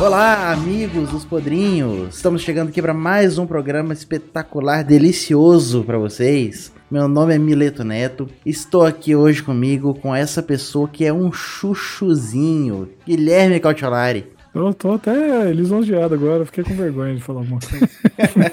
[0.00, 2.14] Olá, amigos dos Podrinhos!
[2.14, 6.72] Estamos chegando aqui para mais um programa espetacular, delicioso para vocês.
[6.88, 8.28] Meu nome é Mileto Neto.
[8.46, 14.26] Estou aqui hoje comigo com essa pessoa que é um chuchuzinho, Guilherme Cautiolari.
[14.54, 17.90] Eu tô até lisonjeado agora, fiquei com vergonha de falar uma coisa.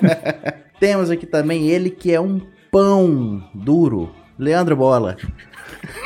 [0.80, 2.42] Temos aqui também ele que é um
[2.72, 5.16] pão duro, Leandro Bola.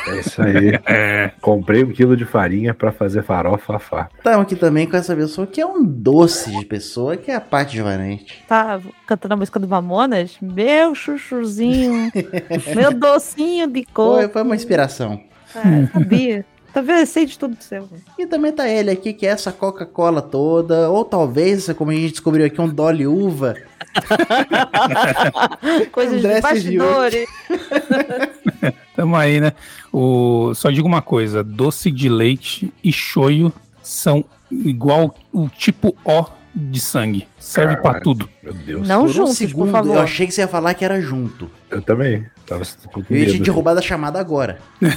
[0.07, 0.79] É isso aí.
[0.91, 1.31] É.
[1.41, 4.09] Comprei um quilo de farinha para fazer farofa afá.
[4.17, 7.41] Estamos aqui também com essa pessoa que é um doce de pessoa, que é a
[7.41, 8.43] parte de Vanente.
[8.47, 10.37] Tá cantando a música do Mamonas?
[10.41, 12.11] Meu chuchuzinho,
[12.75, 14.17] meu docinho de cor.
[14.17, 15.21] Foi, foi uma inspiração.
[15.55, 16.45] É, sabia.
[16.73, 17.05] Tá vendo?
[17.05, 17.87] Sei de tudo do céu.
[18.17, 22.11] E também tá ele aqui, que é essa Coca-Cola toda, ou talvez, como a gente
[22.11, 23.55] descobriu aqui, um Dolly Uva.
[25.91, 27.27] Coisas de bastidores.
[28.99, 29.53] Tamo aí, né?
[29.93, 30.53] O...
[30.53, 33.49] Só digo uma coisa: doce de leite e choio
[33.81, 37.25] são igual o tipo O de sangue.
[37.39, 38.29] Serve para tudo.
[38.43, 38.85] Meu Deus.
[38.85, 39.95] Não por juntos, um segundo, por favor.
[39.95, 41.49] Eu achei que você ia falar que era junto.
[41.71, 42.25] Eu também.
[42.49, 44.57] Tava com eu ia te derrubar da chamada agora.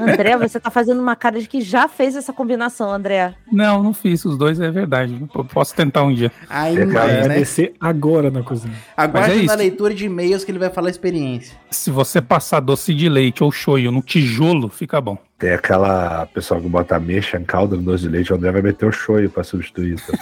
[0.00, 3.34] André, você tá fazendo uma cara de que já fez essa combinação, André.
[3.52, 4.24] Não, não fiz.
[4.24, 5.16] Os dois é verdade.
[5.32, 6.32] Eu posso tentar um dia.
[6.48, 7.38] Ainda é, né?
[7.38, 8.74] descer agora na cozinha.
[8.96, 11.56] Agora é na leitura de e-mails que ele vai falar a experiência.
[11.70, 15.16] Se você passar doce de leite ou shoyu no tijolo, fica bom.
[15.38, 18.62] Tem aquela pessoa que bota ameixa em calda no doce de leite, o André vai
[18.62, 20.12] meter o shoyu pra substituir isso.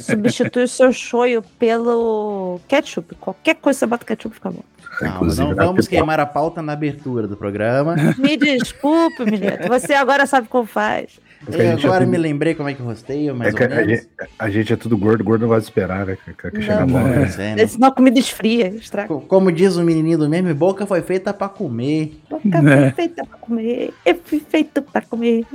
[0.00, 3.14] Substitui o seu shoyu pelo ketchup.
[3.16, 4.62] Qualquer coisa que você bota ketchup fica bom.
[4.98, 7.94] Calma, não vamos queimar a pauta na abertura do programa.
[8.18, 9.68] Me desculpe, Mileto.
[9.68, 11.20] Você agora sabe como faz.
[11.52, 12.10] É agora é tudo...
[12.10, 13.78] me lembrei como é que rosteio, mais é ou menos.
[13.78, 14.08] A gente,
[14.38, 16.18] a gente, é tudo gordo, gordo não gosta de esperar, né?
[16.24, 17.22] Que, que não, não, é.
[17.38, 17.66] É, né?
[17.68, 19.14] Senão a comida esfria, estraga.
[19.14, 22.20] Como diz o menininho do meme, boca foi feita pra comer.
[22.28, 22.80] Boca né?
[22.80, 23.94] foi feita pra comer.
[24.04, 25.46] Eu fui feito pra comer.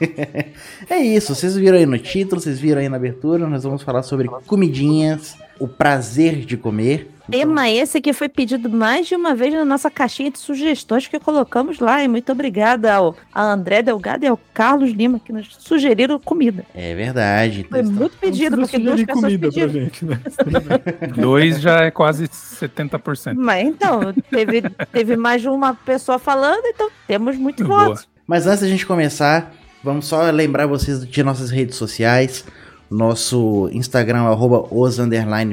[0.90, 4.02] é isso, vocês viram aí no título, vocês viram aí na abertura, nós vamos falar
[4.02, 7.10] sobre comidinhas, o prazer de comer.
[7.30, 11.18] Tema esse que foi pedido mais de uma vez na nossa caixinha de sugestões que
[11.20, 12.02] colocamos lá.
[12.02, 16.64] E muito obrigada ao a André Delgado e ao Carlos Lima que nos sugeriram comida.
[16.74, 17.66] É verdade.
[17.68, 19.70] Foi muito pedido, porque duas pessoas comida pediram.
[19.70, 20.20] Pra gente, né?
[21.16, 23.34] Dois já é quase 70%.
[23.36, 28.08] Mas então, teve, teve mais de uma pessoa falando, então temos muitos votos.
[28.26, 29.52] Mas antes da gente começar,
[29.82, 32.44] vamos só lembrar vocês de nossas redes sociais.
[32.90, 34.96] Nosso Instagram é arroba os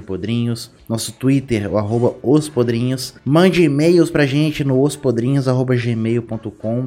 [0.05, 0.71] podrinhos.
[0.87, 3.15] Nosso Twitter é arroba os podrinhos.
[3.25, 6.85] Mande e-mails pra gente no ospodrinhos.gmail.com.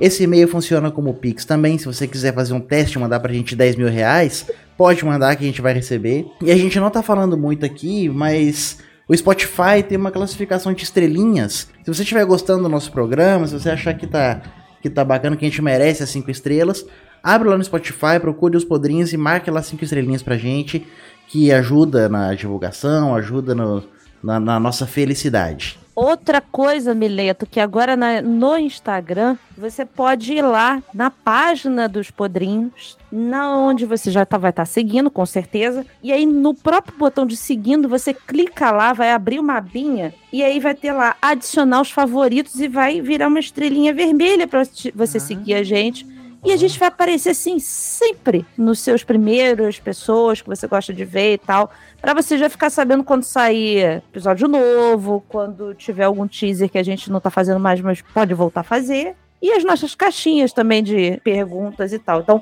[0.00, 1.78] Esse e-mail funciona como Pix também.
[1.78, 5.34] Se você quiser fazer um teste e mandar pra gente 10 mil reais, pode mandar
[5.36, 6.26] que a gente vai receber.
[6.40, 8.78] E a gente não tá falando muito aqui, mas
[9.08, 11.68] o Spotify tem uma classificação de estrelinhas.
[11.82, 14.42] Se você estiver gostando do nosso programa, se você achar que tá,
[14.80, 16.84] que tá bacana, que a gente merece as 5 estrelas,
[17.22, 20.86] Abre lá no Spotify, procure os podrinhos e marque lá cinco estrelinhas pra gente,
[21.28, 23.84] que ajuda na divulgação, ajuda no,
[24.22, 25.78] na, na, nossa felicidade.
[25.94, 32.08] Outra coisa, Mileto, que agora na, no Instagram você pode ir lá na página dos
[32.08, 35.84] podrinhos, na onde você já tá, vai estar tá seguindo, com certeza.
[36.00, 40.44] E aí no próprio botão de seguindo, você clica lá, vai abrir uma abinha e
[40.44, 44.62] aí vai ter lá adicionar os favoritos e vai virar uma estrelinha vermelha para
[44.94, 45.20] você ah.
[45.20, 46.06] seguir a gente
[46.44, 51.04] e a gente vai aparecer assim sempre nos seus primeiros pessoas que você gosta de
[51.04, 56.28] ver e tal, para você já ficar sabendo quando sair episódio novo, quando tiver algum
[56.28, 59.14] teaser que a gente não tá fazendo mais, mas pode voltar a fazer.
[59.42, 62.20] E as nossas caixinhas também de perguntas e tal.
[62.20, 62.40] Então,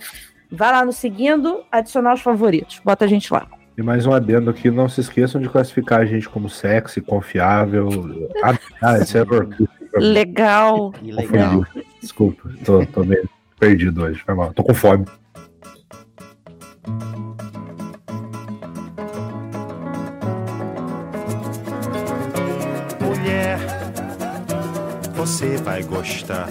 [0.50, 2.80] vai lá no seguindo, adicionar os favoritos.
[2.84, 3.46] Bota a gente lá.
[3.76, 7.88] E mais um adendo aqui, não se esqueçam de classificar a gente como sexy, confiável.
[8.82, 9.24] Ah, esse é
[9.98, 10.92] Legal.
[11.02, 11.64] Legal.
[12.00, 14.22] Desculpa, tô, tô meio perdido hoje.
[14.24, 14.52] Foi mal.
[14.52, 15.04] Tô com fome.
[23.00, 23.58] Mulher,
[25.14, 26.48] você vai gostar.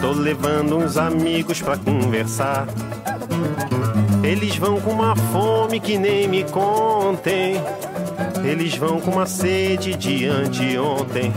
[0.00, 2.66] Tô levando uns amigos pra conversar.
[4.22, 7.54] Eles vão com uma fome que nem me contem.
[8.44, 11.32] Eles vão com uma sede de anteontem.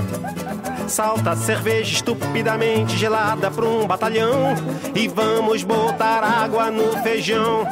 [0.91, 4.53] Salta cerveja estupidamente gelada pra um batalhão.
[4.93, 7.65] E vamos botar água no feijão.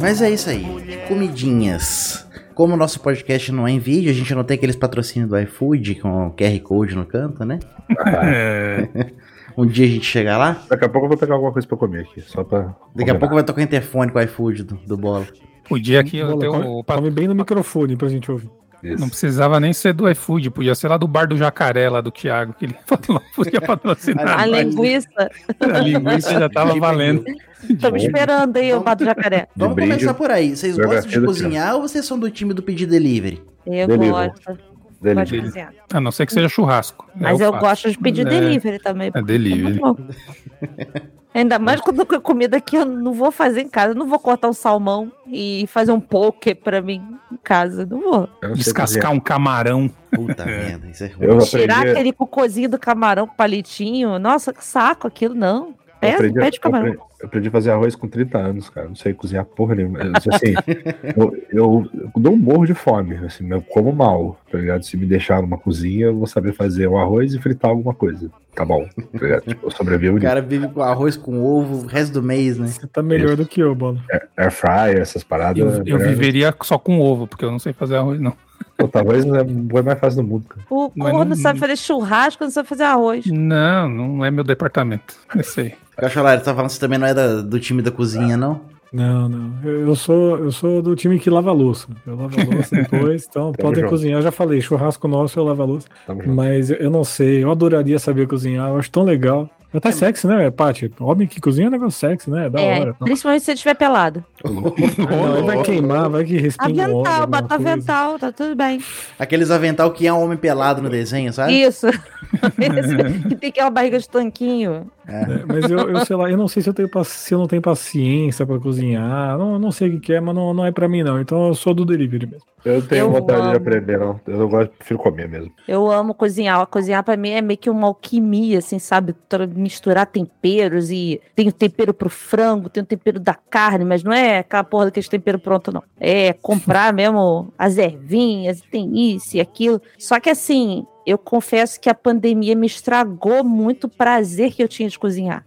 [0.00, 0.64] Mas é isso aí.
[1.06, 2.26] Comidinhas.
[2.54, 5.38] Como o nosso podcast não é em vídeo, a gente não tem aqueles patrocínios do
[5.38, 7.58] iFood com o QR Code no canto, né?
[9.54, 10.62] um dia a gente chega lá.
[10.66, 12.74] Daqui a pouco eu vou pegar alguma coisa pra comer aqui, só pra.
[12.94, 15.26] Daqui a pouco vai tocar interfone com o iFood do, do Bola.
[15.68, 16.52] O dia aqui eu tenho.
[16.52, 18.50] Come, come bem no microfone pra gente ouvir.
[18.82, 19.00] Isso.
[19.00, 22.10] Não precisava nem ser do iFood, podia ser lá do bar do jacaré, lá do
[22.10, 22.74] Thiago, que ele
[23.36, 24.40] podia patrocinar.
[24.40, 25.30] A linguiça.
[25.60, 27.24] A linguiça já tava valendo.
[27.68, 29.48] Estamos esperando aí o Bato Jacaré.
[29.54, 30.56] Vamos brinde, começar por aí.
[30.56, 33.42] Vocês gostam de do cozinhar ou vocês são do time do pedir delivery?
[33.66, 34.10] Eu Delivery.
[34.10, 34.42] gosto.
[34.46, 35.42] Gosto de Delivery.
[35.42, 35.74] cozinhar.
[35.92, 37.06] A não ser que seja churrasco.
[37.14, 37.64] Mas É, eu faço.
[37.64, 38.30] gosto de pedir É.
[38.30, 39.10] delivery também.
[39.14, 39.62] É delivery.
[39.78, 39.96] muito bom.
[41.32, 43.92] Ainda mais quando a comida que eu não vou fazer em casa.
[43.92, 47.00] Eu não vou cortar um salmão e fazer um poke pra mim
[47.30, 47.86] em casa.
[47.86, 48.28] Não vou.
[48.42, 49.88] Eu Descascar um camarão.
[50.10, 51.26] Puta merda, isso é ruim.
[51.28, 54.18] Eu Tirar aprendi- aquele cocôzinho do camarão com palitinho.
[54.18, 55.68] Nossa, que saco aquilo, não.
[55.68, 56.86] Eu Pede, aprendi, pede eu camarão.
[56.86, 58.88] aprendi- eu aprendi a fazer arroz com 30 anos, cara.
[58.88, 59.98] Não sei cozinhar porra nenhuma.
[60.00, 60.54] Eu, assim,
[61.16, 64.82] eu, eu, eu dou um morro de fome, assim, eu como mal, tá ligado?
[64.82, 68.30] Se me deixar numa cozinha, eu vou saber fazer um arroz e fritar alguma coisa.
[68.60, 69.40] Tá bom, ligado?
[69.46, 72.66] Tipo, eu sobrevivo O cara vive com arroz com ovo o resto do mês, né?
[72.66, 73.98] Você tá melhor do que eu, Bola.
[74.36, 75.56] air fryer, essas paradas.
[75.56, 78.34] Eu, eu melhor- viveria só com ovo, porque eu não sei fazer arroz, não.
[78.76, 80.60] Pô, Arroz é o boi mais fácil do mundo, cara.
[80.68, 83.24] O corno não- sabe fazer churrasco, não sabe fazer arroz.
[83.26, 85.14] Não, não é meu departamento.
[85.34, 85.74] Eu sei.
[85.96, 88.60] Cacholar, você tá falando que você também não é da- do time da cozinha, não?
[88.92, 89.52] Não, não.
[89.62, 91.86] Eu eu sou, eu sou do time que lava louça.
[92.06, 93.90] Eu lavo a louça depois, então podem junto.
[93.90, 94.18] cozinhar.
[94.18, 95.86] Eu já falei, churrasco nosso eu lavo a louça.
[96.06, 96.22] Tamo.
[96.34, 99.48] Mas eu- eu não sei, eu adoraria saber cozinhar, eu acho tão legal.
[99.72, 100.92] Até sexy, né, Paty?
[100.98, 102.46] Homem que cozinha é um negócio sexy, né?
[102.46, 102.96] É da é, hora.
[102.98, 104.24] Não, principalmente se você estiver pelado.
[104.44, 108.80] não, aí vai queimar, vai que respinga óleo, Avental, bota avental, tá tudo bem.
[109.18, 111.52] Aqueles avental que é um homem pelado no desenho, sabe?
[111.52, 111.86] Isso.
[112.58, 114.90] Esse que tem aquela barriga de tanquinho.
[115.06, 117.48] É, mas eu, eu sei lá, eu não sei se eu, tenho, se eu não
[117.48, 119.36] tenho paciência pra cozinhar.
[119.36, 121.20] Não, não sei o que, que é, mas não, não é pra mim, não.
[121.20, 122.46] Então eu sou do delivery mesmo.
[122.64, 123.56] Eu tenho Eu vontade de amo.
[123.56, 124.20] aprender, não.
[124.26, 125.50] Eu não gosto, prefiro comer mesmo.
[125.66, 126.64] Eu amo cozinhar.
[126.66, 129.14] Cozinhar pra mim é meio que uma alquimia, assim, sabe?
[129.60, 134.12] Misturar temperos e tem o tempero pro frango, tem o tempero da carne, mas não
[134.12, 135.82] é aquela porra daquele tempero pronto, não.
[135.98, 139.80] É comprar mesmo as ervinhas, tem isso e aquilo.
[139.98, 144.68] Só que assim, eu confesso que a pandemia me estragou muito o prazer que eu
[144.68, 145.44] tinha de cozinhar.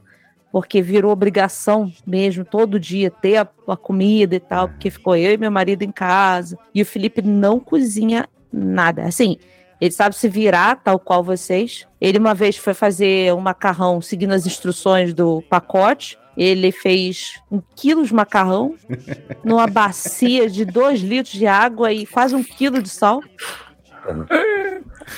[0.52, 5.34] Porque virou obrigação mesmo, todo dia, ter a, a comida e tal, porque ficou eu
[5.34, 6.58] e meu marido em casa.
[6.76, 9.04] E o Felipe não cozinha nada.
[9.04, 9.38] Assim,
[9.84, 11.86] ele sabe se virar, tal qual vocês.
[12.00, 16.18] Ele uma vez foi fazer um macarrão seguindo as instruções do pacote.
[16.38, 18.76] Ele fez um quilo de macarrão
[19.44, 23.20] numa bacia de dois litros de água e quase um quilo de sal.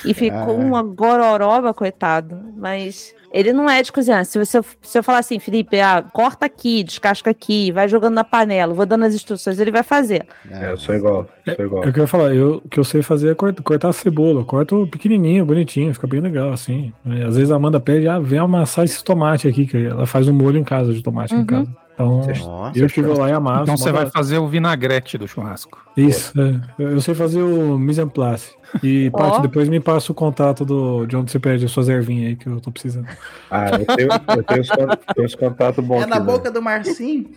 [0.04, 2.36] E ficou uma gororoba, coitado.
[2.58, 4.24] Mas ele não é de cozinhar.
[4.26, 8.24] Se você se eu falar assim, Felipe, ah, corta aqui, descasca aqui, vai jogando na
[8.24, 10.26] panela, vou dando as instruções, ele vai fazer.
[10.50, 11.84] É, eu sou igual, sou igual.
[11.84, 13.90] É o que eu ia falar, eu, o que eu sei fazer é cortar, cortar
[13.90, 14.40] a cebola.
[14.42, 16.94] Eu corto pequenininho, bonitinho, fica bem legal, assim.
[17.06, 20.28] É, Às vezes a Amanda pede, ah, vem amassar esse tomate aqui, que ela faz
[20.28, 21.42] um molho em casa de tomate Uhum.
[21.42, 21.85] em casa.
[21.96, 23.64] Então, Nossa, eu vou lá e amasso.
[23.64, 25.82] Então você vai fazer o vinagrete do churrasco.
[25.96, 26.60] Isso, é.
[26.78, 28.54] Eu sei fazer o mise en place.
[28.84, 29.10] E.
[29.16, 32.36] Paty, depois me passa o contato do, de onde você pede as suas ervinhas aí,
[32.36, 33.08] que eu tô precisando.
[33.50, 36.32] Ah, eu tenho, eu tenho, os, tenho os contatos bons É na aqui, né?
[36.34, 37.30] boca do Marcinho.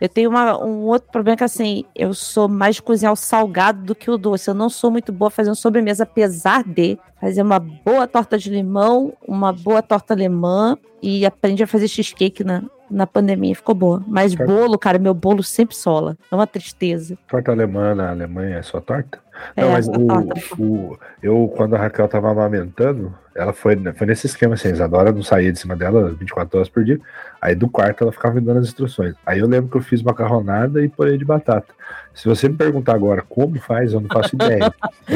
[0.00, 3.82] Eu tenho uma- um outro problema que, assim, eu sou mais de cozinhar o salgado
[3.82, 4.48] do que o doce.
[4.48, 9.12] Eu não sou muito boa fazendo sobremesa, apesar de fazer uma boa torta de limão,
[9.26, 13.54] uma boa torta alemã e aprendi a fazer cheesecake na, na pandemia.
[13.56, 14.02] Ficou boa.
[14.06, 14.48] Mas Certo.
[14.48, 16.16] bolo, cara, meu bolo sempre sola.
[16.30, 17.18] É uma tristeza.
[17.28, 19.18] Torta alemã na Alemanha é só torta?
[19.56, 20.34] É, Não, mas só o, torta.
[20.58, 25.12] o- eu, quando a Raquel tava amamentando, ela foi, foi nesse esquema assim, a Isadora
[25.12, 27.00] não saía de cima dela 24 horas por dia.
[27.40, 29.14] Aí do quarto ela ficava me dando as instruções.
[29.24, 31.72] Aí eu lembro que eu fiz macarronada e purê de batata.
[32.12, 34.74] Se você me perguntar agora como faz, eu não faço ideia.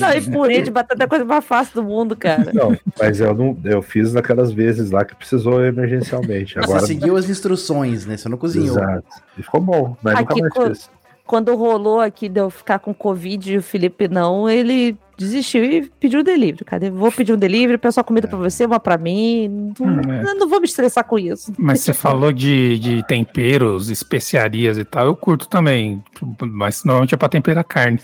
[0.00, 2.50] Não, e purê de batata é a coisa mais fácil do mundo, cara.
[2.52, 6.58] Não, mas eu não, eu fiz naquelas vezes lá que precisou emergencialmente.
[6.58, 8.16] Agora, Você seguiu as instruções, né?
[8.16, 8.76] Você não cozinhou.
[8.76, 9.06] exato.
[9.38, 10.90] E ficou bom, mas Aqui nunca mais fiz.
[11.24, 15.90] Quando rolou aqui de eu ficar com Covid e o Felipe não, ele desistiu e
[16.00, 16.86] pediu delivery, cara.
[16.86, 19.74] Eu vou pedir um delivery, peço uma comida pra você, uma pra mim.
[19.78, 20.34] Não, Hum, é.
[20.34, 21.52] não vou me estressar com isso.
[21.58, 25.06] Mas você falou de, de temperos, especiarias e tal.
[25.06, 26.02] Eu curto também,
[26.40, 28.00] mas normalmente é pra temperar carne.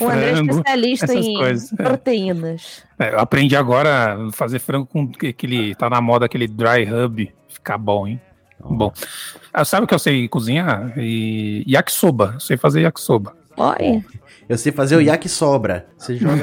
[0.00, 1.76] O André é especialista em coisas, é.
[1.82, 2.82] proteínas.
[2.98, 5.74] É, eu aprendi agora a fazer frango com aquele.
[5.76, 7.32] Tá na moda aquele dry rub.
[7.48, 8.20] Fica bom, hein?
[8.58, 8.92] Bom.
[9.52, 10.92] Ah, sabe o que eu sei cozinhar?
[10.98, 11.62] E...
[11.68, 12.32] Yakisoba.
[12.34, 13.36] Eu sei fazer yakisoba.
[13.56, 14.04] Olha,
[14.48, 15.86] Eu sei fazer o yakisobra.
[15.98, 16.42] Você joga,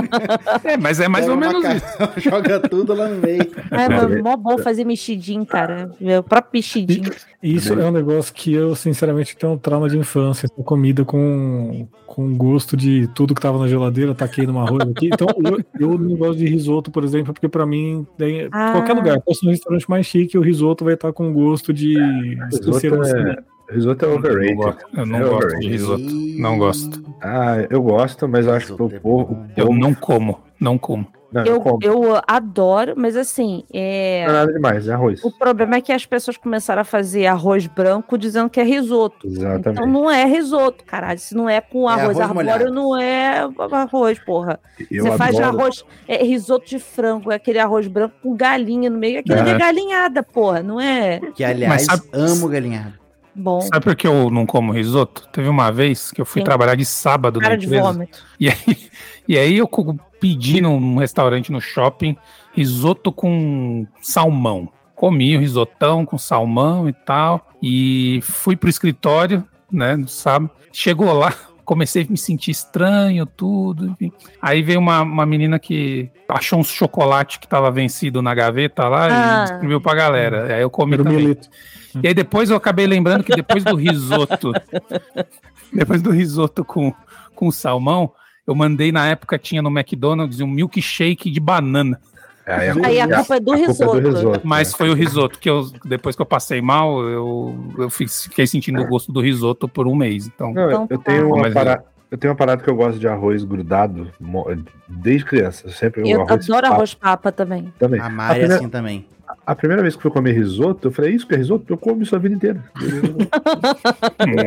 [0.64, 1.86] É, mas é mais pega ou menos isso.
[2.28, 3.42] joga tudo lá no meio.
[3.70, 5.92] é mas mó bom fazer mexidinho, cara.
[6.00, 7.10] Meu próprio mexidinho.
[7.42, 10.46] Isso é um negócio que eu, sinceramente, tenho um trauma de infância.
[10.46, 15.06] Essa comida com, com gosto de tudo que tava na geladeira, taquei numa arroz aqui.
[15.12, 18.72] Então, eu, eu não gosto de risoto, por exemplo, porque pra mim, daí, Ah.
[18.72, 21.96] qualquer lugar, se fosse um restaurante mais chique, o risoto vai estar com gosto de
[21.98, 23.36] é, assim.
[23.70, 24.54] Risoto é Eu não overrated.
[24.56, 25.70] gosto, eu não É gosto de overrated.
[25.72, 26.02] risoto.
[26.40, 27.14] Não gosto.
[27.22, 29.32] Ah, eu gosto, mas eu acho que o é povo.
[29.34, 31.06] o Eu não como, não como.
[31.32, 31.78] Não, Eu, como.
[31.80, 34.24] eu adoro, mas assim, é...
[34.26, 35.22] Não é nada demais, é arroz.
[35.22, 39.28] o problema é que as pessoas começaram a fazer arroz branco dizendo que é risoto.
[39.28, 39.68] Exatamente.
[39.80, 41.20] Então não é risoto, caralho.
[41.20, 42.64] Se não é com arroz, arroz molhado.
[42.64, 44.58] arbóreo, não é arroz, porra.
[44.90, 45.60] eu Você faz adoro.
[45.60, 49.20] arroz, é risoto de frango, é aquele arroz branco com galinha no meio.
[49.20, 49.58] Aquilo ali é É.
[49.58, 52.98] galinhada, porra, não é Que, aliás, sabe- amo galinhado.
[53.40, 53.60] Bom.
[53.62, 55.26] Sabe por que eu não como risoto?
[55.32, 56.44] Teve uma vez que eu fui Sim.
[56.44, 57.82] trabalhar de sábado na Cara de empresa.
[57.92, 58.18] vômito.
[58.38, 58.76] E aí,
[59.26, 59.68] e aí eu
[60.20, 62.16] pedi num restaurante no shopping
[62.54, 64.68] risoto com salmão.
[64.94, 67.48] Comi o risotão com salmão e tal.
[67.62, 70.50] E fui pro escritório, né, no sábado.
[70.72, 71.32] Chegou lá,
[71.64, 73.86] comecei a me sentir estranho, tudo.
[73.88, 74.12] enfim.
[74.42, 79.06] Aí veio uma, uma menina que achou uns chocolate que tava vencido na gaveta lá
[79.06, 79.44] Ah.
[79.44, 80.54] e distribuiu pra galera.
[80.54, 81.20] Aí eu comi Era o também.
[81.20, 81.48] milito.
[82.02, 84.52] E aí depois eu acabei lembrando que depois do risoto,
[85.72, 86.92] depois do risoto com,
[87.34, 88.12] com salmão,
[88.46, 92.00] eu mandei na época, tinha no McDonald's um milkshake de banana.
[92.46, 93.98] Aí a, Aí a culpa é do risoto.
[93.98, 94.40] risoto.
[94.42, 94.78] Mas né?
[94.78, 98.86] foi o risoto, que eu, depois que eu passei mal, eu, eu fiquei sentindo o
[98.86, 100.26] gosto do risoto por um mês.
[100.26, 101.04] Então, Não, Então eu tá.
[101.12, 101.84] tenho uma Mas- parada.
[102.10, 104.10] Eu tenho uma parada que eu gosto de arroz grudado
[104.88, 105.68] desde criança.
[105.68, 107.72] Eu sempre Eu arroz adoro papo arroz papa também.
[107.78, 108.00] também.
[108.00, 109.06] A Mari é assim também.
[109.46, 111.72] A primeira vez que eu fui comer risoto, eu falei, isso que é risoto?
[111.72, 112.62] Eu como isso a vida inteira.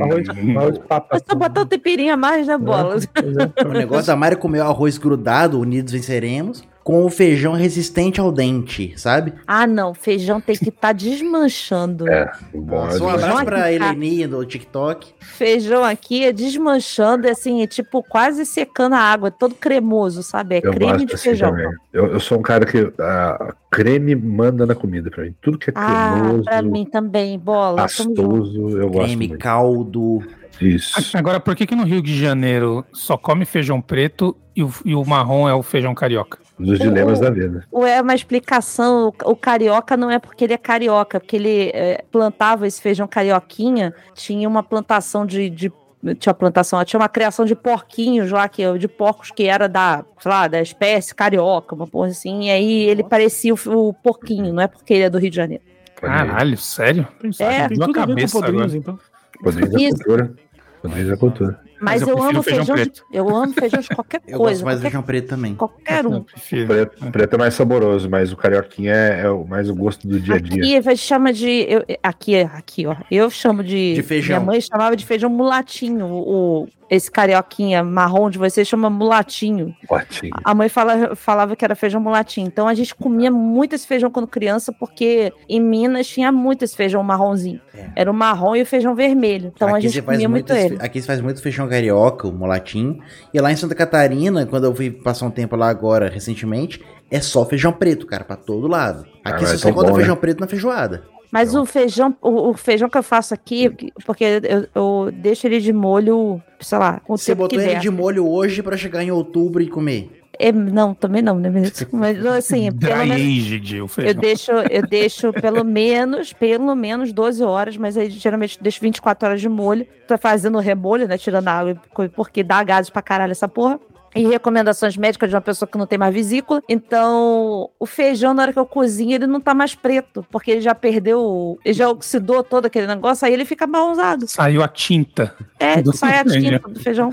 [0.02, 1.20] arroz, arroz papa.
[1.28, 2.98] Só botar um temperinho a mais na bola.
[3.14, 3.68] Pois é.
[3.68, 8.20] O negócio da Mari é comer o arroz grudado, unidos venceremos, com o feijão resistente
[8.20, 9.34] ao dente, sabe?
[9.48, 9.94] Ah, não.
[9.94, 12.10] Feijão tem que estar desmanchando.
[12.10, 15.14] É, bom, Só um abraço pra Heleninha do TikTok.
[15.20, 20.22] Feijão aqui é desmanchando, é assim, é tipo quase secando a água, é todo cremoso,
[20.22, 20.56] sabe?
[20.56, 21.56] É eu creme de assim feijão.
[21.94, 25.34] Eu, eu sou um cara que ah, creme manda na comida pra mim.
[25.42, 27.78] Tudo que é Ah, cremoso, pra mim também, bola.
[27.78, 30.22] pastoso, eu gosto Creme, caldo.
[30.62, 31.18] Isso.
[31.18, 34.94] agora, por que, que no Rio de Janeiro só come feijão preto e o, e
[34.96, 36.38] o marrom é o feijão carioca?
[36.60, 37.66] Dos dilemas O- da vida.
[37.72, 41.72] Ou é uma explicação, o, o carioca não é porque ele é carioca, porque ele
[41.74, 45.72] é, plantava esse feijão carioquinha, tinha uma plantação de, de-
[46.20, 50.32] tinha plantação, tinha uma criação de porquinhos lá, que, de porcos que era da, sei
[50.32, 53.58] lá, da espécie carioca, uma porra assim, e aí ele parecia o,
[53.90, 55.64] o porquinho, não é porque ele é do Rio de Janeiro.
[55.96, 57.08] Caralho, sério?
[57.40, 58.78] É, Tem tudo a ver com cabeça podrinhos, agora.
[58.78, 59.00] então.
[59.42, 60.34] Podrinhos da cultura.
[60.82, 61.60] Podrinhos da cultura.
[61.84, 64.54] Mas, Mas eu eu, amo feijão feijão, de, eu amo feijão de qualquer Eu coisa,
[64.54, 65.56] gosto mais qualquer, feijão preto também.
[65.56, 66.14] qualquer um.
[66.16, 66.68] Eu prefiro.
[66.68, 70.20] Preto, preto é mais saboroso, mas o carioquinha é, é o mais o gosto do
[70.20, 70.62] dia a dia.
[70.64, 71.50] Aqui a gente chama de.
[71.70, 72.96] eu- aqui, aqui, ó.
[73.12, 73.96] Eu chamo de.
[73.96, 74.38] De feijão.
[74.38, 76.06] Minha mãe chamava de feijão mulatinho.
[76.08, 79.76] O, esse carioquinha marrom de vocês chama mulatinho.
[79.88, 80.32] Potinho.
[80.44, 82.46] A mãe fala, falava que era feijão mulatinho.
[82.48, 86.76] Então a gente comia muito esse feijão quando criança, porque em Minas tinha muito esse
[86.76, 87.60] feijão marronzinho.
[87.74, 87.88] É.
[87.96, 89.52] Era o marrom e o feijão vermelho.
[89.56, 90.78] Então a aqui, gente você faz comia muito muito esse- ele.
[90.86, 93.00] aqui se faz muito feijão carioca, o molatinho.
[93.34, 97.20] E lá em Santa Catarina, quando eu fui passar um tempo lá agora, recentemente, é
[97.20, 99.06] só feijão preto, cara, pra todo lado.
[99.24, 100.04] Ah, Aqui mas você é só encontra bom, né?
[100.04, 101.04] feijão preto na feijoada.
[101.32, 103.72] Mas o feijão, o, o feijão que eu faço aqui,
[104.06, 107.66] porque eu, eu deixo ele de molho, sei lá, com o Você tempo botou que
[107.66, 107.80] ele der.
[107.80, 110.23] de molho hoje pra chegar em outubro e comer.
[110.40, 111.50] É, não, também não, né?
[111.92, 113.72] Mas assim, pelo Dry menos.
[113.72, 114.22] Eu feijão.
[114.22, 119.42] deixo, eu deixo pelo menos, pelo menos 12 horas, mas aí geralmente deixo 24 horas
[119.42, 119.86] de molho.
[120.08, 121.18] Tô fazendo remolho, né?
[121.18, 121.82] Tirando a água,
[122.16, 123.80] porque dá gases pra caralho essa porra.
[124.16, 126.62] E recomendações médicas de uma pessoa que não tem mais vesícula.
[126.70, 130.62] Então, o feijão, na hora que eu cozinho, ele não tá mais preto, porque ele
[130.62, 134.28] já perdeu, ele já oxidou todo aquele negócio, aí ele fica marronzado.
[134.28, 135.36] Saiu a tinta.
[135.60, 137.10] É, sai a tinta do feijão.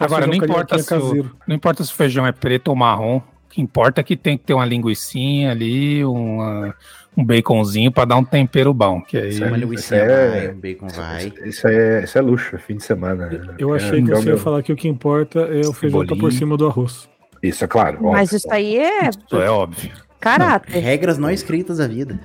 [0.00, 3.18] Agora, não importa, se o, não importa se o feijão é preto ou marrom.
[3.18, 3.22] O
[3.52, 6.72] que importa é que tem que ter uma linguicinha ali, uma-
[7.16, 9.00] um baconzinho pra dar um tempero bom.
[9.00, 9.48] Que aí, Certo.
[9.48, 11.32] Uma Isso linguiça é- vai, um bacon vai.
[11.44, 13.28] Isso é, isso é luxo, é fim de semana.
[13.58, 15.66] Eu É, achei que é o você ia meu- falar que o que importa é
[15.66, 17.08] o feijão tá por cima do arroz.
[17.42, 17.98] Isso, é claro.
[18.02, 18.36] Mas óbvio.
[18.36, 19.90] isso aí é isso é óbvio.
[20.20, 20.78] caráter.
[20.80, 22.20] Regras não escritas da vida.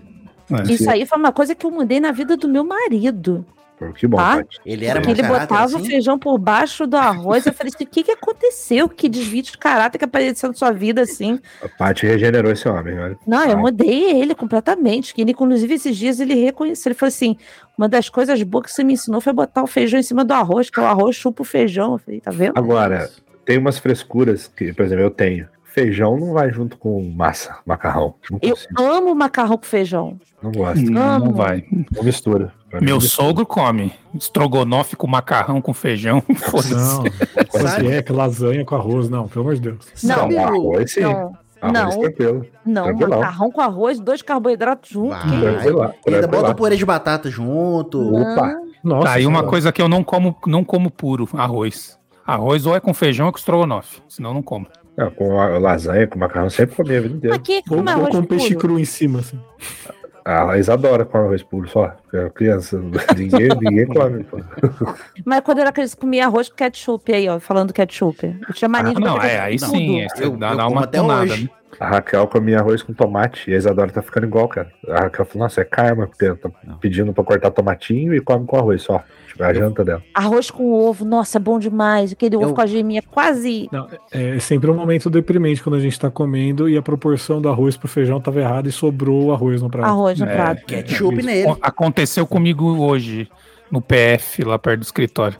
[0.51, 0.71] É.
[0.71, 3.43] Isso aí foi uma coisa que eu mudei na vida do meu marido.
[3.93, 4.43] Que bom, Tá?
[4.65, 5.85] Ele era ele botava o assim?
[5.89, 7.45] feijão por baixo do arroz.
[7.45, 8.87] Eu falei assim: o que, que aconteceu?
[8.87, 11.39] Que desvio de caráter que apareceu na sua vida assim?
[11.61, 13.17] A Paty regenerou esse homem, olha.
[13.27, 13.57] Não, eu Ah.
[13.57, 15.13] mudei ele completamente.
[15.13, 16.89] Que ele, inclusive, esses dias ele reconheceu.
[16.89, 17.35] Ele falou assim:
[17.77, 20.33] uma das coisas boas que você me ensinou foi botar o feijão em cima do
[20.33, 21.93] arroz, que o arroz chupa o feijão.
[21.93, 22.53] Eu falei, tá vendo?
[22.57, 23.09] Agora,
[23.43, 25.47] tem umas frescuras que, por exemplo, eu tenho.
[25.75, 28.15] Feijão não vai junto com massa, macarrão.
[28.31, 30.17] Não Eu amo macarrão com feijão.
[30.41, 30.81] Não gosto.
[30.89, 31.33] Não, não Amo.
[31.33, 31.65] vai.
[31.93, 32.53] Não mistura.
[32.71, 33.27] Meu não mistura.
[33.27, 36.23] sogro come estrogonofe com macarrão com feijão.
[36.71, 37.83] Não, Sabe?
[37.83, 39.79] panqueca, lasanha com arroz, não, pelo amor de Deus.
[40.01, 41.01] Não, Não, arroz sim.
[41.01, 42.01] Não, Arroz não.
[42.03, 42.45] tranquilo.
[42.65, 42.93] não.
[42.93, 46.09] Macarrão com arroz, dois carboidratos que.
[46.09, 47.99] E ainda bota um purê de batata junto.
[48.01, 48.33] Não.
[48.33, 48.55] Opa.
[48.81, 51.99] Nossa, Tá, e uma coisa que eu não como, não como puro, arroz.
[52.25, 54.67] Arroz ou é com feijão ou com estrogonofe, senão eu não como.
[54.97, 57.35] Não, com a lasanha, com macarrão, sempre comi a vida inteira.
[57.35, 58.59] Aqui, Ou, é arroz com peixe puro?
[58.59, 59.39] cru em cima, assim.
[60.23, 61.89] A Isadora come arroz puro só.
[62.01, 62.79] porque é criança,
[63.15, 64.23] ninguém, ninguém come.
[64.23, 64.37] pô.
[65.23, 68.25] Mas quando eu era criança, comia arroz com ketchup aí, ó, falando ketchup.
[68.47, 70.75] Eu tinha mania Ah, de não, é, aí sim, é, Eu- dá, eu dá como
[70.77, 71.43] uma até tunada, hoje.
[71.43, 71.49] né?
[71.79, 74.71] A Raquel comia arroz com tomate e a Isadora tá ficando igual, cara.
[74.89, 78.55] A Raquel falou, nossa, é karma, porque tá pedindo pra cortar tomatinho e come com
[78.57, 79.03] arroz só.
[79.27, 80.01] Tipo, é a janta dela.
[80.13, 82.13] Arroz com ovo, nossa, é bom demais.
[82.13, 83.67] Aquele ovo Eu- com a geminha quase.
[83.71, 87.49] Não, é sempre um momento deprimente quando a gente tá comendo e a proporção do
[87.49, 89.87] arroz pro feijão tava errada e sobrou o arroz no prato.
[89.89, 90.33] Arroz no É.
[90.33, 90.65] prato.
[90.65, 91.55] Ketchup Isso nele.
[91.61, 93.27] Aconteceu comigo hoje,
[93.69, 95.37] no PF, lá perto do escritório.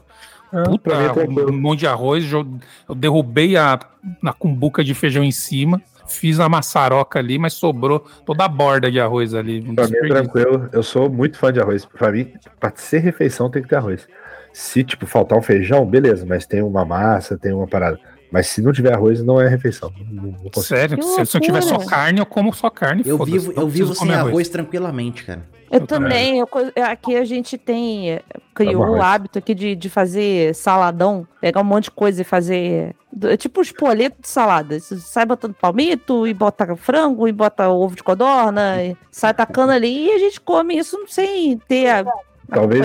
[0.52, 2.46] Ah, Puta, é um monte de arroz, eu
[2.94, 3.78] derrubei a,
[4.22, 8.90] na cumbuca de feijão em cima, fiz a maçaroca ali, mas sobrou toda a borda
[8.90, 9.62] de arroz ali.
[9.74, 10.68] Pra mim é tranquilo.
[10.72, 11.84] Eu sou muito fã de arroz.
[11.84, 14.06] Pra mim, pra ser refeição tem que ter arroz.
[14.52, 18.00] Se, tipo, faltar um feijão, beleza, mas tem uma massa, tem uma parada.
[18.30, 19.92] Mas se não tiver arroz, não é refeição.
[20.10, 20.62] Não, não.
[20.62, 23.02] Sério, se, se eu tiver só carne, eu como só carne.
[23.04, 24.48] Eu vivo, eu vivo sem comer arroz.
[24.48, 25.42] tranquilamente, cara.
[25.70, 26.38] Eu também.
[26.38, 26.48] eu
[26.84, 28.20] aqui a gente tem.
[28.54, 32.24] Criou Tá o hábito aqui de, de fazer saladão, pegar um monte de coisa e
[32.24, 32.94] fazer.
[33.24, 34.78] é Tipo um espoleto de salada.
[34.78, 39.72] Você sai botando palmito, e bota frango, e bota ovo de codorna, e sai tacando
[39.72, 42.04] ali e a gente come isso sem ter a-
[42.48, 42.80] Talvez,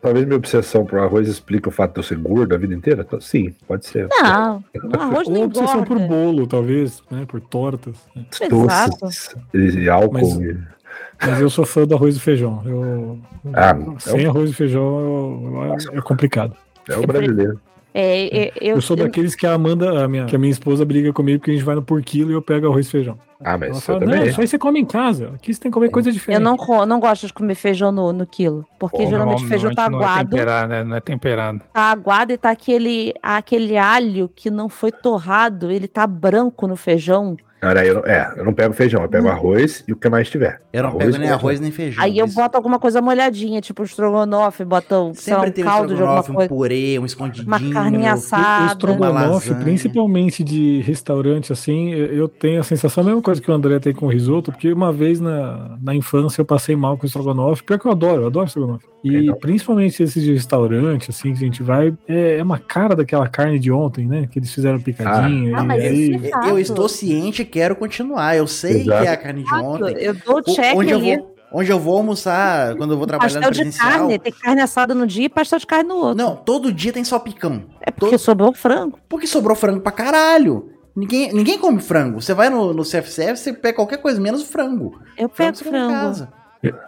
[0.00, 3.04] talvez minha obsessão por arroz explique o fato de eu ser gordo a vida inteira?
[3.06, 4.08] Então, Sim, pode ser.
[4.10, 4.64] Não,
[4.96, 7.26] o arroz não Ou obsessão por bolo, talvez, né?
[7.28, 7.96] Por tortas.
[8.16, 8.24] né?
[8.40, 8.96] Exato.
[9.02, 10.12] Doces e, e álcool.
[10.14, 10.58] Mas- e-
[11.20, 12.62] Mas eu sou fã do arroz e feijão.
[12.66, 13.18] Eu,
[13.54, 16.54] Ah, sem arroz e feijão eu- eu- é complicado.
[16.88, 17.60] É o brasileiro.
[17.96, 20.84] É, é, eu, Eu, sou daqueles que a Amanda, a minha, que a minha esposa
[20.84, 23.16] briga comigo porque a gente vai no por quilo e eu pego arroz e feijão.
[23.38, 24.18] Ah, mas Ela eu fala, também.
[24.18, 25.30] não, isso aí você come em casa.
[25.36, 26.42] Aqui você tem que comer coisa eu diferente.
[26.42, 28.66] não, co- não gosto de comer feijão no, no quilo.
[28.80, 30.30] Porque Pô, geralmente o feijão tá Normalmente não é aguado.
[30.30, 30.82] temperado, né?
[30.84, 31.60] Não é temperado.
[31.72, 36.74] tá aguado e tá aquele, aquele alho que não foi torrado, ele tá branco no
[36.74, 37.36] feijão.
[37.60, 40.28] Cara, eu, não- é, eu não pego feijão, eu pego arroz e o que mais
[40.28, 40.60] tiver.
[40.70, 42.04] Eu não Arroz pego e nem arroz nem feijão.
[42.04, 45.52] Aí eu boto alguma coisa molhadinha, tipo um estrogonofe, boto um, sei lá, Sempre um
[45.54, 46.48] tem um caldo de alguma estrogonofe, um coisa.
[46.48, 47.46] purê, um escondidinho.
[47.46, 48.66] Uma carne O assada.
[48.66, 49.64] estrogonofe, lasanha.
[49.64, 53.94] principalmente de restaurante, assim, eu tenho a sensação, a mesma coisa que o André tem
[53.94, 57.78] com o risoto, porque uma vez na, na infância eu passei mal com estrogonofe, pior
[57.78, 58.84] que eu adoro, eu adoro estrogonofe.
[59.02, 59.36] E Legal.
[59.36, 63.58] principalmente esses de restaurante, assim, que a gente vai, é, é uma cara daquela carne
[63.58, 64.26] de ontem, né?
[64.30, 65.54] Que eles fizeram picadinho.
[65.54, 68.36] Ah, e mas aí, isso é Eu estou ciente e quero continuar.
[68.36, 69.02] Eu sei Exato.
[69.02, 69.94] que é a carne de ontem.
[69.98, 71.16] Eu dou O- check onde eu ali.
[71.16, 73.88] vou Onde eu vou almoçar, quando eu vou trabalhar no Pastel de presencial.
[74.00, 76.16] carne, tem carne assada no dia e pastel de carne no outro.
[76.16, 77.62] Não, todo dia tem salpicão.
[77.80, 78.98] é porque sobrou frango.
[79.08, 80.68] Porque sobrou frango pra caralho.
[80.96, 82.20] Ninguém, ninguém come frango.
[82.20, 84.98] Você vai no, no CFCF, você pega qualquer coisa menos o frango.
[85.16, 86.28] Eu pego come em frango.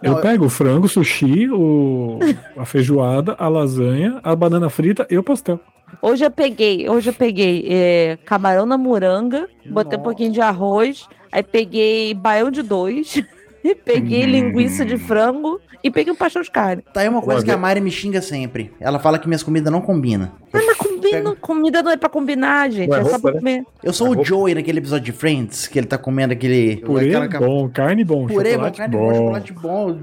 [0.03, 2.19] Eu Não, pego o frango, o sushi, o,
[2.57, 5.59] a feijoada, a lasanha, a banana frita e o pastel.
[6.01, 9.97] Hoje eu peguei, hoje eu peguei é, camarão na moranga, botei um Nossa.
[9.99, 13.21] pouquinho de arroz, aí peguei baião de dois,
[13.75, 14.29] peguei Hum.
[14.29, 16.83] linguiça de frango e peguei um pastel de carne.
[16.93, 18.73] Tá aí uma coisa Uma que a Mari me xinga sempre.
[18.79, 20.31] Ela fala que minhas comidas não combinam.
[20.53, 22.89] Ah, mas combina, comida não é pra combinar, gente.
[22.89, 23.39] Não é é só roupa, pra né?
[23.39, 23.63] comer.
[23.83, 26.77] Eu sou Ah, o Joey naquele episódio de Friends, que ele tá comendo aquele.
[26.77, 29.09] Purê aquela bom, carne bom, Purê bom, chocolate carne bom.
[29.09, 29.99] bom, chocolate bom.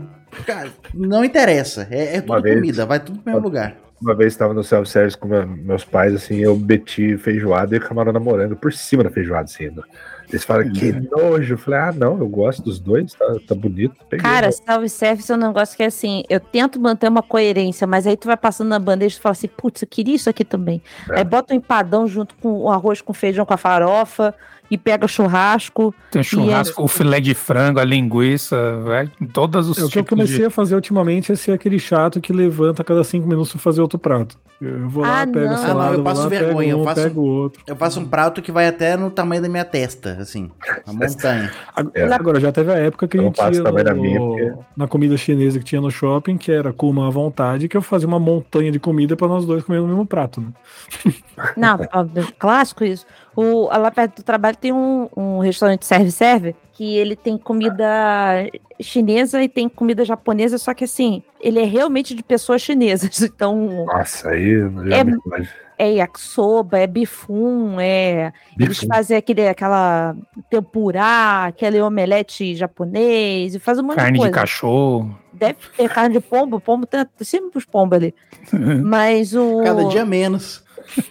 [0.46, 1.87] Cara, não interessa.
[1.90, 3.77] É, é tudo Uma vez- comida, vai tudo pro mesmo lugar.
[4.03, 8.12] Uma vez estava no self-service com meu- meus pais, assim, eu meti feijoada e camarão
[8.12, 9.66] namorando por cima da feijoada, assim.
[9.68, 9.83] né?
[10.28, 11.54] Eles falam, que nojo.
[11.54, 13.94] Eu falei, ah, não, eu gosto dos dois, tá, tá bonito.
[14.08, 14.52] Peguei, Cara, né?
[14.52, 18.26] self-service é um negócio que é assim, eu tento manter uma coerência, mas aí tu
[18.26, 20.82] vai passando na bandeja e tu fala assim, putz, eu queria isso aqui também.
[21.10, 21.18] É.
[21.18, 24.34] Aí bota um empadão junto com o arroz com feijão com a farofa
[24.70, 25.94] e pega churrasco.
[26.11, 29.88] Tem o churrasco, o filé de frango, a linguiça, vai, em todos os É, o
[29.88, 30.44] que eu tipos comecei de...
[30.46, 33.81] a fazer ultimamente é ser aquele chato que levanta a cada cinco minutos pra fazer
[33.81, 34.38] outro prato.
[34.61, 35.50] Eu vou lá, Ah, pego não.
[35.53, 37.62] a Ah, salada, não, eu vou passo lá, vergonha, pego eu um, faço- pego outro.
[37.66, 40.50] Eu faço um prato que vai até no tamanho da minha testa, assim.
[40.87, 41.50] Uma montanha.
[41.77, 42.05] Ag- É.
[42.14, 43.62] Agora, já teve a época que a Eu não gente ia
[43.94, 47.68] no- minha, porque- na comida chinesa que tinha no shopping, que era com uma vontade,
[47.68, 50.40] que eu fazia uma montanha de comida pra nós dois comer no mesmo prato.
[50.40, 50.48] Né?
[51.57, 52.05] Não, ó,
[52.38, 53.05] clássico isso.
[53.37, 58.47] O, lá perto do trabalho tem um, um restaurante serve-serve que ele tem comida
[58.81, 63.20] chinesa e tem comida japonesa, só que assim, ele é realmente de pessoas chinesas.
[63.23, 64.55] Então, Nossa, aí
[64.87, 65.16] já É- me
[65.77, 68.33] é yakisoba, é bifum, é.
[68.59, 68.94] Eles Bifum.
[68.94, 70.14] fazem aquele, aquela
[70.49, 74.35] tempurá, aquele omelete japonês, e faz um monte Carne de de coisa.
[74.35, 75.18] cachorro.
[75.33, 78.14] Deve ter carne de pombo, pombo tem sempre os pombos ali.
[78.85, 79.62] Mas o.
[79.64, 80.62] Cada dia menos.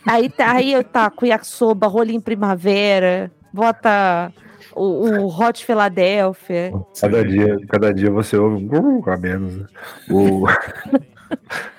[0.06, 4.32] Aí tá, aí tá com yakisoba, rolinho primavera, bota
[4.76, 6.74] o, o Hot Philadelphia.
[7.00, 9.58] Cada dia, cada dia você ouve um gru a menos.
[9.58, 9.68] Né?
[10.10, 10.46] O...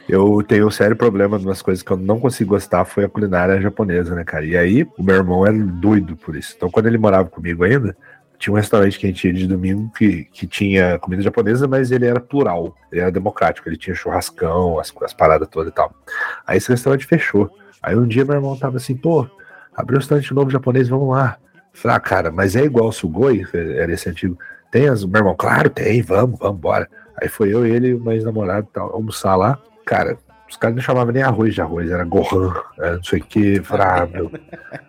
[0.08, 3.60] Eu tenho um sério problema nas coisas que eu não consigo gostar foi a culinária
[3.60, 4.44] japonesa, né, cara?
[4.44, 6.54] E aí, o meu irmão era doido por isso.
[6.56, 7.96] Então, quando ele morava comigo ainda,
[8.38, 11.90] tinha um restaurante que a gente ia de domingo que, que tinha comida japonesa, mas
[11.90, 15.94] ele era plural, ele era democrático, ele tinha churrascão, as, as paradas todas e tal.
[16.46, 17.50] Aí esse restaurante fechou.
[17.84, 19.28] Aí um dia meu irmão tava assim, pô,
[19.76, 21.36] abriu um restaurante novo japonês, vamos lá.
[21.72, 24.38] Falei, ah, cara, mas é igual o Sugoi, era esse antigo.
[24.70, 26.88] Tem as, meu irmão, claro, tem, vamos, vamos, bora.
[27.20, 29.58] Aí foi eu, ele e o mais namorado tal, almoçar lá.
[29.84, 30.16] Cara,
[30.54, 33.60] os caras não chamavam nem arroz de arroz, era gohan, era não sei o que.
[33.70, 34.30] Ah, meu.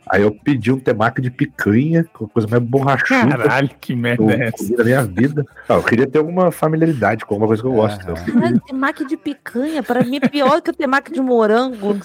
[0.08, 3.38] Aí eu pedi um temaki de picanha, com a coisa mais borrachuda.
[3.38, 4.78] Caralho, que merda é essa?
[4.78, 5.46] da minha vida.
[5.68, 8.00] Não, eu queria ter alguma familiaridade com alguma coisa que eu gosto.
[8.08, 8.14] Ah.
[8.14, 8.34] então.
[8.34, 11.98] Caralho, temaki de picanha, para mim é pior que o temaki de morango.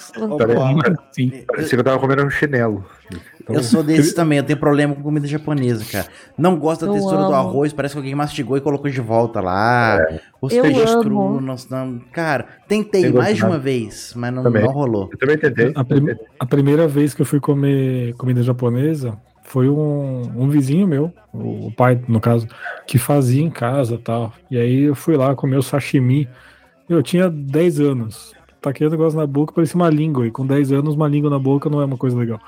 [1.13, 1.45] Sim.
[1.47, 2.85] Parecia que eu tava comendo um chinelo.
[3.51, 6.07] Então, Eu sou desse também, eu tenho problema com comida japonesa, cara.
[6.39, 7.35] Não gosto da Eu textura do amo.
[7.35, 9.99] arroz, parece que alguém mastigou e colocou de volta lá.
[10.41, 14.67] Os Eu crus, não, não- cara, tentei Tem mais de uma vez, mas não, não
[14.71, 15.09] rolou.
[15.13, 15.73] Eu também tentei.
[15.75, 20.87] A, prim- a primeira vez que eu fui comer comida japonesa foi um, um vizinho
[20.87, 22.47] meu, o, o pai, no caso,
[22.87, 24.33] que fazia em casa e tal.
[24.51, 26.29] E aí eu fui lá comer o sashimi.
[26.89, 28.33] Eu tinha 10 anos.
[28.61, 30.27] Taquei o negócio na boca, parecia uma língua.
[30.27, 32.39] E com 10 anos, uma língua na boca não é uma coisa legal.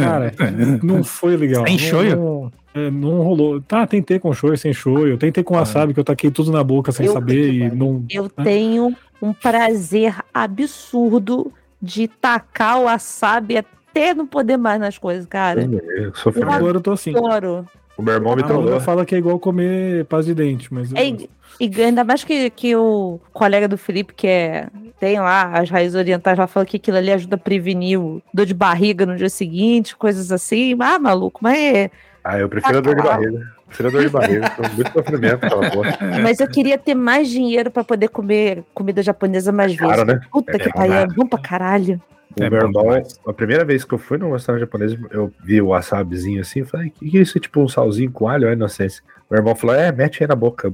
[0.00, 0.32] Cara,
[0.82, 1.64] não foi legal.
[1.66, 2.16] Sem Não- shoyu?
[2.16, 3.60] Não, é, não rolou.
[3.60, 5.18] Tá, tentei com shoyu, sem shoyu.
[5.18, 7.52] Tentei com wasabi, que eu taquei tudo na boca sem Eu- saber.
[7.52, 8.04] E não.
[8.08, 15.26] Eu tenho um prazer absurdo de tacar o wasabi até não poder mais nas coisas,
[15.26, 15.62] cara.
[15.96, 16.42] Eu sofri.
[16.42, 17.10] Eu Agora eu tô assim.
[17.16, 17.66] Adoro.
[18.00, 18.80] O meu irmão me trollou.
[18.80, 21.28] fala que é igual comer paz de dente, mas É, gosto.
[21.60, 25.94] e ainda mais que, que o colega do Felipe, que é, tem lá as raízes
[25.94, 29.28] orientais, lá fala que aquilo ali ajuda a prevenir o dor de barriga no dia
[29.28, 30.74] seguinte, coisas assim.
[30.80, 31.90] Ah, maluco, mas, é-
[32.24, 33.52] Ah, eu prefiro a dor de barriga.
[33.66, 34.52] Prefiro a dor de barriga.
[34.74, 35.98] Muito sofrimento aquela porra.
[36.22, 39.94] mas eu queria ter mais dinheiro pra poder comer comida japonesa mais vezes.
[39.96, 40.20] Caro, né?
[40.32, 41.14] Puta que É, pariu, é caro.
[41.14, 42.00] bom pra caralho.
[42.38, 42.84] O É meu irmão,
[43.26, 46.66] a primeira vez que eu fui num restaurante japonês, eu vi o wasabizinho assim, eu
[46.66, 47.40] falei, o que, que é isso?
[47.40, 49.02] Tipo um salzinho com alho, ó, inocência.
[49.30, 50.72] Meu irmão falou, é, mete aí na boca.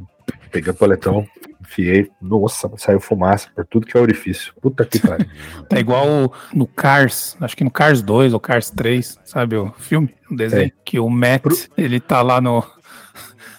[0.51, 1.27] Peguei o poletão,
[1.61, 4.53] enfiei, nossa, saiu fumaça por tudo que é orifício.
[4.61, 5.27] Puta que pariu.
[5.69, 10.15] Tá igual no Cars, acho que no Cars 2 ou Cars 3, sabe o filme,
[10.31, 10.67] o desenho?
[10.67, 10.73] É.
[10.85, 12.65] Que o Matt, ele tá lá no,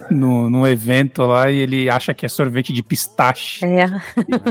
[0.10, 3.86] no, no evento lá e ele acha que é sorvete de pistache É,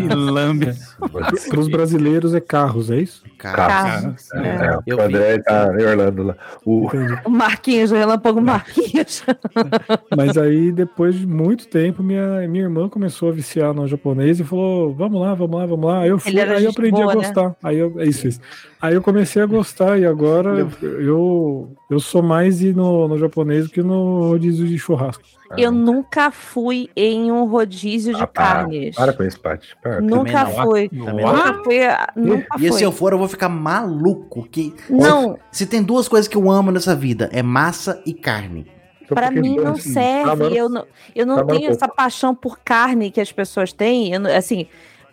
[0.00, 0.74] e lambe.
[1.48, 3.22] Para os brasileiros é carros, é isso?
[3.38, 4.32] Cara, carros.
[4.32, 4.76] É, É.
[4.76, 6.36] o Eu André tá em Orlando lá.
[6.64, 6.88] O.
[7.24, 9.22] O Marquinhos, o Relâmpago Marquinhos.
[10.16, 14.44] Mas aí, depois de muito tempo, minha, minha irmã começou a viciar no japonês e
[14.44, 16.00] falou: vamos lá, vamos lá, vamos lá.
[16.00, 17.22] Aí eu fui, aí eu aprendi boa, a né?
[17.22, 17.56] gostar.
[17.62, 18.40] Aí eu, é isso, isso.
[18.80, 23.70] Aí eu comecei a gostar e agora eu, eu sou mais no, no japonês do
[23.70, 25.22] que no rodízio de churrasco.
[25.56, 28.96] Eu nunca fui em um rodízio de Ah, para, carnes.
[28.96, 29.68] para com isso, Paty.
[29.82, 30.00] Para.
[30.00, 30.50] Nunca não.
[30.52, 30.90] fui.
[30.92, 31.36] Uau.
[31.36, 31.78] Nunca fui.
[32.16, 32.72] Nunca E fui.
[32.72, 34.46] se eu for, eu vou ficar maluco.
[34.50, 38.66] Que Não, se tem duas coisas que eu amo nessa vida, é massa e carne.
[39.02, 40.24] Então, pra porque, mim não assim, serve.
[40.30, 43.72] tá, mano, eu não, eu não tá, tenho essa paixão por carne que as pessoas
[43.72, 44.12] têm.
[44.12, 44.66] Eu assim,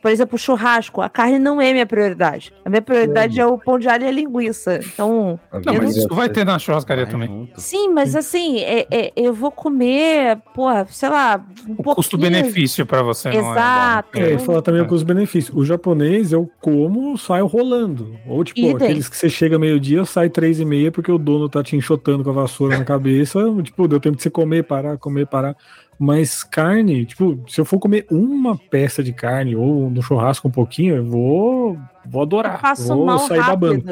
[0.03, 1.01] por exemplo, churrasco.
[1.01, 2.53] A carne não é minha prioridade.
[2.65, 4.81] A minha prioridade é o pão de alho e a linguiça.
[4.85, 7.27] Então, Não, mas é- isso vai ter na churrascaria Vai também.
[7.29, 7.61] junto.
[7.61, 13.01] sim, mas assim, é- é- eu vou comer, porra, sei lá, um O custo-benefício pra
[13.01, 14.19] você não Exato.
[14.19, 14.35] é bom.
[14.35, 15.55] É, falar também com os benefícios.
[15.57, 18.15] O japonês eu como, saio rolando.
[18.27, 18.75] Ou tipo, Idem.
[18.75, 22.25] aqueles que você chega meio-dia, sai três e meia porque o dono tá te enxotando
[22.25, 23.39] com a vassoura na cabeça.
[23.63, 25.55] Tipo, deu tempo de você comer, parar, comer, parar.
[25.99, 30.51] Mas carne, tipo, se eu for comer uma peça de carne ou no churrasco um
[30.51, 32.61] pouquinho, eu vou, vou Eu adorar.
[32.61, 33.83] passo Vou mal sair babando.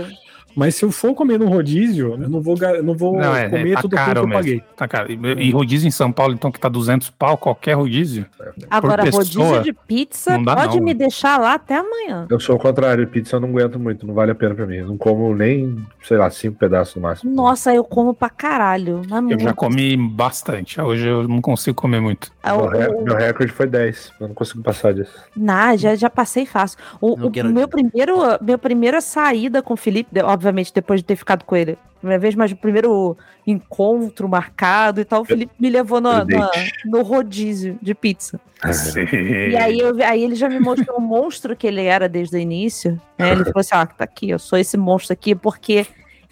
[0.55, 3.71] Mas se eu for comer no rodízio, eu não vou, não vou Não, é, comer
[3.71, 4.33] é, tá tudo eu mesmo.
[4.33, 4.63] paguei.
[4.75, 5.11] Tá caro.
[5.11, 8.25] E, e rodízio em São Paulo, então, que tá 200 pau, qualquer rodízio.
[8.69, 12.27] Agora, pessoa, rodízio de pizza não dá pode não, me deixar lá até amanhã.
[12.29, 14.77] Eu sou o contrário, pizza eu não aguento muito, não vale a pena pra mim.
[14.77, 17.33] Eu não como nem, sei lá, cinco pedaços no máximo.
[17.33, 19.01] Nossa, eu como pra caralho.
[19.09, 19.43] Mas Eu muito.
[19.43, 20.79] já comi bastante.
[20.79, 22.31] Hoje eu não consigo comer muito.
[22.43, 24.13] Ah, Meu, meu recorde foi 10.
[24.19, 25.13] Eu não consigo passar disso.
[25.35, 26.77] Nah, já, já passei fácil.
[26.99, 27.67] O, Não o meu dizer.
[27.67, 30.09] primeiro, meu primeira saída com o Felipe,
[30.41, 35.05] obviamente depois de ter ficado com ele, primeira vez, mas o primeiro encontro marcado e
[35.05, 36.49] tal, o Felipe me levou no, no,
[36.85, 38.41] no rodízio de pizza.
[38.63, 39.49] É.
[39.49, 42.39] E aí, eu, aí ele já me mostrou o monstro que ele era desde o
[42.39, 42.99] início.
[43.17, 43.31] né?
[43.31, 45.85] Ele falou assim: ah, tá aqui, eu sou esse monstro aqui, porque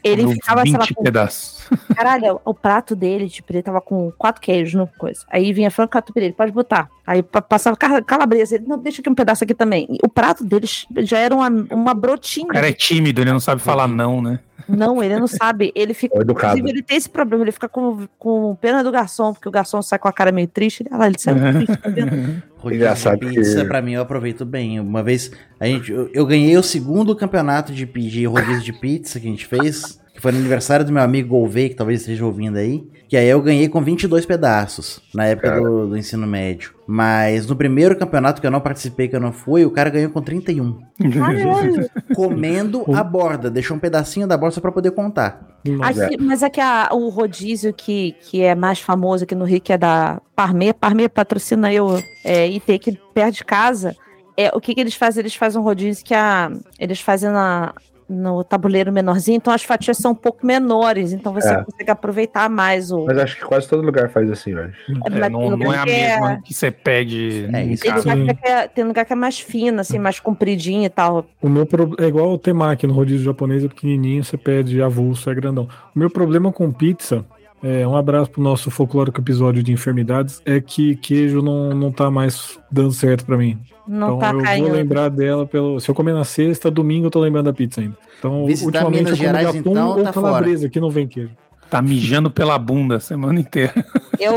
[0.03, 1.67] ele Comi ficava, sei lá, 20 com pedaços.
[1.95, 5.25] Caralho, o prato dele, tipo, ele tava com quatro queijos no coisa.
[5.29, 6.89] Aí vinha frango catupiry, ele pode botar.
[7.05, 9.87] Aí pa- passava calabresa, ele, não, deixa aqui um pedaço aqui também.
[10.03, 12.45] O prato deles já era uma, uma brotinha.
[12.47, 14.39] O cara é tímido, ele não sabe falar não, né?
[14.69, 15.71] Não, ele não sabe.
[15.75, 16.17] Ele fica.
[16.19, 16.57] Educado.
[16.57, 19.81] Inclusive, ele tem esse problema, ele fica com, com pena do garçom, porque o garçom
[19.81, 20.83] sai com a cara meio triste.
[20.83, 22.09] Ele, ah, lá, ele sai muito triste, tá vendo?
[22.59, 24.79] Rodízio Engraçado de pizza, que- pra mim, eu aproveito bem.
[24.79, 29.19] Uma vez, a gente, eu, eu ganhei o segundo campeonato de pedir rodízio de pizza
[29.19, 32.25] que a gente fez, que foi no aniversário do meu amigo Gouveia, que talvez esteja
[32.25, 32.83] ouvindo aí.
[33.09, 36.75] Que aí eu ganhei com 22 pedaços, na época do, do ensino médio.
[36.85, 40.11] Mas no primeiro campeonato que eu não participei, que eu não fui, o cara ganhou
[40.11, 40.79] com 31.
[41.13, 41.89] Caralho.
[42.15, 43.49] Comendo a borda.
[43.49, 45.57] Deixou um pedacinho da borda só pra poder contar.
[46.05, 49.59] Aqui- mas é que a- o rodízio que, que é mais famoso aqui no Rio,
[49.59, 53.95] que é da Parmê, Parmê patrocina eu, é, e tem aqui perto de casa.
[54.37, 55.21] É, o que, que eles fazem?
[55.21, 57.73] Eles fazem um rodízio que a, eles fazem na,
[58.09, 61.63] no tabuleiro menorzinho, então as fatias são um pouco menores, então você É.
[61.63, 63.05] consegue aproveitar mais o.
[63.05, 64.73] Mas acho que quase todo lugar faz assim hoje.
[65.05, 68.35] É, É, mas não, não é a é- mesma que você pede É, Tem lugar,
[68.35, 71.25] que é, tem lugar que é mais fino, assim, mais compridinho e tal.
[71.41, 71.95] O meu pro...
[71.99, 75.67] é igual o temaki no rodízio japonês, é pequenininho, você pede avulso, é grandão.
[75.95, 77.23] O meu problema com pizza,
[77.63, 82.09] é, um abraço pro nosso folclórico episódio de enfermidades, é que queijo não, não tá
[82.09, 83.59] mais dando certo pra mim.
[83.87, 84.65] Não então tá eu caindo.
[84.67, 85.79] vou lembrar dela pelo.
[85.79, 87.97] Se eu comer na sexta, domingo eu tô lembrando da pizza ainda.
[88.19, 90.89] Então, Visitar ultimamente Minas eu como Gerais, de atum então, ou tá calabresa, que não
[90.89, 91.31] vem queijo.
[91.69, 93.73] Tá mijando pela bunda a semana inteira.
[94.19, 94.33] Eu,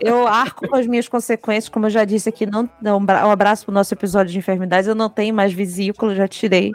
[0.00, 3.30] eu arco com as minhas consequências, como eu já disse aqui, não, não, um bra-
[3.32, 6.72] abraço pro nosso episódio de enfermidades, eu não tenho mais vesícula, já tirei.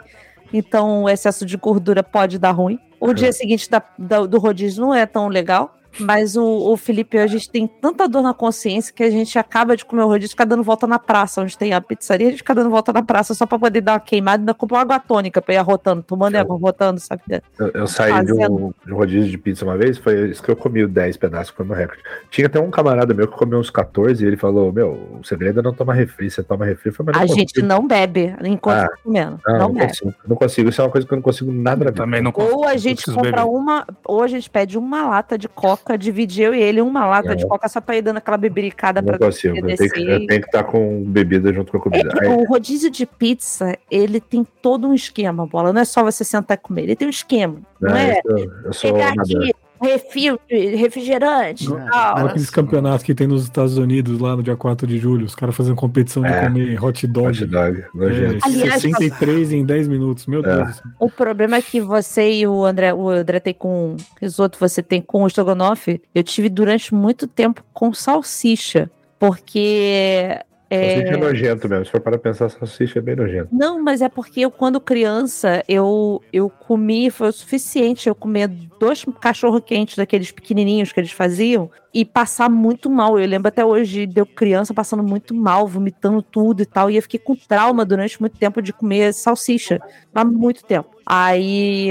[0.52, 2.78] Então o excesso de gordura pode dar ruim.
[2.98, 5.76] O dia seguinte da- da- do rodízio não é tão legal.
[5.98, 9.76] Mas o, o Felipe, a gente tem tanta dor na consciência que a gente acaba
[9.76, 12.30] de comer o rodízio e fica dando volta na praça, onde tem a pizzaria, a
[12.30, 14.78] gente fica dando volta na praça só pra poder dar uma queimada e ainda comprar
[14.78, 17.22] uma água tônica pra ir arrotando, tomando água, arrotando, sabe?
[17.58, 20.50] Eu, eu saí de um, de um rodízio de pizza uma vez, foi isso que
[20.50, 22.02] eu comi, 10 pedaços, foi meu recorde.
[22.30, 25.60] Tinha até um camarada meu que comeu uns 14 e ele falou: Meu, o segredo
[25.60, 26.90] é não tomar refri, você toma refri.
[26.98, 27.66] Eu mas A gente consigo.
[27.66, 29.40] não bebe enquanto Ah, tá comendo.
[29.46, 29.86] Não, não não, bebe.
[29.88, 30.68] consigo, não consigo.
[30.68, 32.02] Isso é uma coisa que eu não consigo nada na vida.
[32.02, 32.56] Também não consigo.
[32.56, 33.44] Ou a eu gente compra beber.
[33.44, 37.32] uma, ou a gente pede uma lata de coca, divide eu e ele uma lata
[37.32, 37.34] É.
[37.34, 39.56] de coca só pra ir dando aquela bebericada Não pra consigo.
[39.56, 42.20] Eu tenho, que, eu tenho que estar com bebida junto com a É comida.
[42.20, 45.72] Aí, o rodízio de pizza, ele tem todo um esquema, bola.
[45.72, 47.60] Não é só você sentar e comer, ele tem um esquema.
[47.80, 52.10] Não né, é eu, eu sou pegar aqui refil, de refrigerante Não, e tal.
[52.12, 55.34] Igual aqueles campeonatos que tem nos Estados Unidos, lá no dia 4 de julho, os
[55.34, 56.42] caras fazendo competição de É.
[56.42, 57.28] comer hot dog.
[57.28, 57.78] Hot dog.
[57.78, 60.56] É, Aliás, 63 em 10 minutos, meu É.
[60.64, 60.82] Deus.
[60.98, 65.00] O problema é que você e o André, o André tem com risoto, você tem
[65.00, 66.00] com o estrogonofe.
[66.14, 70.38] Eu tive durante muito tempo com salsicha, porque
[70.70, 71.84] Salsicha é nojento mesmo.
[71.84, 73.48] Se for para pensar, salsicha é bem nojento.
[73.50, 78.46] Não, mas é porque eu, quando criança, eu, eu comi, foi o suficiente eu comer
[78.78, 83.18] dois cachorro quentes daqueles pequenininhos que eles faziam e passar muito mal.
[83.18, 86.88] Eu lembro até hoje de eu criança passando muito mal, vomitando tudo e tal.
[86.88, 89.80] E eu fiquei com trauma durante muito tempo de comer salsicha.
[90.14, 90.90] Há muito tempo.
[91.04, 91.90] Aí,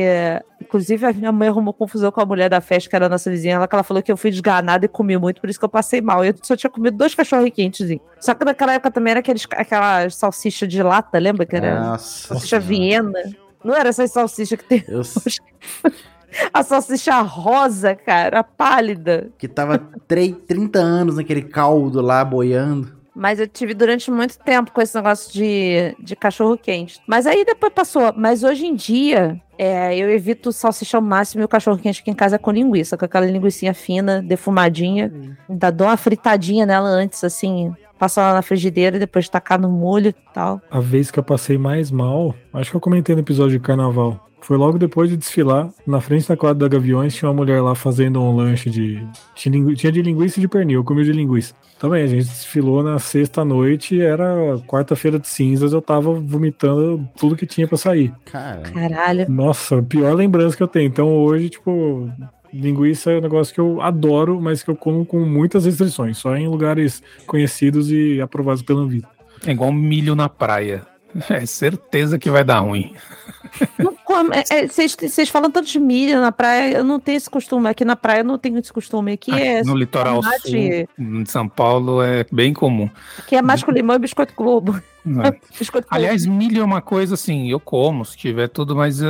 [0.69, 3.29] inclusive, a minha mãe arrumou confusão com a mulher da festa, que era a nossa
[3.29, 3.55] vizinha.
[3.55, 5.69] Ela, que ela falou que eu fui desganada e comi muito, por isso que eu
[5.69, 6.23] passei mal.
[6.23, 7.97] Eu só tinha comido dois cachorros quentes.
[8.19, 11.45] Só que naquela época também era aqueles, aquela salsicha de lata, lembra?
[11.45, 12.27] Que era Nossa.
[12.27, 12.67] salsicha Senhora.
[12.67, 13.23] Viena.
[13.63, 14.83] Não era essa salsicha que tem.
[14.87, 15.01] Eu,
[16.53, 19.29] A salsicha rosa, cara, pálida.
[19.37, 22.98] que tava três- 30 anos naquele caldo lá boiando.
[23.19, 27.01] Mas eu tive durante muito tempo com esse negócio de, de cachorro quente.
[27.05, 28.13] Mas aí depois passou.
[28.15, 32.09] Mas hoje em dia, é, eu evito salsicha ao máximo e o cachorro quente aqui
[32.09, 35.11] em casa é com linguiça, com aquela linguiça fina, defumadinha.
[35.49, 37.75] Ainda dou uma fritadinha nela antes, assim.
[37.97, 40.61] Passar ela na frigideira e depois tacar no molho e tal.
[40.71, 44.28] A vez que eu passei mais mal, acho que eu comentei no episódio de carnaval.
[44.49, 47.75] Foi logo depois de desfilar, na frente da quadra da Gaviões, tinha uma mulher lá
[47.75, 49.07] fazendo um lanche de.
[49.35, 51.53] Tinha, de linguiça e de pernil, eu comi o de linguiça.
[51.77, 57.35] Também, a gente desfilou na sexta noite, era quarta-feira de cinzas, eu tava vomitando tudo
[57.35, 58.11] que tinha pra sair.
[58.25, 59.29] Cara, Caralho.
[59.29, 60.87] Nossa, a pior lembrança que eu tenho.
[60.87, 62.11] Então hoje, tipo,
[62.51, 66.35] linguiça é um negócio que eu adoro, mas que eu como com muitas restrições, só
[66.35, 69.05] em lugares conhecidos e aprovados pela Anvisa.
[69.45, 70.81] É igual milho na praia.
[71.29, 72.93] É certeza que vai dar ruim.
[74.05, 77.29] Come- é, é, Vocês vocês falam tanto de milho na praia, eu não tenho esse
[77.29, 77.67] costume.
[77.69, 79.13] Aqui na praia eu não tenho esse costume.
[79.13, 80.87] Aqui é, no litoral tomate.
[80.97, 82.89] sul de São Paulo é bem comum.
[83.17, 84.79] aqui é mais com limão e biscoito globo.
[85.05, 85.31] né?
[85.57, 85.95] Biscoito globo.
[85.95, 89.07] Aliás, milho é uma coisa assim, eu como se tiver tudo, mas eh,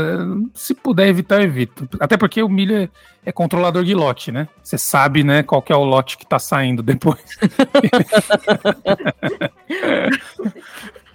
[0.54, 1.88] se puder evitar, eu evito.
[2.00, 2.90] Até porque o milho é,
[3.26, 4.48] é controlador de lote, né?
[4.64, 7.20] Você sabe, né, qual que é o lote que tá saindo depois.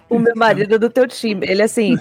[0.09, 1.45] O meu marido é do teu time.
[1.47, 1.97] Ele, assim,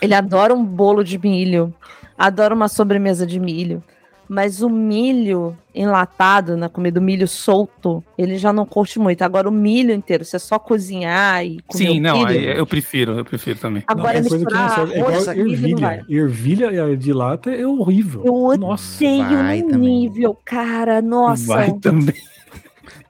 [0.00, 1.74] ele adora um bolo de milho,
[2.16, 3.82] adora uma sobremesa de milho,
[4.28, 9.22] Mas o milho enlatado na comida, o milho solto, ele já não curte muito.
[9.22, 13.12] Agora o milho inteiro, você só cozinhar e comer Sim, o não, milho, eu prefiro,
[13.12, 13.82] eu prefiro também.
[13.86, 14.92] Agora Não, é coisa que não serve.
[14.92, 15.38] É igual vai.
[15.38, 16.04] ervilha.
[16.10, 18.22] Ervilha de lata é horrível.
[18.22, 19.02] Eu Nossa.
[19.02, 21.00] odeio no nível, cara.
[21.00, 21.46] Nossa.
[21.46, 22.14] Vai também.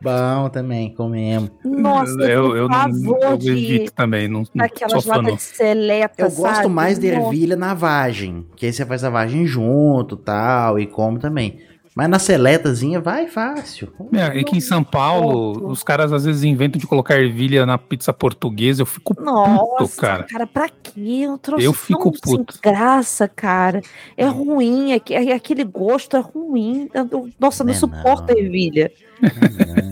[0.01, 1.51] Bom também, comemos.
[1.65, 5.35] Nossa, eu, eu, não, favor eu de também, não, não aquelas latas não.
[5.37, 6.69] de seleta, Eu gosto sabe?
[6.69, 11.19] mais de ervilha na vagem, que aí você faz a vagem junto tal, e come
[11.19, 11.61] também.
[11.99, 13.93] Mas na seletazinha vai fácil.
[14.13, 18.13] É, aqui em São Paulo, os caras às vezes inventam de colocar ervilha na pizza
[18.13, 20.23] portuguesa, eu fico Nossa, puto, cara.
[20.23, 20.47] cara.
[20.47, 21.23] pra quê?
[21.27, 22.57] Eu, trouxe Eu fico sem puto.
[22.63, 23.83] graça, cara.
[24.17, 26.89] É ruim, é que- é- aquele gosto é ruim.
[27.37, 28.39] Nossa, não Não é suporto não.
[28.39, 28.93] ervilha.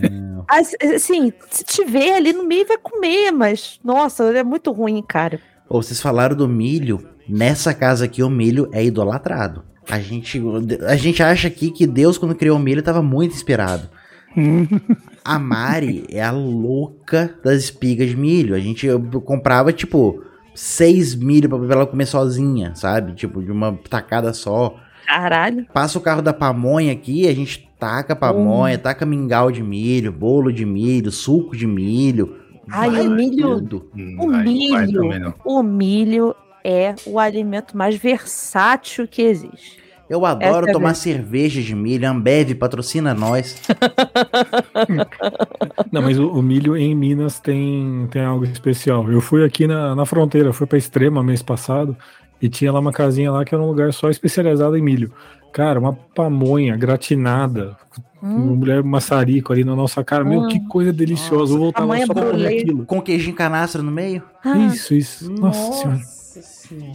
[0.09, 0.45] Não.
[0.47, 5.41] As- Assim, se tiver ali no meio, vai comer, mas, nossa, é muito ruim, cara.
[5.67, 7.05] Ô, vocês falaram do milho.
[7.27, 9.61] Nessa casa aqui, o milho é idolatrado.
[9.89, 10.41] A gente,
[10.85, 13.87] a gente acha aqui que Deus, quando criou o milho, estava muito inspirado.
[15.23, 18.53] A Mari é a louca das espigas de milho.
[18.55, 18.87] A gente
[19.25, 20.21] comprava, tipo,
[20.53, 23.13] seis milho pra ela comer sozinha, sabe?
[23.13, 24.75] Tipo, de uma tacada só.
[25.05, 25.65] Caralho.
[25.73, 30.51] Passa o carro da pamonha aqui, a gente taca pamonha, taca mingau de milho, bolo
[30.51, 32.35] de milho, suco de milho.
[32.69, 33.89] Ai, vai o milho- tudo.
[33.95, 35.33] Não O vai, não vai milho.
[35.45, 36.35] O milho
[36.69, 39.77] é o alimento mais versátil que existe.
[40.09, 42.09] Eu adoro Essa é tomar cerveja de milho.
[42.09, 43.61] Ambev patrocina nós.
[45.91, 49.09] Não, mas o, o milho em Minas tem, tem algo especial.
[49.11, 51.95] Eu fui aqui na, na fronteira, fui pra Extrema mês passado
[52.41, 55.11] e tinha lá uma casinha lá que era um lugar só especializado em milho.
[55.51, 57.75] Cara, uma pamonha gratinada,
[58.21, 60.23] uma Hum, mulher maçarico ali na nossa cara.
[60.23, 60.47] Meu, Hum.
[60.47, 61.53] que coisa deliciosa.
[61.53, 62.85] Eu voltava Pamonha só pra comer aquilo.
[62.85, 64.23] Com queijinho canastra no meio.
[64.43, 65.31] ah, Isso, isso.
[65.31, 66.16] Nossa, senhora.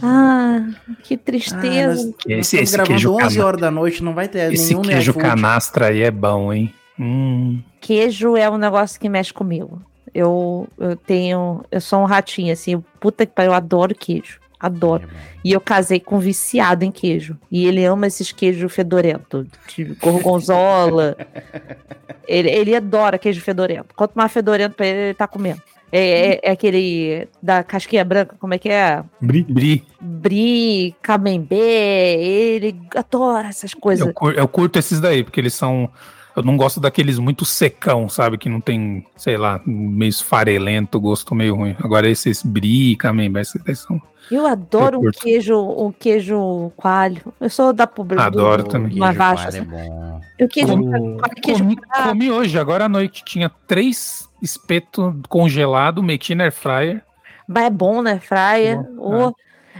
[0.01, 0.67] Ah,
[1.03, 1.87] que Ah, tristeza.
[1.87, 4.51] nós, Esse- nós estamos esse gravando queijo 11 cana- horas da noite, não vai ter
[4.53, 6.73] Esse nenhum no queijo canastra aí é bom, hein?
[6.99, 7.61] Hum.
[7.81, 9.81] Queijo é um negócio que mexe comigo.
[10.13, 11.63] Eu, eu tenho.
[11.71, 12.83] Eu sou um ratinho, assim.
[12.99, 14.39] Puta que pariu, eu adoro queijo.
[14.59, 15.09] Adoro.
[15.43, 17.35] E eu casei com um viciado em queijo.
[17.51, 19.45] E ele ama esses queijos fedorentos.
[19.75, 21.17] De gorgonzola.
[22.27, 23.93] ele, ele adora queijo fedorento.
[23.95, 25.61] Quanto mais fedorento pra ele, ele tá comendo.
[25.95, 29.03] É, é- é aquele da casquinha branca, como é que é?
[29.21, 29.43] Bri.
[29.47, 31.59] Bri, Brie, camembert,
[32.19, 34.11] ele adora essas coisas.
[34.21, 35.87] eu, eu curto esses daí, porque eles são.
[36.35, 38.39] Eu não gosto daqueles muito secão, sabe?
[38.39, 41.75] Que não tem, sei lá, meio esfarelento, gosto meio ruim.
[41.83, 44.01] Agora esses brie, camembert, esses daí são.
[44.31, 47.21] Eu adoro Eu um queijo, um queijo coalho.
[47.39, 48.23] Eu sou da pobreza.
[48.25, 48.89] Adoro O também.
[48.89, 49.51] queijo Uma vasta.
[49.51, 50.21] coalho é bom.
[50.39, 53.21] Eu queijo, O- queijo Comi, comi hoje, agora à noite.
[53.23, 57.01] Tinha três espetos congelados, meti na air fryer.
[57.47, 58.19] mas é bom, né?
[58.19, 58.85] Fraia.
[58.95, 59.33] Bom, Ô,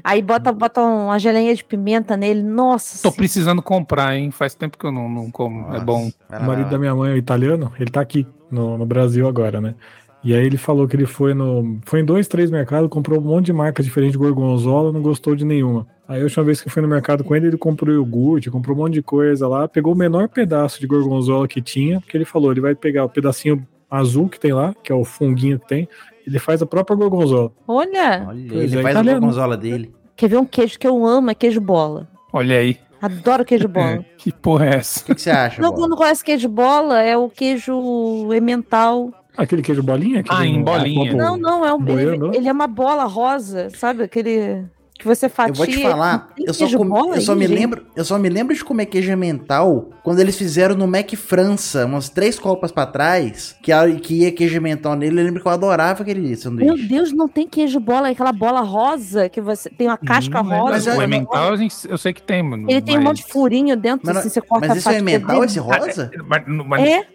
[0.03, 2.41] Aí bota, bota uma geleinha de pimenta nele.
[2.41, 3.03] Nossa.
[3.03, 4.31] Tô precisando comprar, hein?
[4.31, 5.67] Faz tempo que eu não, não como.
[5.67, 6.09] É Nossa, bom.
[6.29, 9.61] vai O marido da minha mãe é italiano, ele tá aqui no, no Brasil agora,
[9.61, 9.75] né?
[10.23, 11.79] E aí ele falou que ele foi no.
[11.85, 15.35] Foi em dois, três mercados, comprou um monte de marcas diferentes de gorgonzola, não gostou
[15.35, 15.85] de nenhuma.
[16.07, 18.75] Aí a última vez que eu fui no mercado com ele, ele comprou iogurte, comprou
[18.75, 22.25] um monte de coisa lá, pegou o menor pedaço de gorgonzola que tinha, porque ele
[22.25, 25.67] falou, ele vai pegar o pedacinho azul que tem lá, que é o funguinho que
[25.67, 25.87] tem,
[26.25, 27.51] ele faz a própria gorgonzola.
[27.67, 29.19] Olha, Olha, ele é, faz a italiano.
[29.21, 29.93] gorgonzola dele.
[30.15, 31.29] quer ver um queijo que eu amo?
[31.29, 32.07] É queijo bola.
[32.31, 32.77] Olha aí.
[33.01, 34.03] Adoro queijo bola.
[34.17, 35.01] Que porra é essa?
[35.01, 37.01] O que, que você acha, Não, não conhece queijo bola?
[37.01, 39.11] É o queijo emmental.
[39.35, 40.21] Aquele queijo bolinha?
[40.23, 41.13] que Ah, em bolinha.
[41.13, 41.87] Não, não, é um.
[41.87, 44.03] Ele, ele é uma bola rosa, sabe?
[44.03, 44.63] Aquele
[45.03, 45.51] que você fatia.
[45.51, 47.59] Eu vou te falar, eu só, bola eu só aí, me gente?
[47.59, 51.85] lembro, eu só me lembro de comer queijo mental quando eles fizeram no Mac França,
[51.85, 55.19] umas três copas pra trás, que, a- que ia queijo mental nele.
[55.21, 56.87] Eu lembro que eu adorava aquele Meu sanduíche.
[56.87, 60.47] Deus, não tem queijo bola, é aquela bola rosa que você tem uma casca Hum,
[60.49, 60.71] rosa.
[60.71, 62.69] mas é- o eu- emmental eu eu sei que tem, mano.
[62.69, 65.01] Ele tem um mas- monte de furinho dentro, Mas, assim, você corta mas esse é
[65.01, 66.09] mental, esse rosa?
[66.27, 67.07] Mas, mas É,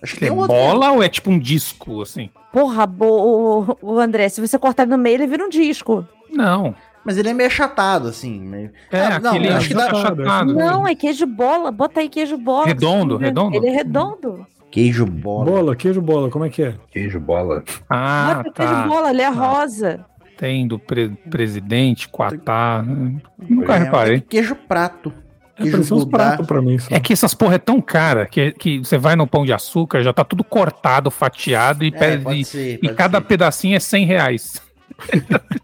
[0.00, 0.54] Acho que é um outro.
[0.54, 2.30] bola ou é tipo um disco, assim?
[2.52, 6.06] porra, bo- o, o André, se você cortar no meio, ele vira um disco.
[6.32, 6.74] Não.
[7.08, 8.38] Mas ele é meio achatado, assim.
[8.38, 10.52] meio- É, Ah, não, aquele acho que dá- achatado.
[10.52, 11.72] Não, é queijo bola.
[11.72, 12.66] Bota aí queijo bola.
[12.66, 13.56] Redondo, redondo?
[13.56, 14.46] Ele é redondo.
[14.70, 15.44] Queijo bola.
[15.50, 16.74] Bola, queijo bola, como é que é?
[16.92, 17.64] Queijo bola.
[17.88, 18.86] Ah, Bota queijo tá.
[18.86, 20.04] bola, ele é rosa.
[20.36, 22.84] Tem do pre- presidente, Quatá.
[23.38, 24.20] Nunca É, reparei.
[24.20, 25.10] Queijo prato.
[25.58, 26.10] É, Queijo Gouda.
[26.10, 26.78] pratos pra mim.
[26.78, 26.94] Só.
[26.94, 30.02] É que essas porra é tão cara que, que você vai no pão de açúcar,
[30.02, 33.24] já tá tudo cortado, fatiado e, É, pede- e- ser, e cada ser.
[33.26, 34.60] pedacinho é 100 reais.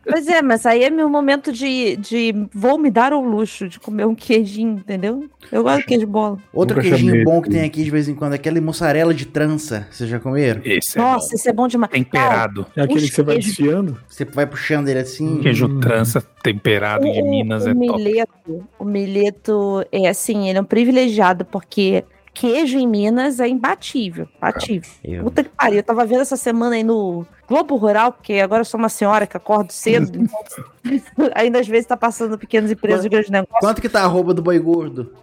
[0.07, 3.81] Pois é, mas aí é meu momento de, de vou me dar o luxo de
[3.81, 5.29] comer um queijinho, entendeu?
[5.51, 6.39] Eu gosto de queijo bola.
[6.53, 8.61] Outro Nunca queijinho chamei bom que de- tem aqui de vez em quando, é aquele
[8.61, 9.89] mussarela de trança.
[9.91, 10.61] Vocês já comeram?
[10.65, 11.35] Esse é Nossa, bom.
[11.35, 11.91] isso é bom demais.
[11.93, 12.67] Temperado.
[12.77, 13.99] É aquele que você vai desfiando?
[14.09, 15.39] Você vai puxando ele assim.
[15.41, 15.81] Queijo Hum.
[15.81, 17.79] trança temperado de O- Minas o, é top.
[17.99, 22.05] Mileto, o Mileto é assim, ele é um privilegiado, porque
[22.35, 24.29] queijo em Minas é imbatível.
[24.37, 24.91] Imbatível.
[25.03, 25.79] Eu- Puta que pariu.
[25.79, 29.27] Eu tava vendo essa semana aí no Globo Rural, porque agora eu sou uma senhora
[29.27, 30.11] que acordo cedo.
[30.85, 33.61] então, ainda às vezes tá passando pequenas empresas de grandes negócios.
[33.61, 35.15] Quanto que tá a arroba do boi gordo?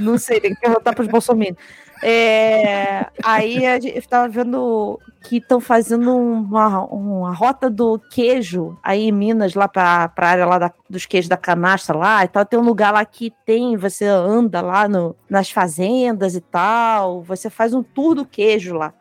[0.00, 1.58] Não sei, tem que perguntar pros bolsominions.
[2.02, 9.12] É, aí gente tava vendo que estão fazendo uma, uma rota do queijo aí em
[9.12, 12.44] Minas, lá pra, pra área lá da- dos queijos da canastra lá e tal.
[12.44, 17.22] Tem um lugar lá que tem, você anda lá no, nas fazendas e tal.
[17.22, 18.92] Você faz um tour do queijo lá.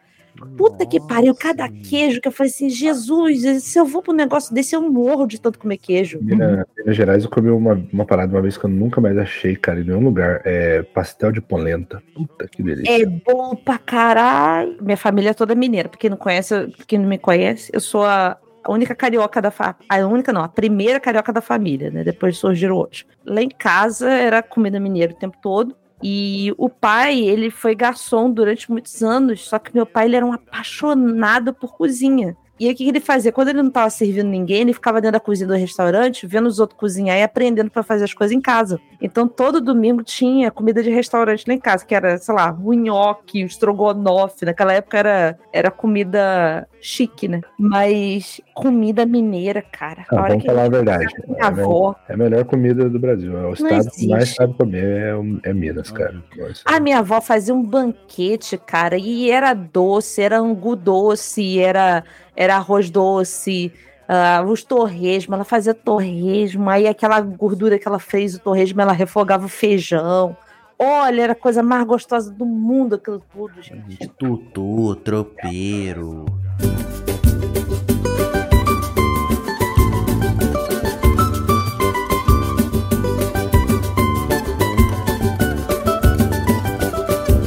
[0.58, 4.54] Puta que pariu, cada queijo que eu falei assim, Jesus, se eu vou pro negócio
[4.54, 6.20] desse, eu morro de tanto comer queijo.
[6.22, 9.56] Minas, Minas Gerais eu comi uma, uma parada uma vez que eu nunca mais achei,
[9.56, 10.42] cara, em nenhum lugar.
[10.44, 12.02] É pastel de polenta.
[12.16, 13.02] Puta que delícia.
[13.02, 14.78] É bom pra caralho.
[14.82, 15.90] Minha família é toda mineira.
[15.90, 19.52] Pra quem não conhece, quem não me conhece, eu sou a, a única carioca da
[19.52, 19.78] família.
[19.90, 22.04] A única não, a primeira carioca da família, né?
[22.04, 23.06] Depois surgiram outros.
[23.26, 25.76] Lá em casa era comida mineira o tempo todo.
[26.04, 30.26] E o pai, ele foi garçom durante muitos anos, só que meu pai ele era
[30.26, 32.36] um apaixonado por cozinha.
[32.60, 33.32] E aí, o que ele fazia?
[33.32, 36.60] Quando ele não estava servindo ninguém, ele ficava dentro da cozinha do restaurante, vendo os
[36.60, 38.80] outros cozinhar e aprendendo para fazer as coisas em casa.
[39.02, 42.74] Então, todo domingo tinha comida de restaurante lá em casa, que era, sei lá, o
[42.74, 44.46] nhoque, o estrogonofe.
[44.46, 47.42] Naquela época era, era comida chique, né?
[47.58, 50.06] Mas comida mineira, cara.
[50.10, 51.08] Ah, vamos falar a verdade.
[51.28, 51.96] minha É avó.
[52.10, 53.38] é a melhor comida do Brasil.
[53.38, 56.22] É o estado que mais sabe comer é, é Minas, cara.
[56.66, 62.04] A minha avó fazia um banquete, cara, e era doce, era angu doce, era,
[62.36, 63.72] era arroz doce,
[64.08, 68.92] ah, os torresmos, ela fazia torresmo, aí aquela gordura que ela fez, o torresmo, ela
[68.92, 70.36] refogava o feijão.
[70.78, 74.08] Olha, era a coisa mais gostosa do mundo aquilo tudo, gente.
[74.18, 76.26] Tutu, tropeiro.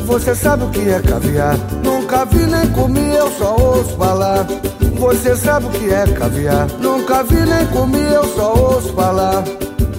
[0.06, 1.56] Você sabe o que é caviar?
[1.84, 4.46] Nunca vi nem comi, eu só ouço falar.
[4.98, 6.66] Você sabe o que é caviar?
[6.80, 9.44] Nunca vi nem comi, eu só ouço falar.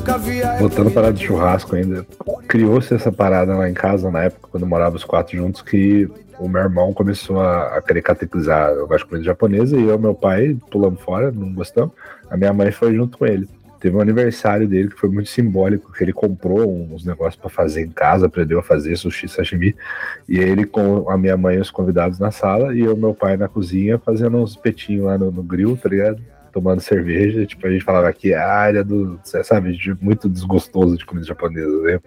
[0.03, 2.05] Caviar é Voltando para de churrasco ainda.
[2.57, 6.49] Criou-se essa parada lá em casa na época, quando morava os quatro juntos, que o
[6.49, 8.71] meu irmão começou a, a querer catequizar.
[8.71, 11.93] Eu gosto de comida japonesa e eu e meu pai pulamos fora, não gostamos.
[12.27, 13.47] A minha mãe foi junto com ele.
[13.79, 17.85] Teve um aniversário dele que foi muito simbólico, que ele comprou uns negócios para fazer
[17.85, 19.75] em casa, aprendeu a fazer sushi, sashimi.
[20.27, 23.13] E ele com a minha mãe e os convidados na sala e eu e meu
[23.13, 26.19] pai na cozinha fazendo uns petinhos lá no, no grill, tá ligado?
[26.57, 31.05] Tomando cerveja, tipo, a gente falava que a área do, sabe, de- muito desgostoso de
[31.05, 31.99] comida japonesa, né?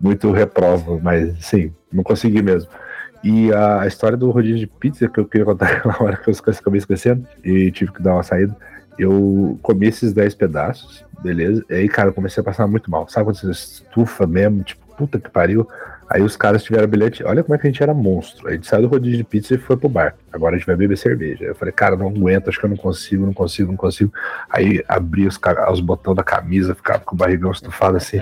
[0.00, 2.70] Muito reprovo, mas sim, não consegui mesmo.
[3.24, 6.30] E a, a história do rodízio de pizza que eu queria contar naquela hora que
[6.30, 8.56] eu acabei esquecendo e tive que dar uma saída.
[8.96, 11.64] Eu comi esses 10 pedaços, beleza?
[11.68, 13.08] E aí, cara, eu comecei a passar muito mal.
[13.08, 14.62] Sabe quando você estufa mesmo?
[14.62, 15.66] Tipo, puta que pariu.
[16.10, 17.22] Aí os caras tiveram bilhete.
[17.22, 18.48] Olha como é que a gente era monstro.
[18.48, 20.16] A gente saiu do rodízio de pizza e foi pro bar.
[20.32, 21.44] Agora a gente vai beber cerveja.
[21.44, 24.12] Eu falei, cara, não aguento, acho que eu não consigo, não consigo, não consigo.
[24.48, 25.38] Aí abri os,
[25.70, 28.18] os botões da camisa, ficava com o barrigão estufado assim.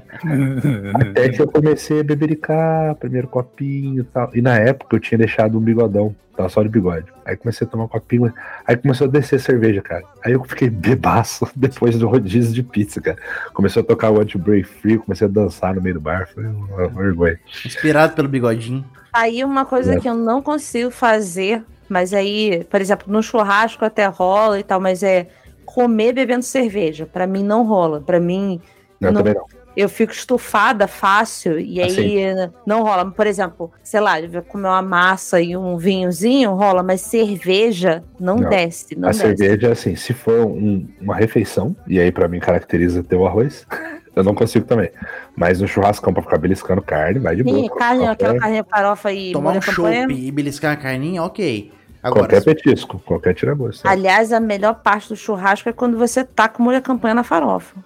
[0.95, 4.31] Até que eu comecei a bebericar, primeiro copinho e tal.
[4.35, 7.07] E na época eu tinha deixado um bigodão, tava só de bigode.
[7.27, 8.33] Aí comecei a tomar um copinho,
[8.67, 10.05] aí começou a descer cerveja, cara.
[10.25, 13.19] Aí eu fiquei bebaço depois do rodízio de pizza, cara.
[13.53, 16.67] Começou a tocar o anti-break free, comecei a dançar no meio do bar, foi uma
[16.87, 17.39] uma vergonha.
[17.67, 18.85] Inspirado pelo bigodinho.
[19.13, 20.01] Aí uma coisa É.
[20.01, 24.81] que eu não consigo fazer, mas aí, por exemplo, no churrasco até rola e tal,
[24.81, 25.29] mas é
[25.65, 27.05] comer bebendo cerveja.
[27.05, 28.01] Pra mim não rola.
[28.01, 28.61] Pra mim
[29.01, 29.19] Não, Não.
[29.19, 29.47] também não.
[29.81, 32.27] Eu fico estufada fácil e aí
[32.67, 33.09] não rola.
[33.11, 34.15] Por exemplo, sei lá,
[34.49, 38.51] comer uma massa e um vinhozinho rola, mas cerveja não, Não.
[38.51, 39.23] desce, não a desce.
[39.23, 43.65] cerveja, assim, se for um- uma refeição, e aí pra mim caracteriza ter o arroz,
[44.17, 44.91] eu não consigo também.
[45.37, 47.57] Mas no churrascão pra ficar beliscando carne, vai de boa.
[47.57, 51.73] Sim, carne, Qualquer- aquela carne farofa e Tomar um chopp e beliscar a carninha, ok.
[52.03, 53.87] Agora, Qualquer petisco, qualquer tiragosto.
[53.87, 57.77] Aliás, a melhor parte do churrasco é quando você tá com molho campanha na farofa.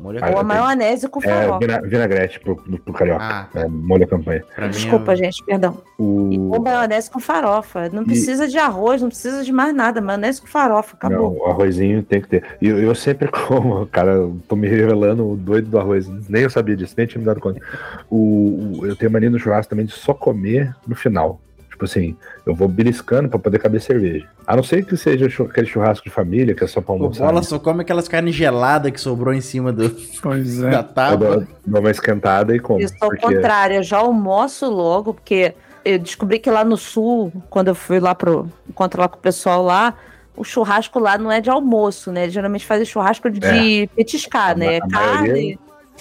[0.00, 1.58] Molho Ah, Ou a maionese com É, farofa.
[1.58, 3.22] vina- vinagrete pro, pro carioca.
[3.22, 4.44] Ah, É, molho a campanha.
[4.54, 5.78] pra Desculpa, é- gente, perdão.
[5.98, 6.52] E O...
[6.52, 7.88] ou maionese com farofa.
[7.90, 10.00] Não precisa de arroz, não precisa de mais nada.
[10.00, 11.18] Maionese com farofa, acabou.
[11.34, 12.44] Não, o arrozinho tem que ter.
[12.60, 16.08] E eu, eu sempre como, cara, tô me revelando o doido do arroz.
[16.28, 17.60] Nem eu sabia disso, nem tinha me dado conta.
[18.08, 21.40] O, o- eu tenho mania no churrasco também de só comer no final.
[21.80, 22.14] Tipo assim,
[22.44, 24.28] eu vou beliscando pra poder caber cerveja.
[24.46, 27.24] A não ser que seja aquele churrasco de família, que é só pra O almoçar.
[27.24, 29.88] Bola só come aquelas carnes geladas que sobrou em cima do,
[30.20, 30.74] Pois da é.
[30.74, 31.36] Eu tábua.
[31.38, 32.82] dou, dou uma esquentada e como.
[32.82, 36.76] Eu sou o porque contrário, eu já almoço logo, porque eu descobri que lá no
[36.76, 39.94] sul, quando eu fui lá pro encontro lá com o pessoal lá,
[40.36, 42.24] o churrasco lá não é de almoço, né?
[42.24, 44.76] Eles geralmente fazem churrasco de petiscar, A né?
[44.76, 45.58] a Carne,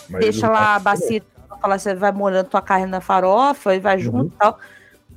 [0.10, 1.22] maioria- deixa lá a bacia,
[1.62, 4.02] falar, você vai molhando tua carne na farofa e vai Uhum.
[4.02, 4.60] junto e tal.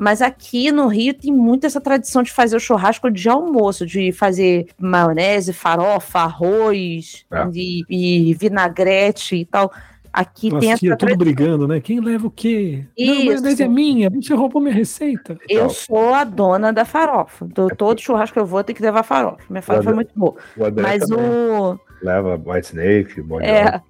[0.03, 4.11] Mas aqui no Rio tem muito essa tradição de fazer o churrasco de almoço, de
[4.11, 7.47] fazer maionese, farofa, arroz É.
[7.55, 7.85] e,
[8.31, 9.73] e vinagrete e tal.
[10.13, 11.81] Aqui tem As essa tia tudo brigando, né?
[11.81, 12.85] Quem leva o quê?
[12.99, 13.27] Não, Isso.
[13.27, 15.39] mas essa é minha, você roubou minha receita.
[15.49, 15.71] Eu Não.
[15.71, 17.47] sou a dona da farofa.
[17.47, 19.45] Do, É todo churrasco que eu vou, tem que levar farofa.
[19.49, 20.35] Minha farofa é muito boa.
[20.57, 21.79] O Mas também o.
[22.03, 23.81] leva White Snake, molho É.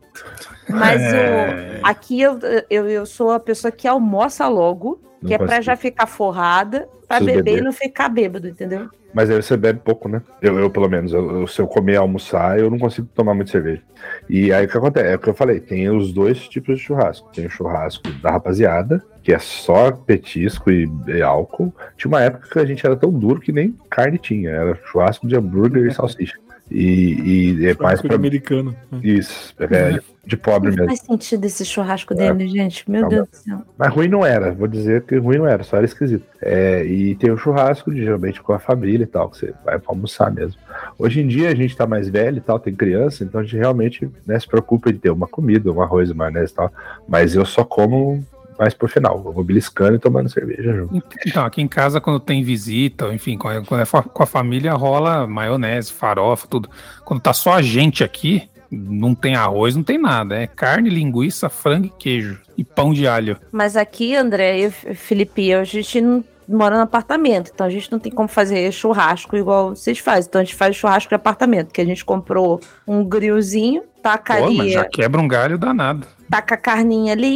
[0.69, 1.81] Mas É.
[1.83, 1.87] o.
[1.87, 2.39] Aqui eu,
[2.71, 6.89] eu, eu sou a pessoa que almoça logo, Não que é pra já ficar forrada,
[7.07, 8.89] pra Preciso beber e não ficar bêbado, entendeu?
[9.15, 10.23] Mas aí você bebe pouco, né?
[10.41, 13.51] Eu, eu pelo menos, eu, se eu comer e almoçar, eu não consigo tomar muito
[13.51, 13.83] cerveja.
[14.29, 15.07] E aí o que acontece?
[15.07, 17.31] É o que eu falei, tem os dois tipos de churrasco.
[17.33, 21.75] Tem o churrasco da rapaziada, que é só petisco e, e álcool.
[21.97, 24.51] Tinha uma época que a gente era tão duro que nem carne tinha.
[24.51, 26.39] Era churrasco de hambúrguer e salsicha.
[26.75, 28.77] E, e é mais Churrasco de pra americano.
[28.91, 29.01] né?
[29.03, 30.87] isso, é, de pobre Não mesmo.
[30.89, 32.89] faz sentido esse churrasco dele, gente.
[32.91, 33.63] Meu Tá Deus do céu.
[33.77, 36.25] Mas ruim não era, vou dizer que ruim não era, só era esquisito.
[36.41, 39.79] É, e tem o churrasco, de, geralmente com a família e tal, que você vai
[39.79, 40.61] pra almoçar mesmo.
[40.99, 43.57] Hoje em dia a gente tá mais velho e tal, tem criança, então a gente
[43.57, 46.73] realmente né, se preocupa de ter uma comida, um arroz, uma maionese e tal.
[47.09, 48.25] Mas eu só como
[48.59, 49.23] mais pro final.
[49.25, 51.03] Eu vou beliscando e tomando cerveja junto.
[51.27, 55.27] Então, aqui em casa, quando tem visita, ou enfim, quando é, com a família, rola
[55.27, 56.69] maionese, farofa, tudo.
[57.05, 60.37] Quando tá só a gente aqui, não tem arroz, não tem nada.
[60.37, 62.41] É carne, linguiça, frango e queijo.
[62.57, 63.37] E pão de alho.
[63.51, 67.99] Mas aqui, André e Felipe, a gente não mora no apartamento, então a gente não
[67.99, 70.29] tem como fazer churrasco igual vocês fazem.
[70.29, 74.45] Então a gente faz churrasco de apartamento, que a gente comprou um grillzinho, taca Pô,
[74.47, 76.07] ali, mas já quebra um galho danado.
[76.31, 77.27] taca a carninha ali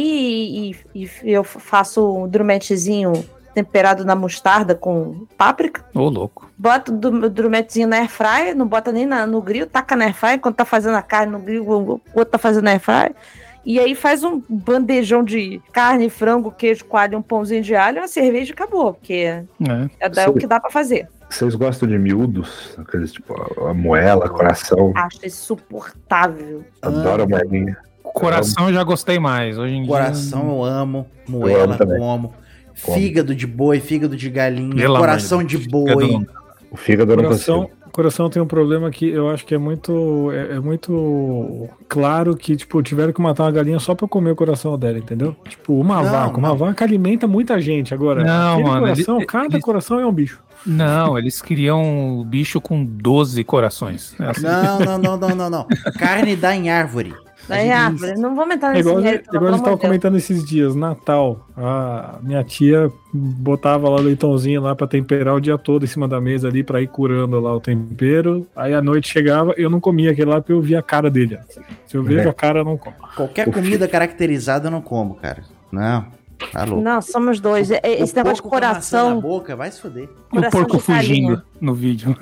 [0.71, 3.13] e, e- e eu faço um drumetezinho
[3.53, 5.83] temperado na mostarda com páprica.
[5.95, 6.47] Ô, louco.
[6.57, 10.39] Bota o dru- drumetezinho na airfryer, não bota nem na- no grill, taca na airfryer,
[10.39, 13.15] quando tá fazendo a carne no grill, o outro tá fazendo na airfryer.
[13.65, 18.07] E aí faz um bandejão de carne, frango, queijo, coalho, um pãozinho de alho, uma
[18.07, 19.43] cerveja e acabou, porque É.
[19.99, 21.07] é, é o que dá pra fazer.
[21.29, 22.75] Vocês gostam de miúdos?
[22.77, 24.93] Aqueles tipo, a, moela, coração.
[24.95, 26.63] Acho insuportável.
[26.81, 27.77] Adoro a moelinha.
[28.01, 29.57] Coração eu já gostei mais.
[29.57, 29.91] Hoje em dia.
[29.91, 31.99] Coração eu amo, Eu moela amo também.
[31.99, 32.33] como.
[32.73, 36.25] Fígado de boi, fígado de galinha, Pelo amor coração de de boi.
[36.69, 37.76] O fígado eu não Coração, consigo.
[37.97, 42.55] Coração tem um problema que eu acho que é muito é, é muito claro que
[42.55, 45.35] tipo tiveram que matar uma galinha só pra comer o coração dela, entendeu?
[45.49, 46.57] Tipo uma Não, vaca, uma não.
[46.57, 48.23] vaca alimenta muita gente agora.
[48.23, 50.39] Não, mano, coração, ele- cada ele- coração é um bicho.
[50.65, 54.15] Não, eles criam o bicho com 12 corações.
[54.19, 54.41] É assim.
[54.43, 55.67] Não, não, não, não, não, não.
[55.99, 57.13] Carne dá em árvore.
[57.47, 60.17] Daí, gente- árvore, não vamos entrar É nesse igual, mérito, igual a gente tava comentando
[60.17, 61.47] esses dias, Natal.
[61.55, 66.07] A minha tia botava lá o leitãozinho lá pra temperar o dia todo em cima
[66.07, 68.45] da mesa ali pra ir curando lá o tempero.
[68.55, 71.39] Aí a noite chegava, eu não comia aquele lá porque eu via a cara dele.
[71.85, 72.29] Se eu vejo É.
[72.29, 72.95] a cara, eu não como.
[73.15, 75.41] Qualquer comida caracterizada eu não como, cara.
[75.71, 76.05] Não,
[76.51, 76.81] tá louco.
[76.83, 77.71] Não, somos dois.
[77.71, 80.09] É- é- Esse O negócio de porco com maçã na coração, boca, vai se fuder.
[80.31, 81.03] o coração porco de galinha.
[81.05, 82.15] fugindo no vídeo.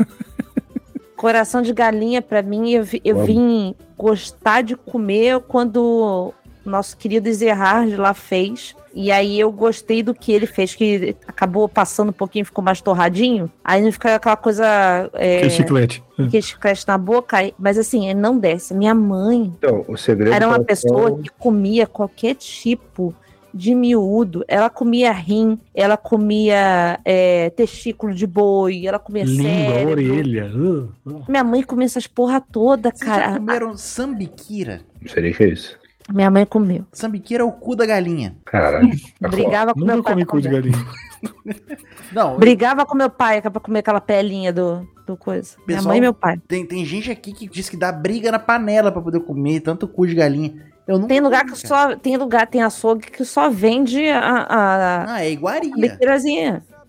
[1.15, 6.33] Coração de galinha, pra mim, eu, eu vim gostar de comer quando
[6.65, 8.75] o nosso querido Zerhard lá fez.
[8.93, 12.79] E aí eu gostei do que ele fez, que acabou passando um pouquinho, ficou mais
[12.79, 13.51] torradinho.
[13.61, 15.09] Aí não fica aquela coisa.
[15.13, 16.03] É, Que chiclete.
[16.31, 18.73] que cresce na boca, mas assim, ele não desce.
[18.73, 23.13] Minha mãe Então, o segredo era uma pessoa que comia qualquer tipo
[23.55, 24.43] de miúdo.
[24.49, 29.91] Ela comia rim, ela comia é, testículo de boi, ela comia Língua, cérebro.
[29.91, 30.51] orelha.
[30.53, 31.23] uh, uh.
[31.29, 33.37] Minha mãe comia essas porra toda, Vocês já cara.
[33.39, 34.81] comeram sambiquira?
[35.01, 35.79] Não sei o que é isso.
[36.13, 36.85] Minha mãe comeu.
[36.91, 38.35] Sambiquira é o cu da galinha.
[38.45, 38.91] Caralho.
[39.21, 40.13] Brigava com Nunca meu pai.
[40.13, 40.61] comi cu de comer.
[40.61, 40.85] galinha.
[42.11, 45.55] Não, Brigava com meu pai pra comer aquela pelinha do, do coisa.
[45.65, 46.39] Minha Pessoal, mãe e meu pai.
[46.47, 49.87] tem, tem gente aqui que diz que dá briga na panela pra poder comer tanto
[49.87, 50.53] cu de galinha.
[50.87, 51.95] Eu não Tem lugar que só.
[51.95, 55.97] Tem lugar, tem açougue que só vende a, a, Ah, é iguaria.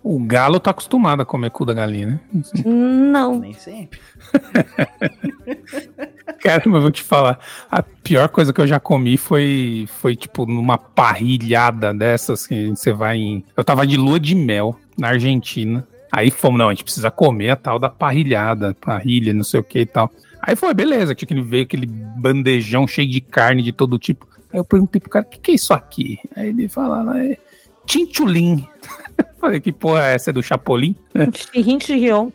[0.02, 2.20] O galo tá acostumado a comer cu da galinha, né?
[2.64, 3.40] Não.
[3.40, 3.98] Nem sempre.
[6.40, 7.40] Cara, mas eu vou te falar.
[7.68, 12.92] A pior coisa que eu já comi foi, foi tipo, numa parrilhada dessas que você
[12.92, 13.44] vai em.
[13.56, 15.84] Eu tava de lua de mel na Argentina.
[16.12, 19.64] Aí fomos, não, a gente precisa comer a tal da parrilhada, parrilha, não sei o
[19.64, 20.10] que e tal.
[20.46, 24.28] Aí foi, beleza, tinha que veio aquele bandejão cheio de carne de todo tipo.
[24.52, 26.20] Aí eu perguntei pro cara, o que, que é isso aqui?
[26.36, 27.36] Aí ele fala, é
[27.84, 28.64] tinchulim.
[29.40, 30.30] Falei, que porra é essa?
[30.30, 30.94] É do Chapolin?
[31.34, 32.30] Chirrin, chirrion.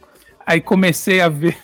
[0.46, 1.58] Aí comecei a ver,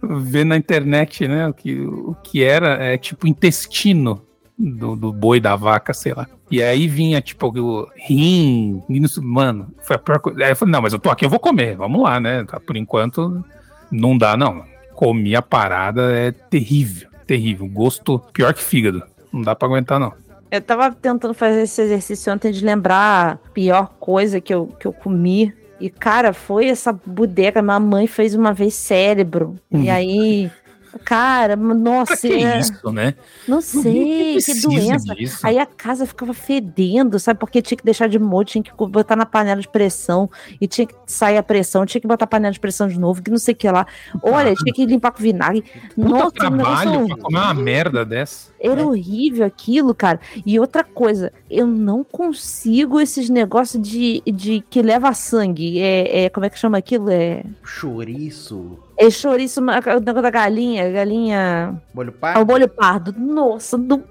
[0.00, 4.22] ver na internet, né, o que, o que era, é tipo intestino
[4.56, 6.28] do, do boi, da vaca, sei lá.
[6.48, 8.82] E aí vinha, tipo, o rim,
[9.20, 10.44] mano, foi a pior coisa.
[10.44, 12.44] Aí eu falei, não, mas eu tô aqui, eu vou comer, vamos lá, né?
[12.44, 13.44] Tá, Por enquanto,
[13.90, 14.64] não dá, não.
[14.98, 17.68] Comi a parada, é terrível, terrível.
[17.68, 19.00] Gosto pior que fígado.
[19.32, 20.12] Não dá pra aguentar, não.
[20.50, 24.88] Eu tava tentando fazer esse exercício ontem de lembrar a pior coisa que eu, que
[24.88, 25.54] eu comi.
[25.78, 27.62] E, cara, foi essa bodega.
[27.62, 29.54] Minha mãe fez uma vez cérebro.
[29.70, 29.84] Hum.
[29.84, 30.50] E aí,
[30.98, 33.14] cara, Pra nossa, que é- isso, né?
[33.46, 35.14] não sei, que precisa doença.
[35.14, 35.46] disso.
[35.46, 37.40] Aí a casa ficava fedendo, sabe?
[37.40, 40.30] Porque tinha que deixar de molho, tinha que botar na panela de pressão,
[40.60, 43.22] e tinha que sair a pressão, tinha que botar a panela de pressão de novo,
[43.22, 43.86] que não sei o que lá.
[44.22, 45.62] Olha, tinha que limpar com vinagre.
[45.94, 48.50] Puta Nossa, trabalho pra comer uma merda dessa.
[48.60, 50.20] era horrível aquilo, cara.
[50.44, 55.80] E outra coisa, eu não consigo esses negócios de, de que leva sangue.
[55.80, 57.10] É, é- como é que chama aquilo?
[57.10, 61.80] É, Chouriço, é chouriço, ma- o negócio da galinha, galinha.
[61.94, 62.46] molho Ah, o pardo.
[62.46, 63.14] molho pardo.
[63.16, 64.02] Nossa, não-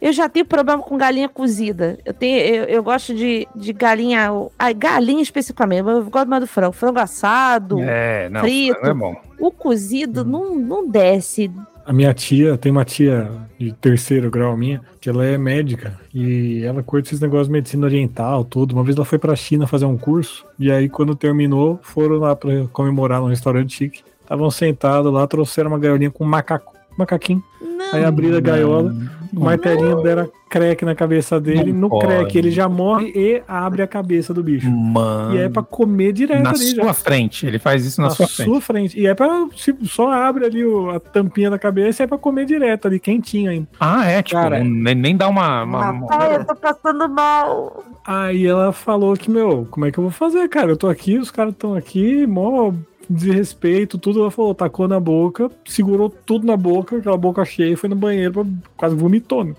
[0.00, 1.98] eu já tenho problema com galinha cozida.
[2.04, 4.28] Eu tenho, eu, eu gosto de, de galinha,
[4.58, 5.82] a galinha especificamente.
[5.82, 7.78] mas Eu gosto mais do frango, frango assado.
[7.80, 8.78] É, não, frito.
[8.82, 9.14] não é bom.
[9.38, 11.50] O cozido não, não desce.
[11.84, 13.28] A minha tia, tem uma tia
[13.58, 17.86] de terceiro grau minha, que ela é médica e ela curte esses negócios de medicina
[17.86, 18.72] oriental, tudo.
[18.72, 22.36] Uma vez ela foi pra China fazer um curso e aí quando terminou, foram lá
[22.36, 24.02] pra comemorar num restaurante chique.
[24.22, 27.42] Estavam sentados lá, trouxeram uma gaiolinha com um macaco, macaquinho.
[27.60, 27.94] Não.
[27.94, 28.94] Aí abriram a gaiola,
[29.34, 32.06] o martelinho deram crack na cabeça dele, Não no pode.
[32.06, 34.70] crack ele já morre e abre a cabeça do bicho.
[34.70, 35.34] Mano.
[35.34, 36.94] E é pra comer direto na ali sua já.
[36.94, 37.46] frente.
[37.46, 38.62] Ele faz isso na, Na sua, sua, frente.
[38.94, 39.00] frente.
[39.00, 39.46] E é pra.
[39.54, 42.98] tipo, só abre ali o- a tampinha da cabeça e é pra comer direto ali,
[43.00, 43.66] quentinho ainda.
[43.80, 45.64] Ah, é, tipo, Cara, nem, nem dá uma.
[45.64, 47.82] uma- uma- Ai, eu tô passando mal.
[48.06, 50.70] Aí ela falou que, meu, como é que eu vou fazer, cara?
[50.70, 52.72] Eu tô aqui, os caras estão aqui, mó
[53.08, 54.20] desrespeito, tudo.
[54.20, 58.32] Ela falou, tacou na boca, segurou tudo na boca, aquela boca cheia, foi no banheiro,
[58.32, 58.44] pra-
[58.76, 59.44] quase vomitou.
[59.44, 59.54] né?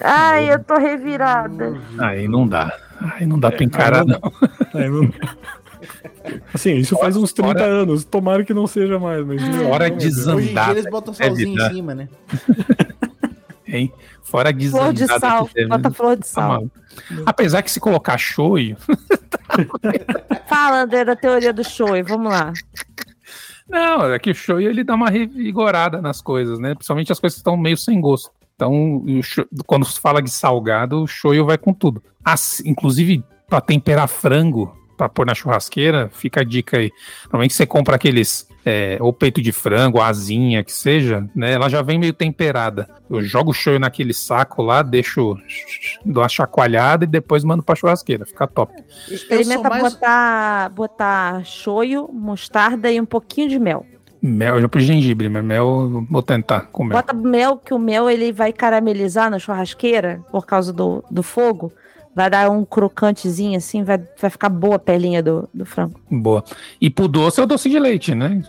[0.00, 1.78] Ai, eu tô revirada.
[1.98, 2.76] Aí não dá.
[3.14, 4.20] Aí não dá pra encarar, aí não-.
[4.74, 5.12] Aí não-
[6.52, 9.40] Assim, isso faz uns 30 Fora- anos, tomara que não seja mais, mas.
[9.62, 10.14] Fora meu de Deus.
[10.16, 11.66] zan- Hoje em dia Zandada, eles botam é salzinho vida.
[11.66, 12.08] em cima, né?
[13.66, 13.92] Hein?
[14.22, 15.48] Fora de Flor de sal.
[15.52, 16.66] teve, Bota flor de sal.
[17.24, 18.76] Apesar que se colocar shoyu,
[20.46, 21.88] Fala, André, da teoria do show.
[22.06, 22.52] Vamos lá.
[23.68, 26.74] não, é que o shoyu ele dá uma revigorada nas coisas, né?
[26.74, 28.30] Principalmente as coisas que estão meio sem gosto.
[28.54, 29.02] Então,
[29.66, 32.02] quando se fala de salgado, o shoyu vai com tudo.
[32.24, 36.92] As- inclusive, para temperar frango, para pôr na churrasqueira, fica a dica aí.
[37.24, 41.52] Normalmente você compra aqueles, é, ou peito de frango, ou asinha, que seja, né?
[41.52, 42.86] Ela já vem meio temperada.
[43.08, 45.38] Eu jogo o shoyu naquele saco lá, deixo,
[46.04, 48.26] dou uma chacoalhada e depois mando pra churrasqueira.
[48.26, 48.74] Fica top.
[49.10, 53.86] Experimenta mais- botar, botar shoyu, mostarda e um pouquinho de mel.
[54.22, 56.98] Mel, eu já pus gengibre, mas mel eu vou tentar com mel.
[56.98, 61.72] Bota mel, que o mel ele vai caramelizar na churrasqueira por causa do, do fogo.
[62.14, 66.00] Vai dar um crocantezinho assim, vai, vai ficar boa a pelinha do, do frango.
[66.10, 66.42] Boa.
[66.80, 68.42] E pro doce é o doce de leite, né?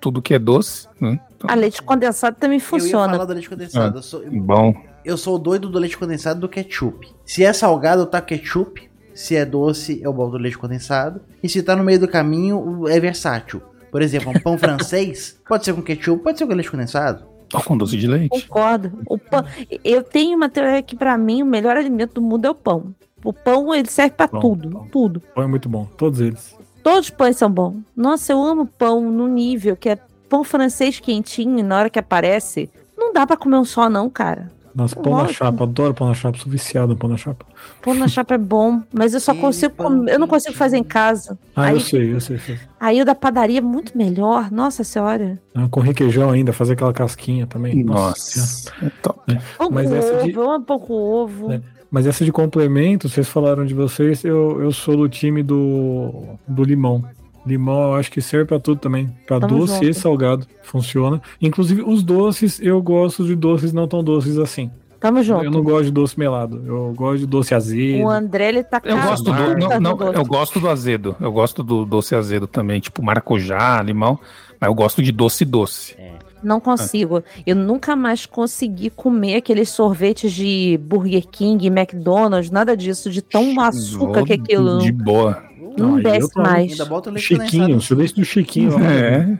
[0.00, 1.20] Tudo que é doce, né?
[1.36, 3.12] Então, A leite condensado também Eu ia funciona.
[3.12, 3.98] falar do leite condensado.
[3.98, 4.74] Eu, sou, bom.
[5.04, 7.06] eu sou doido do leite condensado do ketchup.
[7.24, 8.90] Se é salgado, eu taco ketchup.
[9.14, 11.20] Se é doce, eu boto leite condensado.
[11.42, 13.60] E se tá no meio do caminho, é versátil.
[13.90, 17.26] Por exemplo, um pão francês pode ser com ketchup, pode ser com leite condensado.
[17.54, 18.28] Ó, com doce de leite.
[18.46, 18.92] Concordo.
[19.06, 19.44] O pão,
[19.84, 22.94] eu tenho uma teoria que pra mim o melhor alimento do mundo é o pão.
[23.24, 24.88] O pão ele serve pra Pão, tudo, pão.
[24.90, 25.20] tudo.
[25.34, 26.56] Pão é muito bom, todos eles.
[26.82, 27.76] Todos os pães são bons.
[27.96, 29.98] Nossa, eu amo pão no nível que é
[30.28, 34.10] pão francês quentinho e na hora que aparece, não dá pra comer um só não,
[34.10, 34.50] cara.
[34.74, 35.34] Nossa, pão na Lógico.
[35.44, 37.44] chapa, adoro pão na chapa, sou viciado em pão na chapa.
[37.82, 40.82] Pão na chapa é bom, mas eu só consigo comer, eu não consigo fazer em
[40.84, 41.38] casa.
[41.54, 42.38] Ah, Aí- eu sei, eu sei.
[42.38, 42.58] sei.
[42.80, 44.50] Aí o da padaria é muito melhor.
[44.50, 45.38] Nossa senhora.
[45.54, 47.72] Ah, com requeijão ainda, fazer aquela casquinha também.
[47.74, 48.00] Senhora.
[48.00, 48.72] Nossa.
[48.82, 49.20] É top.
[49.58, 51.52] Pão Mas com essa ovo, de- eu amo pão com ovo.
[51.52, 51.60] É.
[51.90, 56.10] Mas essa de complemento, vocês falaram de vocês, eu, eu sou do time do,
[56.48, 57.04] do limão.
[57.46, 59.08] Limão eu acho que serve pra tudo também.
[59.26, 59.88] Pra Tamo doce junto.
[59.88, 60.46] e salgado.
[60.62, 61.20] Funciona.
[61.40, 64.70] Inclusive, os doces, eu gosto de doces não tão doces assim.
[65.00, 65.44] Tamo junto.
[65.44, 66.62] Eu não gosto de doce melado.
[66.64, 68.04] Eu gosto de doce azedo.
[68.04, 70.16] O André, ele tá Eu gosto do, não, não, doce.
[70.16, 71.16] eu gosto do azedo.
[71.20, 74.16] Eu gosto do doce azedo também, tipo maracujá, limão.
[74.60, 75.96] Mas eu gosto de doce doce.
[76.40, 77.22] Não consigo.
[77.44, 83.60] Eu nunca mais consegui comer aqueles sorvetes de Burger King, McDonald's, nada disso, de tão
[83.60, 84.78] açúcar que é aquilo.
[84.78, 85.42] De boa.
[85.76, 86.72] Não eu desce mais.
[86.72, 87.82] Ainda bota o leite Chiquinho, condensado.
[87.82, 88.72] se eu leite do Chiquinho.
[88.84, 89.38] É.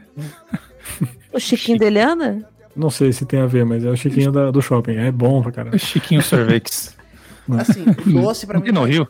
[1.33, 2.47] O Chiquinho da Eliana?
[2.75, 4.95] Não sei se tem a ver, mas é o Chiquinho da- do shopping.
[4.95, 5.77] É bom pra caramba.
[5.77, 6.95] Chiquinho Sorvetes.
[7.59, 8.63] Assim, doce pra mim.
[8.63, 9.07] Aqui no Rio.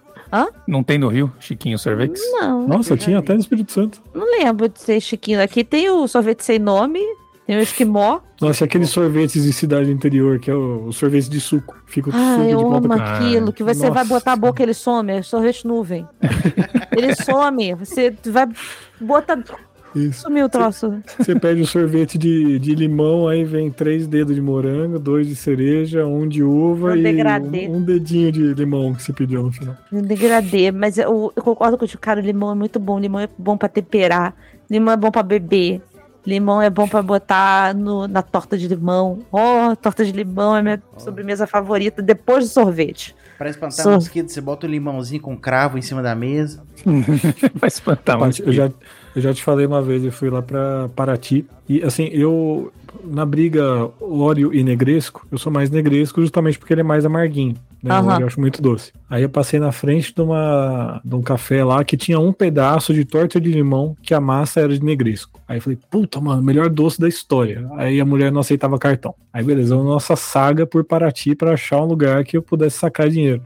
[0.68, 2.22] Não tem no Rio, Chiquinho Sorvetes?
[2.32, 3.24] Não, Nossa, tinha vi.
[3.24, 4.02] até no Espírito Santo.
[4.16, 5.40] não lembro de ser Chiquinho.
[5.42, 7.00] Aqui tem o sorvete sem nome,
[7.46, 8.20] tem o esquimó.
[8.42, 11.76] Nossa, aqueles sorvetes de cidade interior, que é o, o sorvete de suco.
[11.86, 14.06] Fica o Ah, suco de eu ponta amo aquilo, que você vai Nossa.
[14.06, 16.08] botar a boca, ele some, é sorvete nuvem.
[16.96, 18.48] ele some, você vai
[19.00, 19.44] botar.
[19.96, 20.22] Isso.
[20.22, 21.02] Sumiu o troço.
[21.20, 25.36] Você pede o sorvete de, de limão, aí vem três dedos de morango, dois de
[25.36, 29.52] cereja, um de uva Um e um, um dedinho de limão que você pediu no
[29.52, 29.76] final.
[29.92, 33.22] Me degradê, mas eu, eu concordo com o cara, o limão é muito bom, limão
[33.22, 34.36] é bom pra temperar,
[34.68, 35.80] limão é bom pra beber,
[36.26, 39.20] limão é bom pra botar no, na torta de limão.
[39.32, 43.16] Oh, torta de limão é minha sobremesa favorita depois do sorvete.
[43.38, 46.64] Pra espantar Sor- mosquito, você bota o limãozinho com cravo em cima da mesa.
[47.56, 48.42] Vai espantar muito.
[48.44, 48.72] eu, já,
[49.16, 51.46] eu já te falei uma vez, eu fui lá pra Paraty.
[51.68, 52.72] E assim, eu,
[53.04, 57.56] na briga óleo e negresco, eu sou mais negresco justamente porque ele é mais amarguinho.
[57.84, 57.94] Né?
[58.00, 58.94] Óleo eu acho muito doce.
[59.10, 62.94] Aí eu passei na frente de, uma, de um café lá que tinha um pedaço
[62.94, 65.42] de torta de limão que a massa era de negresco.
[65.46, 67.70] Aí eu falei, puta, mano, melhor doce da história.
[67.76, 69.14] Aí a mulher não aceitava cartão.
[69.34, 73.10] Aí beleza, a nossa saga por Paraty pra achar um lugar que eu pudesse sacar
[73.10, 73.42] dinheiro.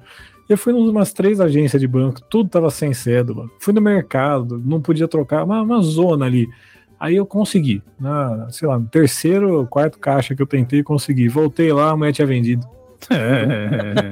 [0.47, 3.49] Eu fui em umas três agências de banco, tudo tava sem cédula.
[3.59, 6.47] Fui no mercado, não podia trocar, uma, uma zona ali.
[6.99, 11.27] Aí eu consegui, na, sei lá, no terceiro ou quarto caixa que eu tentei, consegui.
[11.27, 12.65] Voltei lá, a mulher tinha vendido.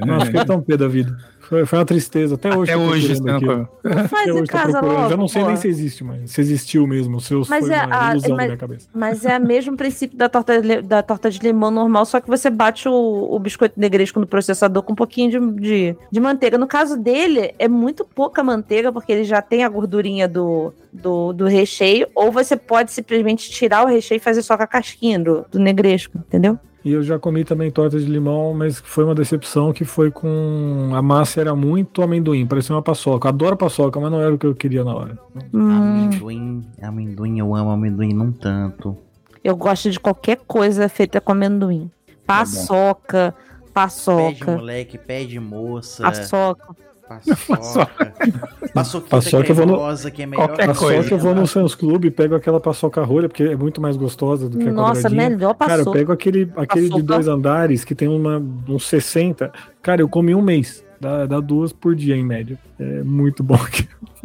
[0.05, 1.17] Nossa, fiquei tão pé da vida.
[1.39, 2.35] Foi, foi uma tristeza.
[2.35, 2.71] Até hoje.
[2.71, 3.69] Até hoje, não- aquilo.
[3.83, 5.09] Faz Até em hoje casa logo.
[5.09, 5.47] Já não sei pô.
[5.49, 7.21] nem se existe, mas se existiu mesmo.
[7.21, 8.87] Se eu- Mas foi é uma a- ilusão mas- da minha cabeça.
[8.93, 12.27] Mas é o mesmo princípio da torta, de, da torta de limão normal, só que
[12.27, 16.57] você bate o, o biscoito negresco no processador com um pouquinho de, de, de manteiga.
[16.57, 21.31] No caso dele, é muito pouca manteiga, porque ele já tem a gordurinha do, do,
[21.31, 25.19] do recheio, ou você pode simplesmente tirar o recheio e fazer só com a casquinha
[25.19, 26.57] do, do negresco, entendeu?
[26.85, 30.91] E eu já comi também torta de limão, mas foi uma decepção que foi com.
[30.93, 33.27] A massa era muito amendoim, parecia uma paçoca.
[33.27, 35.17] Adoro paçoca, mas não era o que eu queria na hora.
[35.51, 38.95] Hum, Amendoim, amendoim, eu amo amendoim, não tanto.
[39.43, 41.89] eu gosto de qualquer coisa feita com amendoim.
[42.23, 46.75] Paçoca, Pede paçoca, moleque, pede moça, paçoca.
[47.07, 48.13] Paçoca.
[48.73, 51.13] Paçoquita Paçoca eu vou no- que é melhor Qualquer que Paçoca coisa.
[51.13, 54.49] eu vou no Sam's Club e pego aquela paçoca rolha, porque é muito mais gostosa
[54.49, 55.29] do que a Nossa, quadradinha.
[55.29, 55.97] melhor Cara, eu paçoca.
[55.99, 57.03] pego aquele, aquele de Paçoca.
[57.13, 59.51] dois andares que tem uma, uns 60.
[59.81, 60.83] Cara, eu comi um mês.
[60.99, 62.57] Dá, dá duas por dia, em média.
[62.79, 63.59] É muito bom.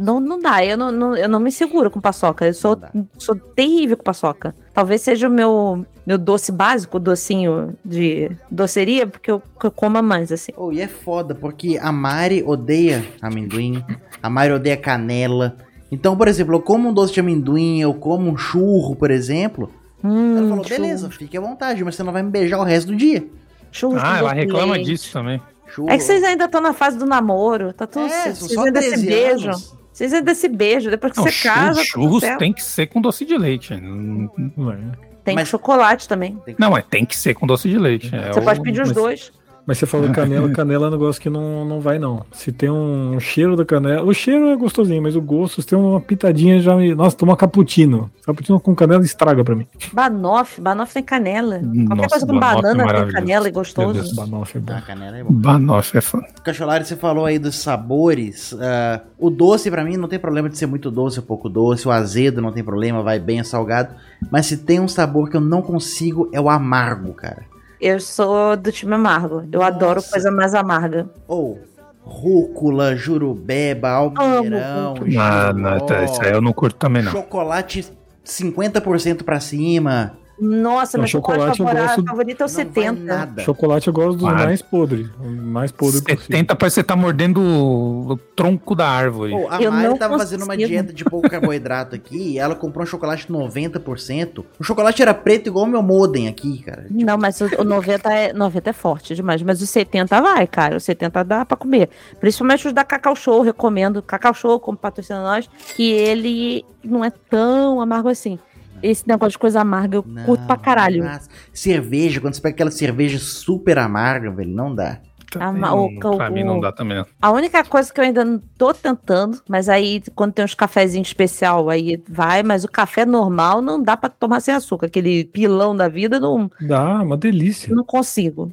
[0.03, 2.46] Não, não dá, eu não, não- eu não me seguro com paçoca.
[2.46, 2.78] Eu sou,
[3.18, 4.55] sou terrível com paçoca.
[4.72, 10.03] Talvez seja o meu, meu doce básico, o docinho de doceria, porque eu, eu como
[10.03, 10.53] mais, assim.
[10.57, 13.84] Oh, e é foda, porque a Mari odeia amendoim,
[14.22, 15.57] a Mari odeia canela.
[15.92, 19.70] Então, por exemplo, eu como um doce de amendoim, eu como um churro, por exemplo.
[20.03, 22.64] Hum, Ela falou, churros, beleza, fique à vontade, mas você não vai me beijar o
[22.64, 23.22] resto do dia.
[23.70, 24.86] churros Ah, ela reclama leite.
[24.86, 25.42] disso também.
[25.66, 25.90] Churro.
[25.90, 28.07] É que vocês ainda estão na fase do namoro, tá tudo.
[28.07, 29.51] É, vocês ainda se 13 beijam.
[29.51, 29.80] anos.
[29.93, 30.91] Vocês ainda se beijam.
[30.91, 32.38] Depois que Não, você casa, tá churros certo.
[32.38, 33.74] tem que ser com doce de leite.
[33.74, 34.78] Não, Não, é.
[35.24, 36.38] tem Mas- chocolate também.
[36.59, 38.14] não, mas tem que ser com doce de leite.
[38.14, 39.32] é Você o- pode pedir os mas- dois.
[39.66, 42.24] Mas você falou canela, canela é um negócio que não, não vai, não.
[42.32, 44.02] Se tem um cheiro da canela.
[44.02, 46.94] O cheiro é gostosinho, mas o gosto, se tem uma pitadinha, já me.
[46.94, 48.11] Nossa, toma cappuccino.
[48.24, 49.66] Cappuccino com canela estraga pra mim.
[49.92, 51.58] Banoff, banoff tem canela.
[51.58, 53.12] Qualquer Nossa, coisa com é banana tem maravilhoso.
[53.12, 53.92] canela e gostoso.
[53.94, 54.12] Deus.
[54.12, 54.74] Banoffee é bom.
[54.76, 55.32] Ah, canela é bom.
[55.32, 56.20] Banoffee é fã.
[56.44, 58.54] Cacholari, você falou aí dos sabores.
[58.61, 61.86] ah, o doce, pra mim, não tem problema de ser muito doce ou pouco doce.
[61.86, 63.94] O azedo não tem problema, vai bem o salgado.
[64.30, 67.49] Mas se tem um sabor que eu não consigo, é o amargo, cara.
[67.81, 69.45] Eu sou do time amargo.
[69.51, 71.09] Eu adoro coisa mais amarga.
[71.26, 71.59] Ou
[72.03, 77.12] rúcula, jurubeba, almeirão, Ah, não, tá, isso aí eu não curto também, não.
[77.12, 77.87] chocolate
[78.24, 80.18] 50% pra cima.
[80.41, 82.93] Nossa, meu chocolate, favorito, gosto- favorito é o não vai 70.
[83.05, 83.43] nada.
[83.43, 84.45] Chocolate eu gosto dos Claro.
[84.45, 85.09] mais podres.
[85.20, 86.18] Mais podre possível.
[86.24, 89.32] 70 parece que você tá mordendo o, o tronco da árvore.
[89.32, 90.68] Pô, a Eu Mari não tava fazendo uma consigo.
[90.68, 94.45] dieta de pouco carboidrato aqui e ela comprou um chocolate 90%.
[94.59, 96.86] O chocolate era preto igual o meu modem aqui, cara.
[96.91, 99.43] Não, mas o, o 90, é, 90 é forte demais.
[99.43, 100.76] Mas o 70 vai, cara.
[100.76, 101.91] O 70 dá pra comer.
[102.18, 104.03] Principalmente os da Cacau Show, recomendo.
[104.03, 108.38] Cacau Show, como patrocina nós, que ele não é tão amargo assim.
[108.83, 111.05] Esse negócio de coisa amarga eu Não, curto pra caralho.
[111.05, 111.28] nossa.
[111.53, 115.01] Cerveja, quando você pega aquela cerveja super amarga, velho, não dá.
[115.39, 117.05] ama- Hum, o- pra o- mim não dá também.
[117.22, 121.07] A única coisa que eu ainda não tô tentando, mas aí quando tem uns cafezinhos
[121.07, 124.87] especial, aí vai, mas o café normal não dá pra tomar sem açúcar.
[124.87, 127.72] Aquele pilão da vida, não, Dá, uma delícia.
[127.72, 128.53] não consigo.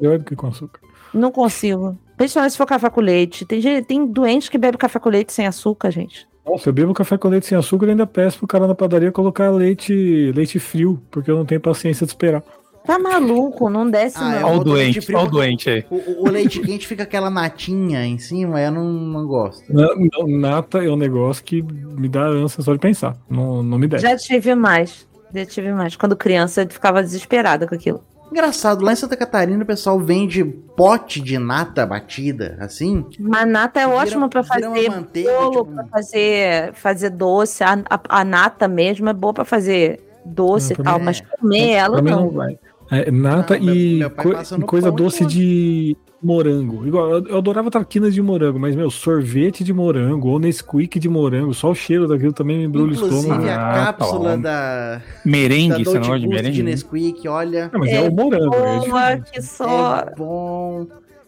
[0.00, 0.80] Melhor do que com açúcar.
[1.12, 1.98] Não consigo.
[2.16, 3.44] Principalmente se for café com leite.
[3.44, 6.28] Tem, gente- tem doente que bebe café com leite sem açúcar, gente.
[6.44, 9.12] Nossa, eu bebo café com leite sem açúcar e ainda peço pro cara na padaria
[9.12, 12.42] colocar leite, leite frio, porque eu não tenho paciência de esperar.
[12.84, 14.48] Tá maluco, não desce Ah, não.
[14.48, 15.84] Olha o doente, frio olha o doente aí.
[15.88, 19.72] O, o- o leite quente fica aquela natinha em cima, eu não, não gosto.
[19.72, 23.16] Na- na- Nata é um negócio que me dá ânsia só de pensar.
[23.30, 24.02] Não, não me desce.
[24.04, 25.06] Já tive mais.
[25.32, 25.94] Já tive mais.
[25.94, 28.02] Quando criança, eu ficava desesperada com aquilo.
[28.32, 33.04] Engraçado, lá em Santa Catarina o pessoal vende pote de nata batida, assim.
[33.20, 37.62] Mas nata é ótima uma fazer manteiga, bolo, tipo- pra fazer, fazer doce.
[37.62, 41.20] A, a, a nata mesmo é boa pra fazer doce Não, e tal, mim mas
[41.20, 42.20] é- comer ela Pra mim não.
[42.22, 42.58] não vai.
[42.90, 46.86] É, nata meu- e, meu coi- passa no coisa pão e doce de morango.
[46.86, 51.08] Igual, eu, eu adorava traquinas de morango, mas, meu, sorvete de morango ou Nesquik de
[51.08, 53.48] morango, só o cheiro daquilo também me embrulha o Inclusive estômago.
[53.48, 54.38] a Ah, cápsula toma.
[54.38, 56.62] da, da Merengue, você não Dolce gosta de Gusto de merengue?
[56.62, 57.70] Nesquik, olha.
[57.72, 59.30] Ah, mas é, É o morango, é Boa, diferente.
[59.32, 60.86] que só É bom.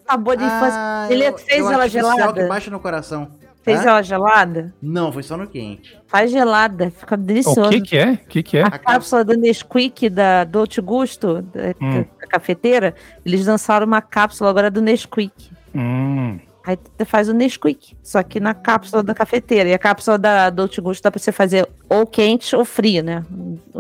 [0.08, 0.68] sabor de infância.
[0.78, 2.42] Ah, Ele eu- fez eu ela artificial gelada?
[2.42, 3.28] que baixa no coração.
[3.64, 3.88] Fez Hã?
[3.88, 4.72] ela gelada?
[4.80, 5.96] Não, foi só no quente.
[6.06, 7.62] Faz gelada, fica delicioso.
[7.62, 8.12] O que que é?
[8.12, 8.62] O que que é?
[8.62, 12.04] A cápsula do Nesquik da Dolce Gusto, da, Hum.
[12.20, 12.94] da cafeteira,
[13.24, 15.50] eles lançaram uma cápsula agora do Nesquik.
[15.74, 19.68] Hum, Aí tu faz o Nesquik, só que na cápsula da cafeteira.
[19.68, 23.22] E a cápsula da Dolce Gusto dá pra você fazer ou quente ou frio, né?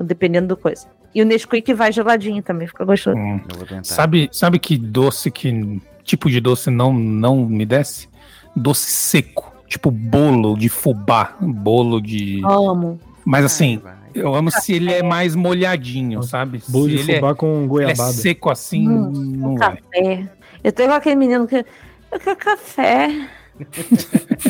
[0.04, 0.86] Dependendo do coisa.
[1.14, 3.16] E o Nesquik vai geladinho também, fica gostoso.
[3.16, 3.40] hum.
[3.50, 3.84] Eu vou tentar.
[3.84, 8.08] Sabe, sabe que doce que tipo de doce não não me desce?
[8.54, 12.40] Doce seco, tipo bolo de fubá, bolo de.
[12.44, 12.98] Amo.
[13.24, 13.94] Mas assim, Ai, vai.
[14.14, 16.62] eu amo se ele é mais molhadinho, sabe?
[16.68, 18.12] Bolo se de ele é, fubá com ele é goiabada.
[18.12, 19.76] seco assim, Hum, não vai.
[19.76, 20.28] Café.
[20.62, 21.64] Eu tô igual aquele menino que.
[22.12, 23.28] Eu quero café.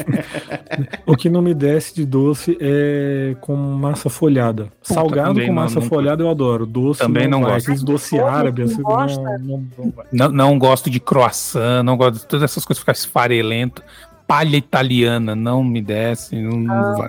[1.07, 4.69] O que não me desce de doce é com massa folhada.
[4.83, 6.67] Salgado também com não- massa não folhada eu adoro.
[6.67, 7.53] Doce Também não vai.
[7.53, 7.65] gosto.
[7.67, 9.23] Aqueles doce árabe, não assim, gosta?
[9.23, 10.07] não, não, não vai.
[10.13, 13.83] Não, não gosto de croissant, não gosto de todas essas coisas ficar esfarelento.
[14.27, 17.09] Palha italiana não me desce, não, não vai.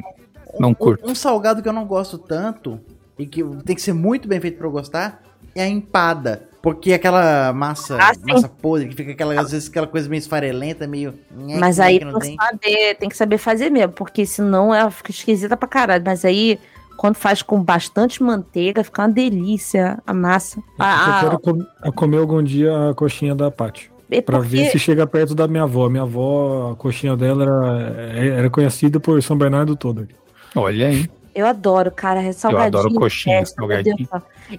[0.59, 1.09] Não Um- curto.
[1.09, 2.79] Um, salgado que eu não gosto tanto
[3.17, 5.21] e que tem que ser muito bem feito pra eu gostar
[5.55, 6.49] é a empada.
[6.61, 10.87] Porque aquela massa, Ah, massa podre, que fica aquela, às vezes aquela coisa meio esfarelenta,
[10.87, 11.13] meio.
[11.59, 15.55] Mas aí que tem saber, tem que saber fazer mesmo, porque senão ela fica esquisita
[15.55, 16.03] pra caralho.
[16.03, 16.57] Mas aí,
[16.97, 20.59] quando faz com bastante manteiga, fica uma delícia a massa.
[20.79, 23.91] Ah, eu quero com- a comer algum dia a coxinha da Paty.
[24.11, 25.89] É Pra porque ver se chega perto da minha avó.
[25.89, 30.07] Minha avó, a coxinha dela era, era conhecida por São Bernardo todo.
[30.55, 31.09] Olha aí.
[31.33, 32.79] eu adoro, cara, é salgadinho.
[32.79, 34.07] adoro coxinha, é, salgadinho.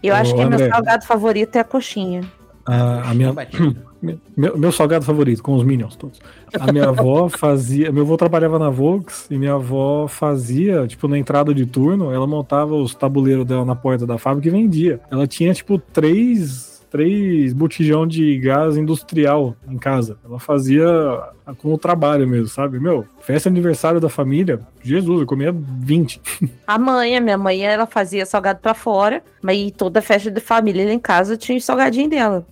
[0.02, 0.58] Eu acho Ô, que André.
[0.58, 2.20] meu salgado favorito é a coxinha.
[2.66, 3.32] A, a minha,
[4.36, 6.20] meu, meu salgado favorito, com os Minions todos.
[6.58, 7.92] A minha avó fazia.
[7.92, 12.26] Meu avô trabalhava na Volks e minha avó fazia, tipo, na entrada de turno, ela
[12.26, 15.00] montava os tabuleiros dela na porta da fábrica e vendia.
[15.10, 16.75] Ela tinha, tipo, três.
[16.96, 20.16] Três botijão de gás industrial em casa.
[20.24, 20.86] Ela fazia
[21.58, 22.80] como trabalho mesmo, sabe?
[22.80, 26.18] Meu, festa aniversário da família, Jesus, eu comia 20.
[26.66, 30.90] A mãe, a minha mãe, ela fazia salgado pra fora, mas toda festa de família
[30.90, 32.46] em casa tinha salgadinho dela.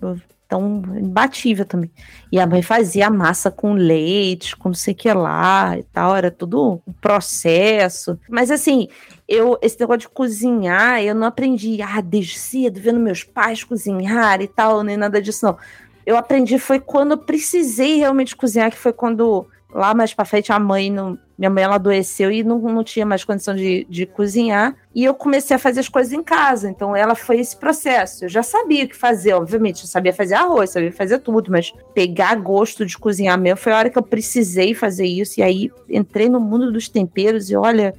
[0.45, 1.89] Então, imbatível também.
[2.31, 6.15] E a mãe fazia massa com leite, com não sei o que lá e tal,
[6.15, 8.19] era tudo um processo.
[8.29, 8.87] Mas assim,
[9.27, 14.41] eu esse negócio de cozinhar, eu não aprendi, ah, desde cedo, vendo meus pais cozinhar
[14.41, 15.57] e tal, nem nada disso, não.
[16.05, 20.53] Eu aprendi foi quando eu precisei realmente cozinhar, que foi quando lá mais pra frente
[20.53, 24.05] a mãe não, minha mãe ela adoeceu e não, não tinha mais condição de, de
[24.05, 24.73] cozinhar.
[24.93, 26.69] E eu comecei a fazer as coisas em casa.
[26.69, 28.23] Então ela foi esse processo.
[28.23, 29.81] Eu já sabia o que fazer obviamente.
[29.81, 33.77] Eu sabia fazer arroz sabia fazer tudo mas pegar gosto de cozinhar mesmo foi a
[33.77, 35.39] hora que eu precisei fazer isso.
[35.39, 37.93] E aí entrei no mundo dos temperos e olha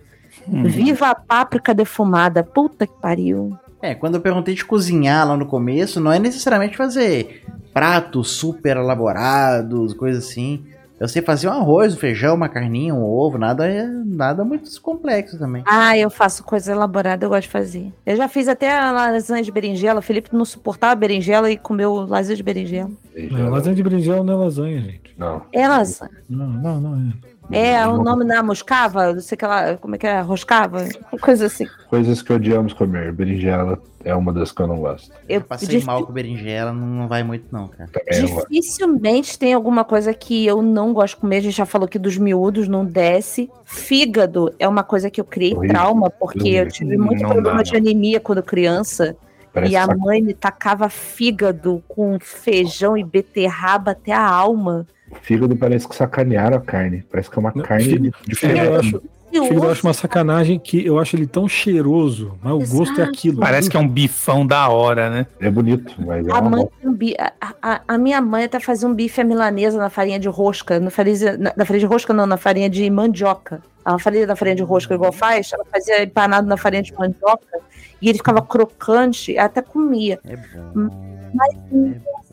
[0.49, 0.65] Hum.
[0.65, 5.47] viva a páprica defumada puta que pariu É, quando eu perguntei de cozinhar lá no
[5.47, 10.65] começo, não é necessariamente fazer pratos super elaborados, coisas assim.
[10.99, 13.67] Eu sei fazer um arroz, um feijão, uma carninha, um ovo, nada,
[14.07, 15.63] nada muito complexo também.
[15.67, 17.93] Ah, eu faço coisa elaborada, eu gosto de fazer.
[18.07, 19.99] Eu já fiz até a lasanha de berinjela.
[19.99, 22.91] O Felipe não suportava berinjela e comeu lasanha de berinjela.
[23.31, 25.15] Não, lasanha de berinjela não é lasanha, gente.
[25.19, 25.43] Não.
[25.53, 26.17] É lasanha.
[26.31, 27.13] Não, não, não é.
[27.51, 30.85] É, o nome da moscava, não sei que lá, como é que é, roscava,
[31.21, 31.67] coisa assim.
[31.89, 33.13] Coisas que odiamos comer.
[33.13, 35.13] Berinjela é uma das que eu não gosto.
[35.29, 37.89] Eu Passei dif- mal com berinjela, não, não vai muito não, cara.
[38.21, 38.49] Gosto.
[38.51, 41.37] dificilmente tem alguma coisa que eu não gosto de comer.
[41.37, 43.49] A gente já falou aqui dos miúdos, não desce.
[43.65, 45.75] Fígado é uma coisa que eu criei Horrível.
[45.77, 49.17] trauma, porque eu tive muito Não problema dá, de anemia quando criança.
[49.53, 50.01] Parece e a saco.
[50.01, 54.87] mãe me tacava fígado com feijão e beterraba até a alma.
[55.23, 57.05] Fígado parece que sacanearam a carne.
[57.11, 58.65] Parece que é uma Não, carne fígado- diferente.
[58.67, 62.77] Eu acho, fígado eu acho uma sacanagem que eu acho ele tão cheiroso, mas o
[62.77, 63.41] gosto é aquilo.
[63.41, 65.27] Parece que é um bifão da hora, né?
[65.41, 66.97] É bonito, mas é A, mãe um
[67.41, 70.81] a, a- a minha mãe até fazia um bife à milanesa na farinha de rosca,
[70.81, 73.63] na farinha, na, na farinha de rosca não, na farinha de mandioca.
[73.85, 77.61] a farinha da farinha de rosca igual faz, ela fazia empanado na farinha de mandioca
[78.03, 80.19] e ele ficava crocante, até comia.
[80.25, 80.91] É bom.
[81.35, 81.55] Mas,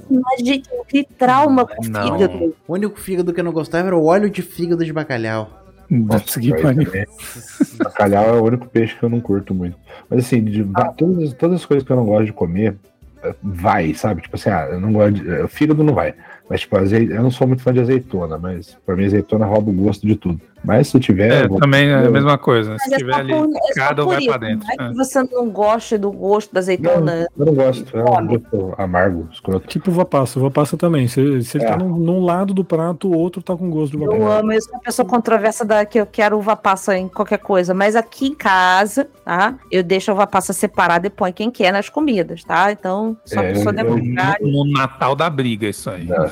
[0.09, 2.13] mas gente, que trauma com Não.
[2.17, 2.55] fígado.
[2.67, 5.61] O único fígado que eu não gostava era o óleo de fígado de bacalhau.
[5.89, 6.85] Nossa, que pariu.
[6.85, 7.05] também.
[7.83, 9.77] Bacalhau é o único peixe que eu não curto muito.
[10.09, 12.75] Mas assim, de, va- todas, todas as coisas que eu não gosto de comer,
[13.21, 14.21] eh, vai, sabe?
[14.21, 15.29] Tipo assim, ah, eu não gosto de.
[15.29, 16.15] eh, Fígado não vai.
[16.49, 19.69] Mas, tipo, azei- eu não sou muito fã de azeitona, mas pra mim azeitona rouba
[19.69, 20.41] o gosto de tudo.
[20.63, 21.43] Mas se tiver.
[21.43, 22.77] É, vou- também é a mesma coisa.
[22.79, 24.29] Se Mas é tiver só ali por, é só picado, por vai isso.
[24.29, 24.67] pra dentro.
[24.67, 24.91] Não é É.
[24.91, 27.27] que você não gosta do gosto da azeitona.
[27.37, 29.67] Eu não gosto, é um gosto amargo, escroto.
[29.67, 31.07] Tipo uva passa, uva passa também.
[31.07, 31.67] Se, se ele É.
[31.67, 34.51] tá num, num lado do prato, o outro tá com gosto de uva Eu amo,
[34.53, 37.95] eu sou uma pessoa controversa da que eu quero uva passa em qualquer coisa, mas
[37.95, 39.55] aqui em casa, tá?
[39.71, 42.71] Eu deixo a uva passa separada e põe quem quer nas comidas, tá?
[42.71, 44.45] Então, uma É, pessoa democrática.
[44.47, 46.05] No Natal da briga, isso aí.
[46.05, 46.31] Não.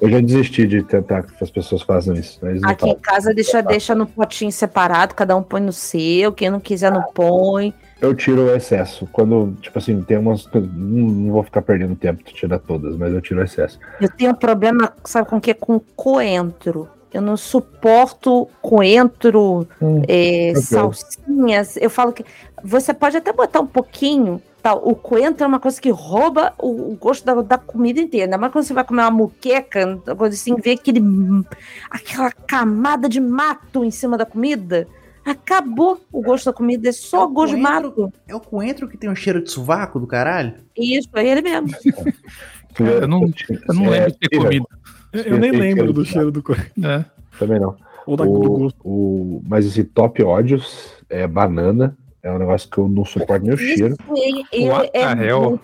[0.00, 2.38] Eu já desisti de tentar que as pessoas façam isso.
[2.40, 6.32] Mas não Aqui em casa deixa, deixa no potinho separado, cada um põe no seu,
[6.32, 7.72] quem não quiser não põe.
[8.00, 9.06] Eu tiro o excesso.
[9.12, 10.46] Quando, tipo assim, tem umas.
[10.46, 13.78] coisas- Não, não vou ficar perdendo tempo de tirar todas, mas eu tiro o excesso.
[14.00, 15.52] Eu tenho um problema, sabe com o que?
[15.52, 16.88] Com coentro.
[17.12, 21.76] Eu não suporto coentro, Hum, é, salsinhas.
[21.76, 22.24] Eu falo que
[22.62, 24.40] você pode até botar um pouquinho.
[24.62, 28.26] Tá, o coentro é uma coisa que rouba o, o gosto da, da comida inteira.
[28.26, 31.00] Ainda mais quando você vai comer uma muqueca, uma coisa assim, vê aquele,
[31.90, 34.86] aquela camada de mato em cima da comida.
[35.24, 38.12] Acabou o gosto da comida, é só É o gosto de mato.
[38.28, 40.54] É o coentro que tem um cheiro de sovaco do caralho?
[40.76, 41.68] Isso, é ele mesmo.
[42.78, 44.66] Eu não, eu não É, lembro de ter comido.
[45.12, 46.70] Eu, eu nem lembro cheiro do cheiro do coentro.
[46.76, 47.04] né?
[47.38, 47.76] Também não.
[48.06, 48.78] Ou da, do O, gosto.
[48.84, 51.96] o, mas esse top ódios é banana.
[52.22, 53.96] É um negócio que eu não suporto nem o cheiro.
[54.14, 55.60] Ele, What é, muito,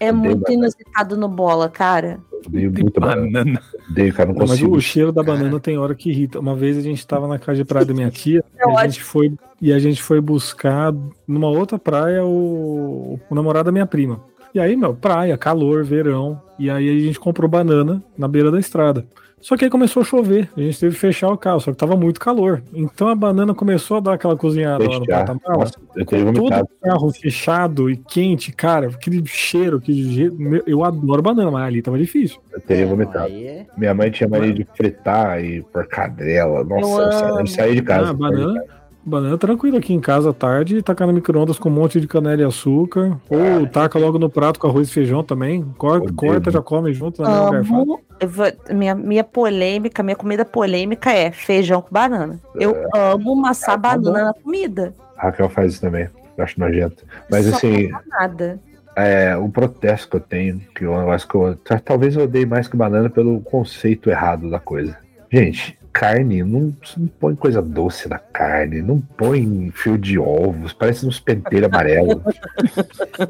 [0.00, 0.54] é muito banana.
[0.54, 2.18] inusitado no bola, cara.
[2.44, 3.30] Odeio muito banana.
[3.44, 3.62] banana.
[3.88, 4.28] Odeio, cara.
[4.30, 4.76] Não Não, mas consigo.
[4.76, 6.40] o cheiro da banana tem hora que irrita.
[6.40, 8.82] Uma vez a gente tava na casa de praia da minha tia É e, a
[8.88, 10.92] gente foi, e a gente foi buscar
[11.26, 14.20] numa outra praia o, o namorado da minha prima.
[14.54, 16.40] E aí, meu, praia, calor, verão.
[16.58, 19.04] E aí a gente comprou banana na beira da estrada.
[19.40, 20.48] Só que aí começou a chover.
[20.56, 22.62] A gente teve que fechar o carro, só que tava muito calor.
[22.72, 25.26] Então a banana começou a dar aquela cozinhada lá no Fechar.
[25.26, 25.70] porta-mala.
[25.98, 26.68] Com todo vomitado.
[26.80, 30.36] o carro fechado e quente, cara, aquele cheiro, aquele jeito.
[30.36, 32.38] meu, Eu adoro banana, mas ali tava difícil.
[32.52, 33.32] Eu teria É, vomitado.
[33.32, 36.62] é- Minha mãe tinha mania de fritar e por cadela.
[36.62, 38.10] Nossa, Eu eu, saí de casa.
[38.10, 38.62] Ah, banana,
[39.04, 42.42] banana tranquilo aqui em casa à tarde, tacar no micro-ondas com um monte de canela
[42.42, 43.16] e açúcar.
[43.28, 45.64] Ou taca logo no prato com arroz e feijão também.
[45.76, 47.48] Corta, corta já come junto na.
[47.48, 48.00] Amo.
[48.26, 52.38] vou- minha, minha polêmica, minha comida polêmica é feijão com banana.
[52.54, 54.94] Eu amo maçar Ah, tá banana na comida.
[55.16, 56.08] A Raquel faz isso também.
[56.36, 57.04] Eu acho nojento.
[57.30, 58.58] Mas Só assim, nada.
[58.96, 61.56] é, o protesto que eu tenho, que eu acho que eu.
[61.56, 64.96] ta- Talvez eu odeie mais que banana pelo conceito errado da coisa.
[65.30, 71.06] Gente, carne, não, não põe coisa doce na carne, não põe fio de ovos, parece
[71.06, 72.22] uns penteiros amarelos.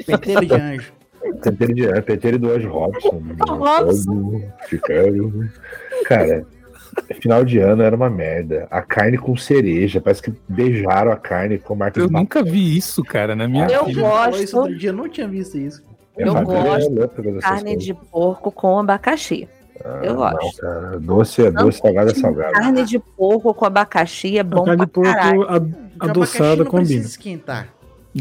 [0.06, 0.92] Pentelho de anjo.
[1.42, 3.22] Penteiro de é, penteiro do Anjo Robson.
[3.46, 4.42] Robson.
[4.68, 5.44] Chicago.
[6.04, 6.44] Cara,
[7.20, 8.66] final de ano era uma merda.
[8.70, 12.76] A carne com cereja, parece que beijaram a carne com marca Eu de nunca vi
[12.76, 14.00] isso, cara, na minha Eu vida.
[14.00, 15.82] Isso gosto outro dia, eu não tinha visto isso.
[16.16, 17.84] Eu família é gosto dessas Carne coisas.
[17.84, 19.48] de porco com abacaxi.
[19.84, 20.60] Ah, eu não, gosto.
[20.60, 21.00] cara.
[21.00, 22.52] Doce é Não, doce, salgado é salgado.
[22.52, 25.36] Carne de porco com abacaxi é bom carne pra de caralho.
[25.46, 26.86] porco a- O adoçada combina.
[26.86, 27.68] precisa esquentar.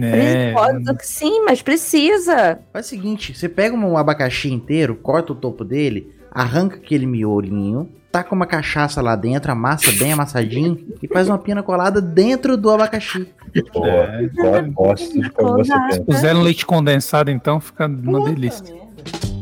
[0.02, 2.60] É, Pode- Sim, mas precisa.
[2.72, 7.89] Faz o seguinte, você pega um abacaxi inteiro, corta o topo dele, arranca aquele miolinho,
[8.12, 12.70] taca uma cachaça lá dentro, amassa bem amassadinho e faz uma pina colada dentro do
[12.70, 13.28] abacaxi.
[13.74, 14.30] Pô, É.
[14.38, 16.02] eu gosto de como você pensa.
[16.04, 18.64] Puseram leite condensado, então fica uma Puta delícia.
[18.64, 19.41] merda.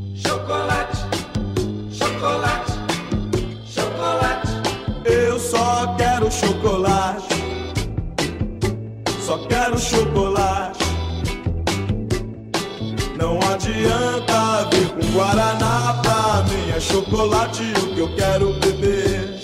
[6.30, 7.36] Quero chocolate.
[9.19, 10.80] Só quero chocolate.
[13.17, 16.71] Não adianta vir com Guaraná pra mim.
[16.75, 19.39] É chocolate o que eu quero beber.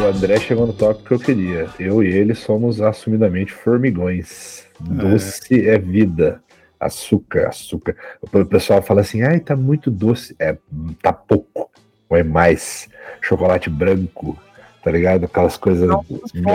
[0.00, 1.68] O André chegou no tópico que eu queria.
[1.78, 4.66] Eu e ele somos assumidamente formigões.
[4.78, 6.42] Doce é, vida.
[6.78, 7.96] Açúcar, açúcar.
[8.20, 10.36] O pessoal fala assim, ai, tá muito doce.
[10.38, 10.56] É,
[11.02, 11.70] tá pouco.
[12.08, 12.88] Ou é mais.
[13.20, 14.38] Chocolate branco,
[14.82, 15.24] tá ligado?
[15.24, 15.88] Aquelas coisas.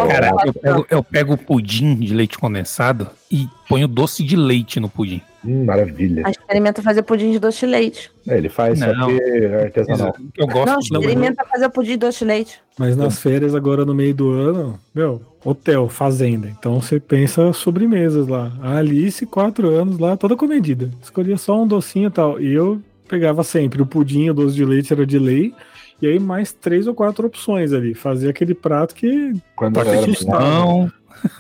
[0.08, 4.80] Cara, eu pego, eu pego o pudim de leite condensado e ponho doce de leite
[4.80, 5.22] no pudim.
[5.46, 6.24] Hum, maravilha.
[6.26, 8.12] A experimenta fazer pudim de doce de leite.
[8.28, 8.88] É, ele faz, Não.
[8.88, 10.16] só que é artesanal.
[10.38, 12.60] Eu gosto Não, experimenta fazer pudim de doce de leite.
[12.78, 16.48] Mas nas férias, agora no meio do ano, meu, hotel, fazenda.
[16.48, 18.52] Então você pensa sobremesas lá.
[18.62, 20.90] A Alice, quatro anos lá, toda comedida.
[21.02, 22.42] Escolhia só um docinho e tal.
[22.42, 25.54] E eu pegava sempre o pudim, o doce de leite era de lei.
[26.02, 27.94] E aí mais três ou quatro opções ali.
[27.94, 30.40] Fazer aquele prato que Quando eu, Tá era, assustado.
[30.44, 30.92] Não,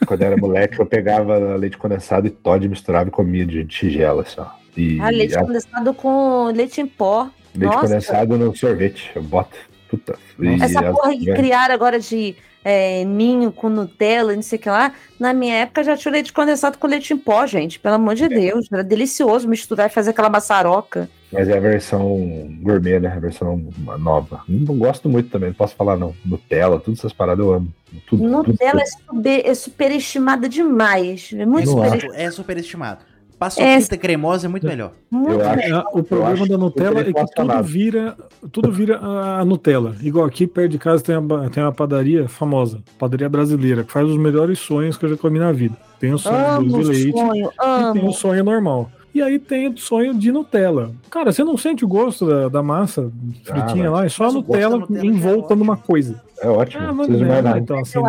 [0.06, 4.22] quando eu era moleque, eu pegava leite condensado e Todd misturava e comia de tigela,
[4.22, 4.46] assim, ó.
[4.78, 7.30] E Ah, leite a- condensado com leite em pó.
[7.56, 7.88] leite Nossa.
[7.88, 9.12] condensado no sorvete.
[9.16, 9.56] Eu boto.
[9.90, 10.18] Puta.
[10.62, 14.94] Essa porra que criaram agora de é, ninho com Nutella não sei o que lá.
[15.20, 17.80] Na minha época já tinha leite condensado com leite em pó, gente.
[17.80, 18.16] Pelo amor É.
[18.16, 18.68] de Deus.
[18.72, 21.10] Era delicioso misturar e fazer aquela maçaroca.
[21.32, 22.20] Mas é a versão
[22.62, 23.10] gourmet, né?
[23.16, 23.68] A versão
[24.00, 24.42] nova.
[24.48, 26.14] Não gosto muito também, não posso falar não.
[26.24, 27.74] Nutella, todas essas paradas eu amo.
[28.08, 29.18] Tudo, Nutella é, tudo.
[29.18, 31.32] super, é superestimada demais.
[31.34, 31.84] É muito acho.
[31.84, 32.22] superestimada.
[32.22, 33.13] É superestimado.
[33.44, 34.92] Paçoquita cremosa é muito melhor.
[35.12, 35.60] Muito Eu acho-.
[35.60, 38.16] É, o problema da Nutella é que tudo vira,
[38.52, 39.96] tudo vira a Nutella.
[40.02, 44.08] Igual aqui perto de casa tem uma, tem uma padaria famosa, padaria brasileira, que faz
[44.08, 45.76] os melhores sonhos que eu já comi na vida.
[46.00, 48.90] Tem o sonho Amo de leite sonho, e tem o sonho normal.
[49.14, 50.92] E aí tem o sonho de Nutella.
[51.10, 53.12] Cara, você não sente o gosto da, da massa
[53.44, 55.64] fritinha lá, é só a Nutella, Nutella é envolta ótimo.
[55.64, 56.20] numa coisa.
[56.42, 57.60] É ótimo, Ah, não mas não, nada.
[57.60, 58.06] então, assim, Eu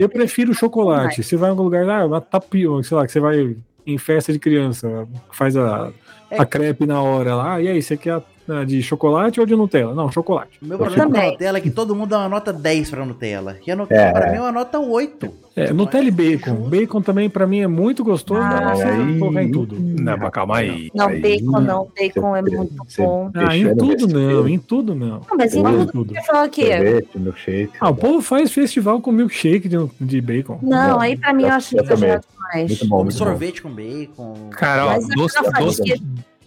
[0.00, 1.22] eu prefiro chocolate.
[1.22, 3.56] Você vai em algum lugar, ah, uma tapioca, sei lá, que você vai
[3.86, 5.92] em festa de criança, faz a,
[6.30, 6.40] É.
[6.40, 7.54] a crepe na hora lá.
[7.54, 8.22] Ah, e aí, você quer a
[8.66, 9.94] de chocolate ou de Nutella?
[9.94, 10.58] Não, chocolate.
[10.62, 11.30] O meu Eu problema com a.
[11.30, 13.56] Nutella é que todo mundo dá uma nota 10 pra Nutella.
[13.66, 14.12] E a Nutella, É.
[14.12, 15.30] pra mim, é uma nota 8.
[15.56, 16.56] É, Nutella e bacon.
[16.56, 16.68] Justo.
[16.70, 19.76] Bacon também, pra mim, é muito gostoso, Ah, mas não aí- precisa colocar em tudo.
[19.78, 20.90] não, mas calma aí.
[20.94, 21.88] Não, Aí- bacon não.
[21.96, 23.30] Bacon é muito bom.
[23.34, 25.08] Ah, em tudo não, em tudo não.
[25.20, 25.86] Não, mas em Tudo.
[25.92, 27.72] tudo você fala que Sorvete, milkshake.
[27.80, 30.58] Ah, o povo faz festival com milkshake de, de bacon.
[30.60, 32.68] Não, Não, aí pra mim eu acho exagerado demais.
[32.70, 33.24] Muito bom, muito bom.
[33.24, 34.34] Sorvete com bacon.
[34.50, 36.02] Cara, ó, doce, doce,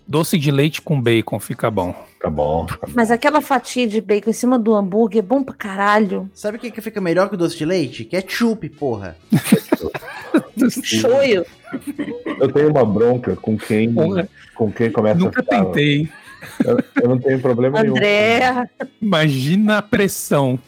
[0.08, 1.93] doce de leite com bacon fica bom.
[2.20, 2.66] Tá bom.
[2.66, 2.93] Tá bom.
[2.95, 6.30] Mas aquela fatia de bacon em cima do hambúrguer é bom pra caralho.
[6.34, 8.03] Sabe o que, que fica melhor que o doce de leite?
[8.05, 9.18] Ketchup, porra.
[10.84, 11.45] Shoyu.
[12.39, 15.66] Eu tenho uma bronca com quem, Porra, com quem começa nunca a ficar.
[15.66, 16.10] tentei.
[16.64, 17.95] Eu, eu não tenho problema nenhum.
[17.95, 18.70] André,
[19.02, 20.60] Imagina a pressão.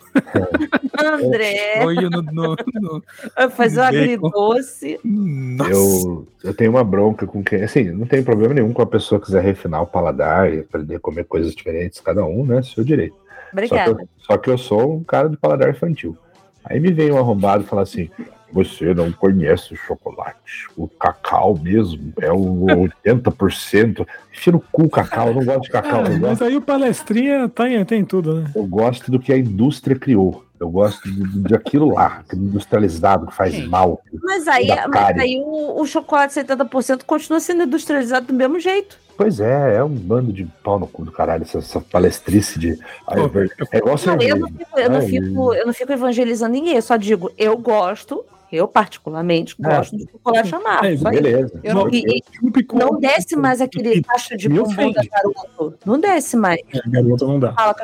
[1.02, 3.04] André, Olho no, no, no-
[3.52, 3.98] fazer o Bacon.
[3.98, 5.00] agridoce.
[5.04, 5.72] Nossa.
[5.72, 7.64] Eu, eu tenho uma bronca com quem.
[7.64, 11.00] Assim, não tem problema nenhum com a pessoa quiser refinar o paladar e aprender a
[11.00, 12.62] comer coisas diferentes, cada um, né?
[12.64, 13.16] Seu direito.
[13.16, 13.92] Só que, Obrigada.
[14.02, 16.18] eu, só que eu sou um cara de paladar infantil.
[16.64, 18.10] Aí me vem um arrombado e fala assim:
[18.52, 20.68] você não conhece o chocolate.
[20.76, 22.66] O cacau mesmo é o
[23.06, 24.08] 80%.
[24.34, 26.06] Enfia no cu o cacau, eu não gosto de cacau.
[26.06, 28.52] Eu mas aí o palestrinha tem, tem tudo, né?
[28.56, 30.46] eu gosto do que a indústria criou.
[30.60, 34.02] Eu gosto de, de aquilo lá, industrializado que faz mal.
[34.22, 38.98] Mas aí, mas aí o, o chocolate 70% continua sendo industrializado do mesmo jeito.
[39.16, 42.80] Pois é, é um bando de pau no cu do caralho, essa, essa palestrice de.
[43.08, 45.92] Ai, é ver- é igual Não, eu, não fico, eu, não fico, eu não fico
[45.94, 49.76] evangelizando ninguém, eu só digo, eu gosto, eu particularmente É.
[49.76, 50.86] gosto de chocolate amargo.
[51.08, 51.12] É.
[51.12, 51.60] Beleza.
[51.64, 52.22] Eu não- E-
[52.58, 55.78] e com- não desce mais aquele tacho de Me bombom da garoto.
[55.86, 56.60] Não desce mais.
[56.74, 57.54] É, garoto não dá.
[57.54, 57.76] Fala.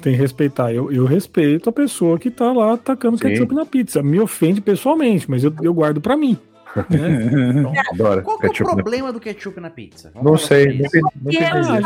[0.00, 0.72] Tem que respeitar.
[0.72, 3.24] Eu, eu respeito a pessoa que tá lá tacando Sim.
[3.24, 4.02] ketchup na pizza.
[4.02, 6.36] Me ofende pessoalmente, mas eu, eu guardo pra mim.
[6.76, 7.72] Né?
[7.92, 8.22] Adoro.
[8.22, 10.10] Qual que é o ketchup na- problema do ketchup na pizza?
[10.14, 11.80] Vamos Não sei, não É, Ah, já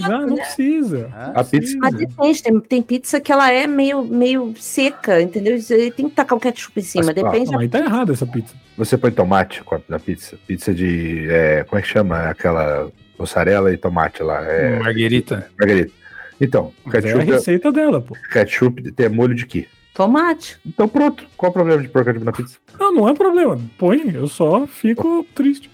[0.00, 1.10] já, precisa.
[1.14, 1.32] Hã?
[1.34, 1.76] A pizza.
[1.78, 5.60] Mas depende, tem, tem pizza que ela é meio, meio seca, entendeu?
[5.60, 7.04] Você tem que tacar o ketchup em cima.
[7.06, 7.50] Mas, Depende.
[7.50, 8.54] Não, aí tá errado essa pizza.
[8.76, 10.36] Você põe tomate na pizza?
[10.46, 11.28] Pizza de.
[11.30, 12.28] é, como é que chama?
[12.30, 14.42] Aquela mussarela e tomate lá.
[14.44, 15.48] É, Marguerita.
[15.58, 15.92] Margarita.
[16.40, 18.16] Então, Mas é a ketchup, receita dela, pô.
[18.32, 19.66] ketchup tem molho de quê?
[19.94, 20.58] Tomate.
[20.66, 21.24] Então pronto.
[21.36, 22.58] Qual o problema de pôr ketchup na pizza?
[22.78, 23.58] Não, não é problema.
[23.78, 25.70] Põe, eu só fico triste.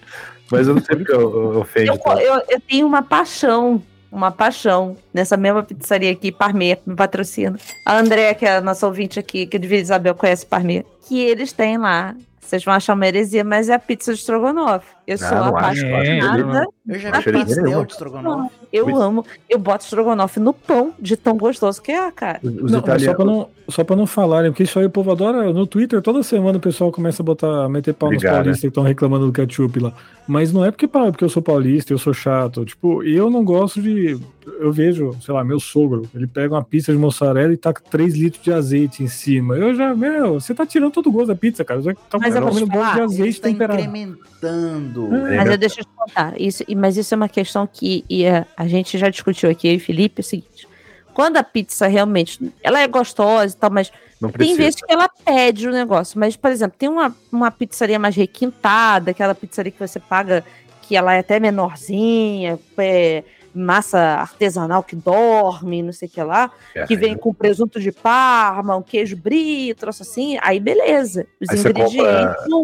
[0.51, 1.89] Mas eu não sei porque eu, eu ofende.
[1.89, 7.57] Eu, eu, eu tenho uma paixão, uma paixão nessa mesma pizzaria aqui, Parmê, me patrocina.
[7.87, 11.19] A Andréa, que é a nossa ouvinte aqui, que de Vila Isabel conhece Parmê, que
[11.19, 12.15] eles têm lá.
[12.39, 14.85] Vocês vão achar uma heresia, mas é a pizza de estrogonofe.
[15.07, 16.67] Eu sou Ah, não acho, apaixonada.
[16.85, 17.85] Eu já vi nenhuma.
[17.85, 18.55] de estrogonofe.
[18.71, 19.25] Eu amo.
[19.49, 22.39] Eu boto estrogonofe no pão, de tão gostoso que é, cara.
[22.43, 25.51] Os Não, só, pra não, só pra não falarem, porque isso aí o povo adora.
[25.51, 28.67] No Twitter, toda semana o pessoal começa a botar, meter pau nos Obrigado, paulistas que
[28.67, 29.93] estão reclamando do ketchup lá.
[30.27, 32.63] Mas não é porque, porque eu sou paulista, eu sou chato.
[32.63, 34.17] Tipo, eu não gosto de.
[34.59, 38.15] Eu vejo, sei lá, meu sogro, ele pega uma pizza de mussarela e taca 3
[38.15, 39.55] litros de azeite em cima.
[39.55, 41.81] Eu já, meu, você tá tirando todo o gosto da pizza, cara.
[41.81, 43.79] Você tá Mas eu vou gosto de azeite Está temperado.
[43.79, 45.15] incrementando.
[45.27, 45.37] É.
[45.37, 46.39] Mas eu deixo eu te contar.
[46.39, 49.73] Isso, mas isso é uma questão que e, é, a gente já discutiu aqui, eu
[49.73, 50.67] e Felipe, é o seguinte.
[51.15, 52.39] Quando a pizza realmente.
[52.61, 56.19] Ela é gostosa e tal, mas Não tem vezes que ela pede o negócio.
[56.19, 60.45] Mas, por exemplo, tem uma, uma pizzaria mais requintada, aquela pizzaria que você paga,
[60.83, 63.23] que ela é até menorzinha, é,
[63.53, 66.85] massa artesanal que dorme, não sei o que lá, É.
[66.85, 71.25] que vem com presunto de parma, um queijo brie, troço assim, aí beleza.
[71.41, 71.95] Os Aí ingredientes.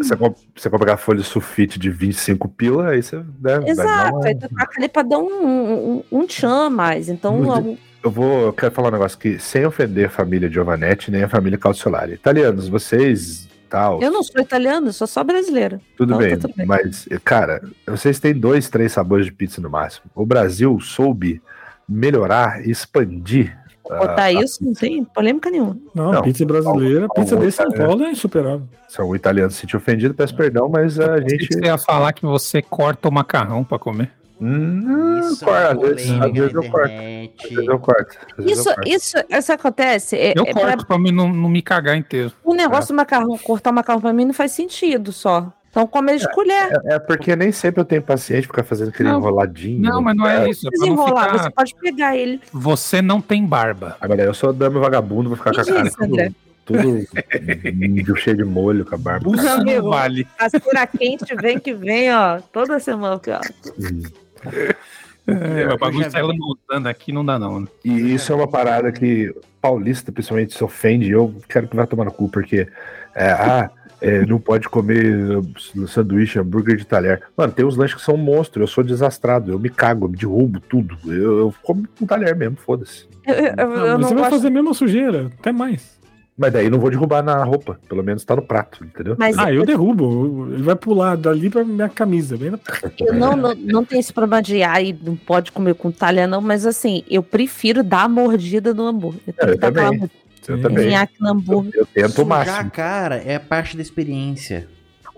[0.02, 4.16] Você compra, você compra folha de sulfite de 25 pila, aí você né, dar Exato,
[4.16, 7.08] uma- aí tu taca ali pra dar um, um, um tchan mais.
[7.08, 8.40] Então, eu vou.
[8.46, 12.12] Eu quero falar um negócio aqui, sem ofender a família Giovanetti nem a família Calciolari.
[12.14, 13.47] Italianos, vocês.
[13.68, 15.80] Tal, Eu não sou italiana, eu sou só brasileira.
[15.96, 16.66] Tudo Então, bem, tá tudo bem.
[16.66, 20.06] mas, cara, vocês têm dois, três sabores de pizza no máximo.
[20.14, 21.42] O Brasil soube
[21.88, 23.56] melhorar e expandir.
[23.90, 25.76] ah, Botar isso não tem polêmica nenhuma.
[25.94, 28.62] Não, Não, pizza brasileira, algum- pizza de São Paulo é insuperável.
[28.88, 31.48] Se algum italiano se sentir ofendido, peço perdão, mas a gente.
[31.48, 34.10] que Você ia falar que você corta o macarrão pra comer.
[34.40, 36.84] Hum, Isso corta, é às às vezes eu corto.
[36.86, 37.48] Às internet.
[37.54, 38.16] vezes eu corto.
[38.38, 38.88] às vezes Isso, eu corto.
[38.88, 40.16] isso, isso acontece.
[40.16, 42.32] É, Eu é pra- corto pra mim não, não me cagar inteiro.
[42.44, 45.52] o negócio do macarrão, cortar o macarrão pra mim não faz sentido só.
[45.70, 46.70] Então come de colher.
[46.86, 49.80] É, é porque nem sempre eu tenho paciente pra ficar fazendo aquele Não, enroladinho.
[49.82, 50.66] Não, mas não é isso.
[50.66, 51.50] É pra não Desenrolar, você ficar...
[51.50, 52.40] pode pegar ele.
[52.52, 53.96] Você não tem barba.
[54.00, 56.32] Agora, eu sou dame vagabundo, vou ficar com a Que cara isso, André?
[56.64, 57.06] tudo,
[58.18, 59.30] cheio de molho com a barba.
[59.82, 60.26] Vale.
[60.38, 62.40] A cura quente vem que vem, ó.
[62.52, 63.40] Toda semana aqui, ó.
[65.28, 66.28] É, o bagulho já sai vi.
[66.28, 67.60] lambuzando aqui, não dá não.
[67.60, 67.66] né?
[67.84, 71.10] E isso é uma parada que paulista, principalmente, se ofende.
[71.10, 72.66] Eu quero que vá tomar no cu, porque
[73.14, 73.70] é, ah,
[74.00, 75.38] é, não pode comer
[75.86, 77.22] sanduíche, hambúrguer de talher.
[77.36, 78.62] Mano, tem uns lanches que são monstros.
[78.62, 80.96] Eu sou desastrado, eu me cago, eu me derrubo tudo.
[81.04, 83.06] Eu, eu como com talher mesmo, foda-se.
[83.26, 84.30] Você vai gosto.
[84.30, 85.97] fazer a mesma sujeira, até mais.
[86.38, 89.16] Mas daí não vou derrubar na roupa, pelo menos tá no prato, entendeu?
[89.18, 90.48] Mas Ah, eu derrubo.
[90.52, 92.36] Ele vai pular dali pra minha camisa.
[92.36, 92.58] Bem na...
[93.00, 96.40] eu não, não, não tenho esse problema de ai, não pode comer com talha, não,
[96.40, 99.20] mas assim, eu prefiro dar a mordida no hambúrguer.
[99.26, 99.84] Eu É, eu também.
[99.84, 100.10] mordida,
[100.46, 100.94] Eu também.
[100.94, 101.72] Eu, hambúrguer.
[101.74, 102.70] eu tento o Sujar a máximo.
[102.70, 104.68] cara é parte da experiência.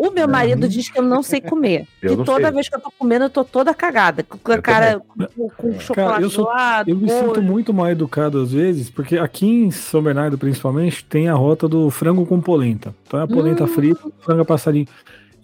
[0.03, 1.87] O meu marido diz que eu não sei comer.
[2.01, 2.53] Eu e não toda sei.
[2.53, 4.23] vez que eu tô comendo, eu tô toda cagada.
[4.23, 5.03] Com a Eu cara
[5.37, 6.91] com, com chocolate eu sou- do lado.
[6.91, 11.29] Eu me sinto muito mal educado às vezes, porque aqui em São Bernardo, principalmente, tem
[11.29, 12.95] a rota do frango com polenta.
[13.07, 13.69] Então é a polenta Hum.
[13.69, 14.87] frita, frango a passarinho.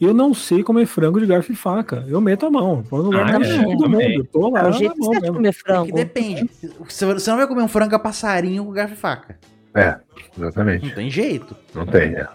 [0.00, 2.04] Eu não sei comer frango de garfo e faca.
[2.08, 2.82] Eu meto a mão.
[2.88, 4.28] Põe no lugar Ah, mais é, do mundo.
[4.32, 5.34] Tô lá É o jeito de mesmo.
[5.34, 5.92] comer É que frango.
[5.94, 6.50] depende.
[6.88, 9.38] Você você não vai comer um frango a passarinho com garfo e faca.
[9.74, 9.96] É,
[10.38, 10.86] exatamente.
[10.86, 11.54] Não tem jeito.
[11.74, 12.14] Não tem.
[12.14, 12.20] É.
[12.20, 12.28] É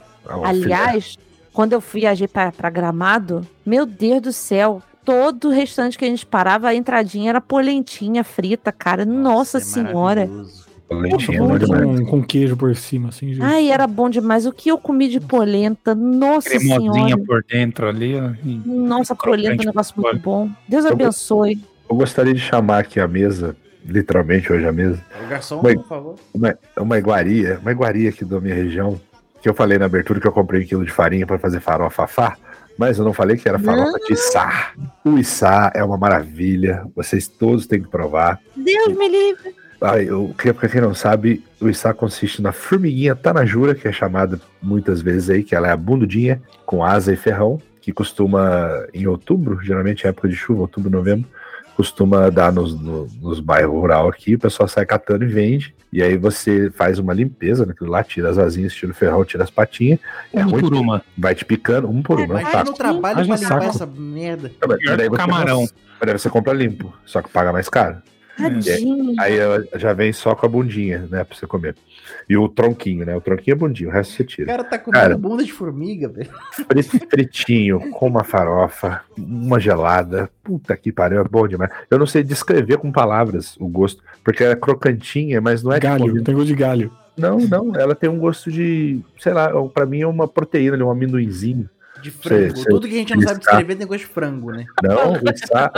[0.43, 1.17] Aliás,
[1.53, 6.07] quando eu viajei pra, pra Gramado, meu Deus do céu, todo o restante que a
[6.07, 9.05] gente parava, a entradinha era polentinha frita, cara.
[9.05, 10.21] Nossa, é senhora.
[10.27, 10.65] maravilhoso.
[10.89, 12.09] filé, lentinha, é bom Com, demais.
[12.09, 13.41] com queijo por cima, assim, gente.
[13.43, 14.45] Ai, era bom demais.
[14.45, 17.23] O que eu comi de polenta, nossa Cremosinha senhora.
[17.25, 18.15] por dentro ali.
[18.15, 20.49] ó, e- Nossa, polenta é um negócio muito bom.
[20.67, 21.59] Deus Eu- abençoe.
[21.89, 23.55] Eu gostaria de chamar aqui a mesa,
[23.85, 25.75] literalmente hoje a mesa, O garçom, Bem.
[25.75, 26.15] por favor.
[26.33, 28.99] uma, uma iguaria, uma iguaria aqui da minha região,
[29.41, 32.05] que eu falei na abertura que eu comprei um quilo de farinha para fazer farofa
[32.07, 32.37] fá,
[32.77, 34.71] mas eu não falei que era farofa de içá.
[35.03, 38.39] O içá é uma maravilha, vocês todos têm que provar.
[38.55, 39.55] Deus me livre.
[39.81, 44.39] Ah, eu, pra quem não sabe, o içá consiste na formiguinha tanajura, que é chamada
[44.61, 49.07] muitas vezes aí, que ela é a bundudinha com asa e ferrão, que costuma em
[49.07, 51.27] outubro, geralmente é época de chuva, outubro, novembro,
[51.75, 56.01] costuma dar nos, no- nos bairros rural aqui, o pessoal sai catando e vende, e
[56.01, 59.49] aí você faz uma limpeza naquilo lá, tira as asinhas, tira o ferrão, tira as
[59.49, 59.99] patinhas,
[60.33, 61.03] é Um ruim, por uma.
[61.17, 62.71] vai te picando, um por um, não Imagina tá?
[62.71, 63.63] o trabalho pra limpar saco.
[63.65, 64.51] essa merda.
[64.67, 65.61] Mas Pior daí você camarão.
[65.61, 67.97] Mas daí você compra limpo, só que paga mais caro.
[68.37, 69.13] Tadinho.
[69.19, 71.75] Aí ela já vem só com a bundinha, né, pra você comer.
[72.29, 73.15] E o tronquinho, né?
[73.15, 74.45] O tronquinho é bundinho, o resto você O tira.
[74.47, 75.17] cara tá comendo Cara.
[75.17, 76.29] bunda de formiga, velho.
[76.51, 80.29] Fri- Fritinho, com uma farofa, uma gelada.
[80.43, 81.71] Puta que pariu, é bom demais.
[81.89, 85.79] Eu não sei descrever com palavras o gosto, porque ela é crocantinha, mas não é
[85.79, 86.91] galho, tipo- tem gosto de galho.
[87.17, 90.89] Não, não, ela tem um gosto de, sei lá, pra mim é uma proteína, um
[90.89, 91.69] amendoinzinho.
[92.01, 92.55] De frango.
[92.55, 92.65] Sei, sei.
[92.65, 93.51] Tudo que a gente não sabe Está.
[93.51, 94.65] descrever tem gosto de frango, né?
[94.83, 95.71] Não, o içá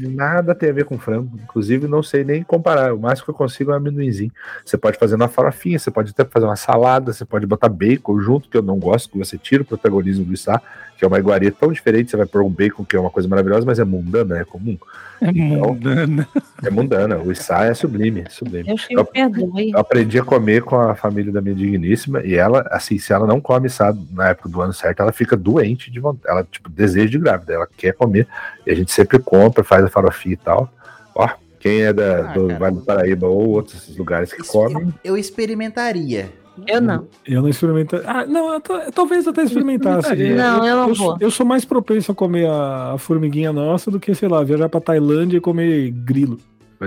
[0.00, 1.38] nada tem a ver com frango.
[1.42, 2.94] Inclusive, não sei nem comparar.
[2.94, 4.32] O máximo que eu consigo é um amendoinzinho.
[4.64, 8.20] Você pode fazer uma farofinha, você pode até fazer uma salada, você pode botar bacon
[8.20, 10.60] junto, que eu não gosto, que você tira o protagonismo do içá,
[11.02, 12.12] que é uma iguaria tão diferente.
[12.12, 14.78] Você vai pôr um bacon, que é uma coisa maravilhosa, mas é mundana, é comum.
[15.20, 16.28] É mundana.
[16.62, 17.18] É mundana.
[17.18, 18.68] O içá é sublime, é sublime.
[18.88, 19.72] Me perdoe.
[19.72, 23.26] Eu aprendi a comer com a família da minha digníssima e ela, assim, se ela
[23.26, 26.32] não come içá na época do ano certo, ela fica doente de vontade.
[26.32, 27.52] Ela, tipo, desejo de grávida.
[27.54, 28.28] Ela quer comer
[28.64, 30.72] e a gente sempre compra, faz a farofinha e tal.
[31.16, 32.46] Ó, quem é da, Ah, do.
[32.58, 36.30] Vale do Paraíba ou outros lugares que Isso- comem, Eu experimentaria.
[36.66, 37.06] Eu não.
[37.26, 37.96] Eu não experimento.
[38.06, 40.14] Ah, não, eu tô- talvez até experimentasse.
[40.14, 40.94] Não, eu não eu, vou.
[40.94, 44.42] sou- eu sou mais propenso a comer a, a formiguinha nossa do que, sei lá,
[44.44, 46.38] viajar pra Tailândia e comer grilo.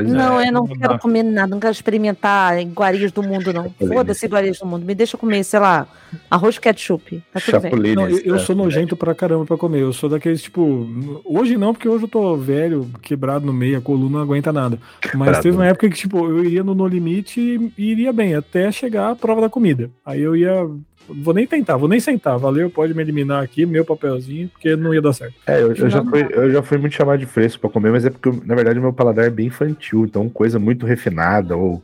[0.03, 0.47] Pois Não, é.
[0.47, 0.99] eu não não quero dá.
[0.99, 3.69] comer nada, não quero experimentar iguarias do mundo, não.
[3.87, 4.85] Foda-se iguarias do mundo.
[4.85, 5.87] Me deixa comer, sei lá,
[6.29, 7.23] arroz ketchup.
[7.33, 7.95] Tá tudo bem.
[7.95, 9.81] Não, eu, eu sou nojento pra caramba pra comer.
[9.81, 10.87] Eu sou daqueles, tipo.
[11.23, 14.77] Hoje não, porque hoje eu tô velho, quebrado no meio, a coluna não aguenta nada.
[15.03, 15.41] Mas Quebrado.
[15.41, 19.11] teve uma época que, tipo, eu iria no No Limite e iria bem, até chegar
[19.11, 19.89] a prova da comida.
[20.05, 20.67] Aí eu ia
[21.07, 22.37] vou nem tentar, vou nem sentar.
[22.37, 25.35] Valeu, pode me eliminar aqui, meu papelzinho, porque não ia dar certo.
[25.47, 27.91] É, eu, eu já Não fui, eu já fui muito chamado de fresco pra comer,
[27.91, 31.55] mas é porque, na verdade, o meu paladar é bem infantil, então coisa muito refinada,
[31.55, 31.81] ou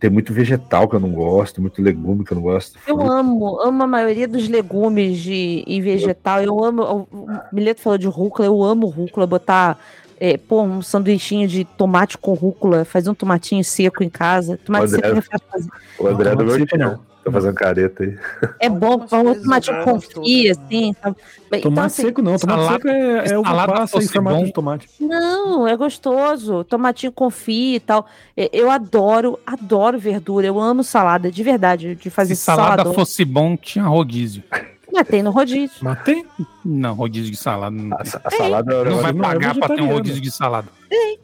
[0.00, 2.78] tem muito vegetal que eu não gosto, muito legume que eu não gosto.
[2.86, 3.12] Eu fruta.
[3.12, 6.42] amo, amo a maioria dos legumes de, e vegetal.
[6.42, 7.06] Eu amo.
[7.12, 9.26] O Mileto falou de rúcula, eu amo rúcula.
[9.26, 9.78] Botar,
[10.18, 14.58] é, pô, um sanduichinho de tomate com rúcula, fazer um tomatinho seco em casa.
[14.64, 15.08] Tomate André.
[15.08, 15.70] seco é fácil fazer.
[15.98, 17.09] O André é do Não, meu não, time, não.
[17.22, 18.18] Tá fazendo careta aí.
[18.58, 21.16] É bom, Algumas pôr um coisas tomatinho eu com gosto, fia, outras assim, sabe?
[21.50, 24.00] Bem, Então, Tomate assim, seco não, tomate salada- seco é, é uva salada passa em
[24.00, 24.44] fosse formato bom.
[24.44, 24.88] de tomate.
[25.00, 26.64] Não, é gostoso.
[26.64, 28.06] Tomatinho confit e tal.
[28.36, 30.46] É, Eu adoro, adoro verdura.
[30.46, 32.94] Eu amo salada, de verdade, de fazer Se salada salada.
[32.94, 34.42] fosse bom, tinha rodízio.
[34.92, 35.76] Mas tem no rodízio.
[35.82, 36.24] Mas tem.
[36.64, 37.74] Não, rodízio de salada.
[37.76, 39.92] Não, A, a salada, é um não negócio, vai não é pagar pra ter um
[39.92, 40.68] rodízio de salada.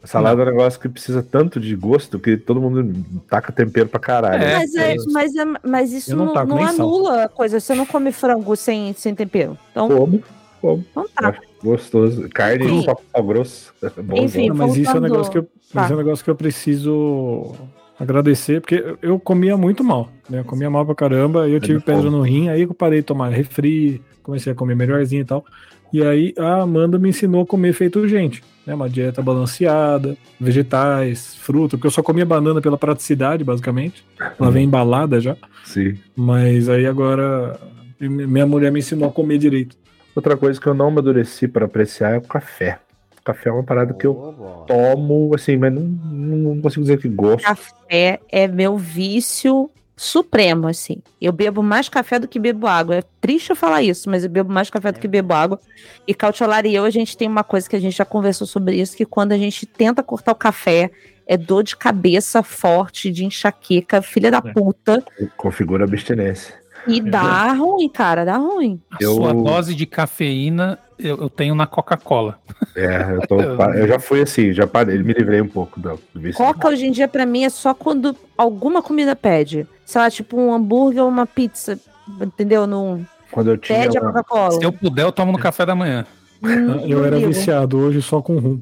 [0.01, 3.87] a salada é um negócio que precisa tanto de gosto que todo mundo taca tempero
[3.89, 4.43] pra caralho.
[4.43, 5.11] É, mas, é, isso.
[5.11, 7.59] mas, é, mas isso Eu não não, não anula a coisa.
[7.59, 9.57] Você não come frango sem, sem tempero.
[9.71, 10.23] Então, Como,
[10.61, 10.85] como.
[10.95, 11.35] não tá.
[11.63, 12.27] gostoso.
[12.29, 12.79] Carne Sim.
[12.79, 13.73] de sal, grosso.
[13.81, 15.91] É bom, Enfim, Não, mas isso é um negócio que eu, mas Tá.
[15.91, 17.53] é um negócio que eu preciso
[17.99, 20.39] agradecer, porque eu- eu comia muito mal, né?
[20.39, 22.99] Eu comia mal pra caramba, aí eu tive muito pedra no rim, aí eu parei
[22.99, 25.43] de tomar refri, comecei a comer melhorzinho e tal.
[25.91, 28.75] E aí a Amanda me ensinou a comer feito gente, né?
[28.75, 34.03] Uma dieta balanceada, vegetais, fruta, porque eu só comia banana pela praticidade, basicamente.
[34.39, 35.95] Ela vem embalada já, Sim.
[36.15, 37.57] mas aí agora
[37.99, 39.75] minha mulher me ensinou a comer direito.
[40.15, 42.79] Outra coisa que eu não amadureci para apreciar é o café.
[43.27, 44.65] Café é uma parada que eu Boa, boa.
[44.65, 47.43] tomo, assim, mas não, não, consigo dizer que gosto.
[47.43, 50.97] Café é meu vício supremo, assim.
[51.19, 52.95] Eu bebo mais café do que bebo água.
[52.95, 55.59] É triste eu falar isso, mas eu bebo mais café do que bebo água.
[56.07, 58.75] E Cautiolar e eu, a gente tem uma coisa que a gente já conversou sobre
[58.75, 60.89] isso, que quando a gente tenta cortar o café,
[61.25, 64.53] é dor de cabeça forte, de enxaqueca, filha da É.
[64.53, 65.03] puta.
[65.35, 66.55] Configura abstinência.
[66.87, 68.79] E dá ruim, cara, dá ruim.
[68.91, 72.39] A Eu- sua dose de cafeína eu, eu tenho na Coca-Cola.
[72.75, 73.39] É, eu, tô,
[73.73, 75.99] eu já fui assim, já parei, me livrei um pouco do.
[76.35, 79.67] Coca hoje em dia, pra mim, é só quando alguma comida pede.
[79.85, 81.79] Sei lá, tipo um hambúrguer ou uma pizza,
[82.21, 82.67] entendeu?
[82.67, 83.79] Não Quando eu tinha.
[83.81, 84.51] pede a uma- Coca-Cola.
[84.51, 86.05] Se eu puder, eu tomo no café da manhã.
[86.43, 88.61] Hum, Eu era viciado hoje só com rum.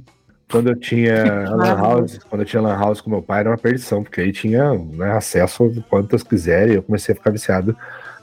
[0.50, 3.50] Quando eu tinha a lan house, quando eu tinha lan house com meu pai, era
[3.50, 7.32] uma perdição, porque aí tinha né, acesso a quantas quiserem, e eu comecei a ficar
[7.32, 7.76] viciado.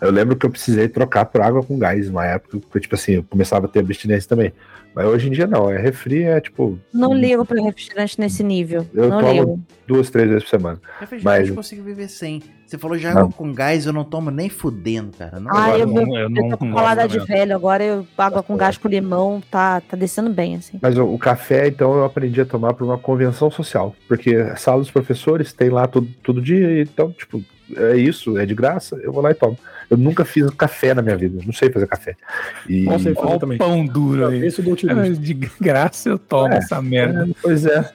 [0.03, 3.13] Eu lembro que eu precisei trocar por água com gás uma época, porque, tipo assim,
[3.13, 4.53] eu começava a ter abstinência também.
[4.95, 8.87] Mas hoje em dia não, é refri, é tipo Não ligo pra refrigerante nesse nível.
[8.93, 9.61] Eu não tomo- ligo.
[9.87, 10.81] duas, três vezes por semana.
[11.01, 12.43] Refrigerante Mas- eu consigo viver sem.
[12.67, 15.39] Você falou de água com gás, eu não tomo nem fudendo, cara.
[15.41, 18.07] Não Ah, eu, não- eu, eu eu não tô com colada de velho, agora eu
[18.19, 20.79] água com gás com limão, tá, tá descendo bem, assim.
[20.83, 23.95] Mas o, o café, então, eu aprendi a tomar por uma convenção social.
[24.09, 27.43] Porque a sala dos professores tem lá todo, todo dia, então, tipo,
[27.77, 29.57] é isso, é de graça, eu vou lá e tomo.
[29.93, 32.17] Eu nunca fiz café na minha vida, não sei fazer café.
[32.67, 33.59] E, Não sei fazer o também.
[33.59, 34.41] pão duro aí.
[34.51, 35.21] Dou Cara, utilizo.
[35.21, 37.29] De graça eu tomo É, essa merda.
[37.29, 37.91] É, pois é.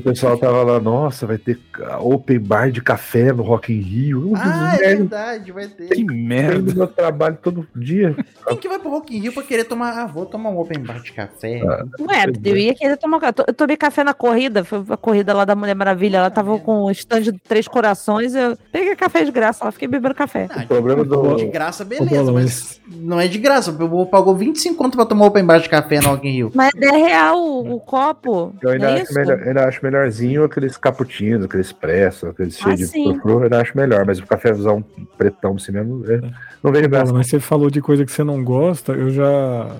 [0.00, 1.58] O pessoal tava lá, nossa, vai ter
[2.00, 4.28] open bar de café no Rock in Rio.
[4.30, 5.88] Eu, Ah, é merda, verdade, vai ter.
[5.88, 6.74] Que tem merda.
[6.74, 8.14] meu trabalho todo dia.
[8.48, 9.90] Quem que vai pro Rock in Rio pra querer tomar?
[9.98, 11.60] Ah, vou tomar um open bar de café.
[12.00, 13.20] Ué, eu ia querer tomar.
[13.46, 16.18] Eu tomei café na corrida, foi a corrida lá da Mulher Maravilha.
[16.18, 18.34] Ela tava com o stand de Três Corações.
[18.34, 20.46] Eu peguei café de graça, lá fiquei bebendo café.
[20.50, 21.36] Ah, O problema do.
[21.36, 23.70] de graça, beleza, mas não é de graça.
[23.70, 26.50] O povo pagou 25 conto pra tomar open bar de café no Rock in Rio.
[26.54, 28.54] Mas é real o, o copo.
[28.62, 29.14] Eu ainda, não é acho isso?
[29.14, 33.76] melhor, ainda acho melhorzinho aqueles cappuccinos, aqueles expresso, aqueles Ah, cheios de frufru, eu acho
[33.76, 34.84] melhor, mas o cafezão
[35.18, 36.20] pretão assim mesmo, é,
[36.62, 37.12] não vejo graça.
[37.12, 39.76] mas você falou de coisa que você não gosta, eu já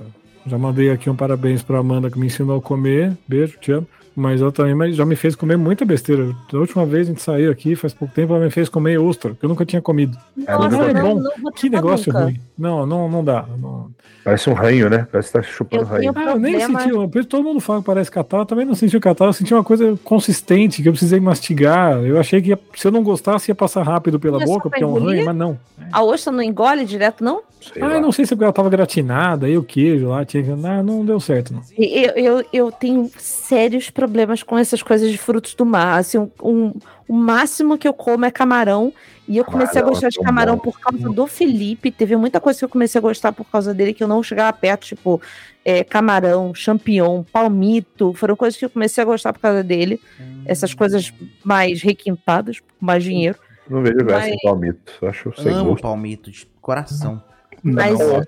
[0.47, 3.13] já mandei aqui um parabéns pra Amanda que me ensinou a comer.
[3.29, 3.87] Beijo, te amo.
[4.17, 6.35] Mas ela também mas já me fez comer muita besteira.
[6.53, 9.35] Da última vez a gente saiu aqui, faz pouco tempo, ela me fez comer ostra,
[9.35, 10.19] que eu nunca tinha comido.
[10.37, 11.23] Nossa, não é não, bom.
[11.43, 12.25] não Que negócio nunca.
[12.25, 12.41] ruim.
[12.59, 13.45] Não, não, não dá.
[13.59, 13.89] não-
[14.23, 15.07] Parece um ranho, né?
[15.11, 16.13] Parece que tá chupando Eu ranho.
[16.15, 16.91] Ah, eu nem senti.
[16.91, 19.55] eu- Todo mundo fala que parece catarro, eu também não senti o catarro, eu senti
[19.55, 22.05] uma coisa consistente que eu precisei mastigar.
[22.05, 24.85] Eu achei que ia- se eu não gostasse ia passar rápido pela só boca, porque
[24.85, 25.59] é um ranho, mas não.
[25.91, 27.41] A ostra não engole direto, não?
[27.61, 27.95] Sei Ah, lá.
[27.95, 30.51] eu não sei se é porque ela tava gratinada, aí o queijo lá, tinha que.
[30.51, 31.63] Não, não deu certo, não.
[31.77, 35.99] Eu, eu, eu tenho sérios problemas com essas coisas de frutos do mar.
[35.99, 36.73] Assim, um, um-
[37.07, 38.93] o máximo que eu como é camarão.
[39.29, 40.63] E eu comecei Camarão a gostar de camarão bom.
[40.63, 41.91] por causa do Felipe.
[41.93, 44.53] Teve muita coisa que eu comecei a gostar por causa dele que eu não chegava
[44.53, 45.21] perto, tipo
[45.65, 48.13] é, camarão, champignon, palmito.
[48.15, 50.01] Foram coisas que eu comecei a gostar por causa dele.
[50.47, 51.13] Essas coisas
[51.45, 53.39] mais requintadas, com mais dinheiro.
[53.69, 54.93] Não vejo graça Mas- em palmito.
[55.01, 55.83] Eu acho sem Amo gosto.
[55.83, 57.23] palmito de coração.
[57.63, 58.25] Mas Não,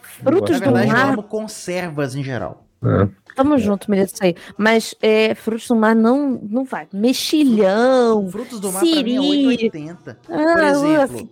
[0.00, 2.66] frutos Na do verdade, eu mar amo conservas em geral.
[2.84, 3.08] É.
[3.34, 4.34] Tamo junto, menino, isso aí.
[4.56, 6.86] Mas é, frutos do mar não, não vai.
[6.92, 8.28] Mexilhão.
[8.30, 9.46] Frutos do mar pra mim é Siri.
[9.46, 10.18] 880.
[10.26, 11.28] Por Ah, exemplo,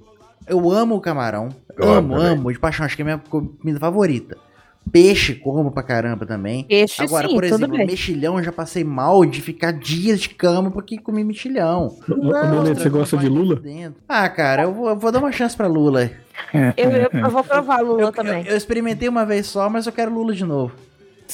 [0.47, 1.49] Eu amo o camarão.
[1.79, 2.27] Eu amo, amo também.
[2.39, 2.85] amo, de paixão.
[2.87, 4.37] Acho que é minha comida favorita.
[4.91, 6.65] Peixe, como pra caramba também.
[6.65, 7.87] Peixe, Agora, sim, por tudo exemplo, bem.
[7.87, 11.95] mexilhão, eu já passei mal de ficar dias de cama porque comi mexilhão.
[12.09, 12.15] Ô,
[12.63, 13.57] Melete, você gosta de Lula?
[13.57, 14.01] Dentro.
[14.09, 16.11] Ah, cara, eu vou, eu vou dar uma chance pra Lula.
[16.77, 18.43] Eu, eu, eu vou provar Lula Eu, também.
[18.47, 20.73] eu- eu experimentei uma vez só, mas eu quero Lula de novo.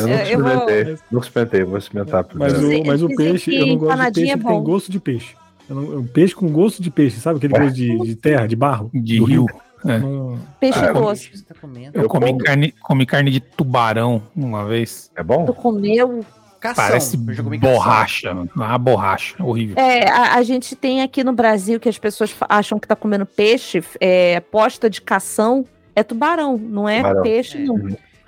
[0.00, 0.96] Eu não Eu- eu vou- experimentei.
[1.10, 2.82] Não experimentei, vou experimentar Mas primeiro.
[2.82, 4.62] o, mas o peixe, eu não gosto de peixe é que tem bom.
[4.62, 5.34] gosto de peixe.
[5.68, 7.38] Não- um peixe com gosto de peixe, sabe?
[7.38, 8.90] Aquele gosto de, de terra, de barro.
[8.94, 9.46] De rio.
[9.84, 9.98] É.
[9.98, 11.44] Não- Peixe Ah, doce.
[11.44, 11.90] Tá comendo?
[11.96, 12.38] Eu Eu comi como.
[12.38, 15.10] carne, comi carne de tubarão uma vez.
[15.16, 15.44] É bom?
[15.44, 16.24] Tu comeu.
[16.58, 16.84] Cação.
[16.86, 18.50] Parece borracha, mano.
[18.56, 19.76] uma borracha, horrível.
[19.78, 23.26] É, a, a gente tem aqui no Brasil que as pessoas acham que tá comendo
[23.26, 25.64] peixe, é, posta de cação,
[25.94, 27.22] é tubarão, não é Tubarão.
[27.22, 27.60] peixe, É.
[27.60, 27.76] não.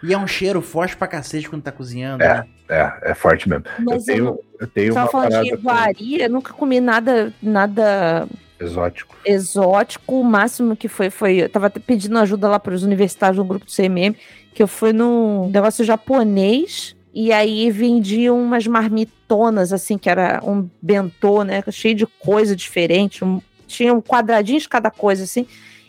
[0.02, 2.22] E é um cheiro forte pra cacete quando tá cozinhando.
[2.22, 2.34] É.
[2.34, 2.46] né?
[2.68, 3.64] É, é forte mesmo.
[3.80, 7.32] Mas eu eu, tenho, eu tenho tava uma falando de iguaria, eu nunca comi nada,
[7.42, 8.28] nada
[8.60, 9.16] exótico.
[9.24, 10.20] exótico.
[10.20, 11.36] O máximo que foi, foi.
[11.42, 14.14] Eu tava pedindo ajuda lá para os universitários no grupo do CMM,
[14.54, 16.94] que eu fui num negócio japonês.
[17.14, 21.62] E aí vendiam umas marmitonas, assim, que era um bentô, né?
[21.70, 23.24] Cheio de coisa diferente.
[23.24, 25.46] um- tinha um quadradinho de cada coisa, assim.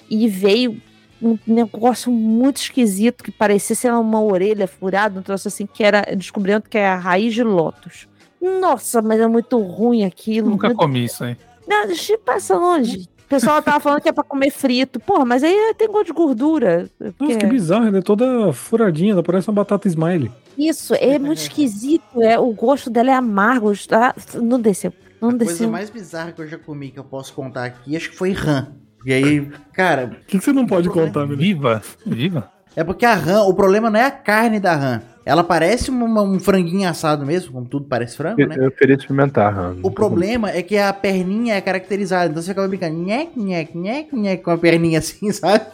[0.10, 0.82] E veio
[1.22, 5.84] um negócio muito esquisito, que parecia, sei lá, uma orelha furada, um troço assim, que
[5.84, 6.02] era.
[6.16, 8.08] Descobrindo que é a raiz de lótus.
[8.42, 10.50] Nossa, mas é muito ruim aquilo.
[10.50, 11.36] Nunca Meu comi isso aí.
[11.68, 13.08] não, deixa eu passar longe.
[13.26, 15.00] O pessoal tava falando que é pra comer frito.
[15.00, 16.90] Porra, mas aí tem gosto de gordura.
[17.00, 20.32] Nossa, Porque- que bizarro, ela é toda furadinha, ela parece uma batata smile.
[20.58, 22.22] Isso, é muito esquisito.
[22.24, 23.72] É, o gosto dela é amargo.
[23.88, 24.16] tá?
[24.42, 24.92] Não desceu.
[25.22, 25.70] Não A coisa desceu.
[25.70, 28.68] mais bizarra que eu já comi, que eu posso contar aqui, acho que foi rã.
[29.06, 31.42] E aí, cara, O que, que você não pode contar, Melete?
[31.42, 32.50] Viva, viva.
[32.76, 35.02] é porque a rã, o problema não é a carne da rã.
[35.26, 38.56] Ela parece uma- um franguinho assado mesmo, como tudo parece frango, né?
[38.58, 39.78] eu queria experimentar, Han.
[39.84, 44.16] O problema é que a perninha é caracterizada, então você acaba brincando, nhec, nhec, nhec,
[44.16, 45.66] nhec, com a perninha assim, sabe?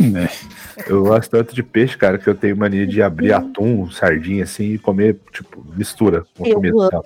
[0.00, 0.28] É.
[0.90, 4.72] Eu gosto tanto de peixe, cara, que eu tenho mania de abrir atum, sardinha assim
[4.74, 6.74] e comer, tipo, mistura com comida.
[6.92, 7.04] amo.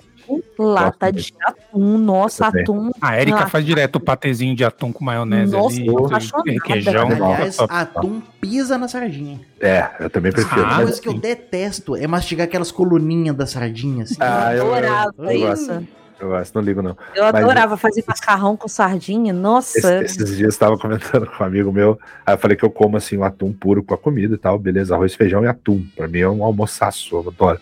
[0.57, 1.97] Lata de atum.
[1.97, 2.91] Nossa, atum.
[3.01, 3.47] A Erika Ah.
[3.49, 6.05] faz direto o patezinho de atum com maionese Nossa, ali, eu
[6.45, 7.07] requeijão.
[7.07, 9.39] Aliás, atum pisa na sardinha.
[9.59, 10.61] É, eu também prefiro.
[10.61, 14.15] Ah, A mas- coisa que eu detesto é mastigar aquelas coluninhas da sardinha, assim.
[14.19, 15.87] Ah, eu- eu adorava eu gosto.
[16.23, 16.97] Eu gosto, não ligo não.
[17.13, 19.33] Eu Mas- adorava fazer macarrão com sardinha.
[19.33, 19.77] Nossa.
[19.77, 22.71] Esse- esses dias eu estava comentando com um amigo meu, aí eu falei que eu
[22.71, 25.85] como assim o atum puro com a comida e tal, beleza, arroz, feijão e atum.
[25.95, 27.59] Pra mim é um almoçaço, eu adoro.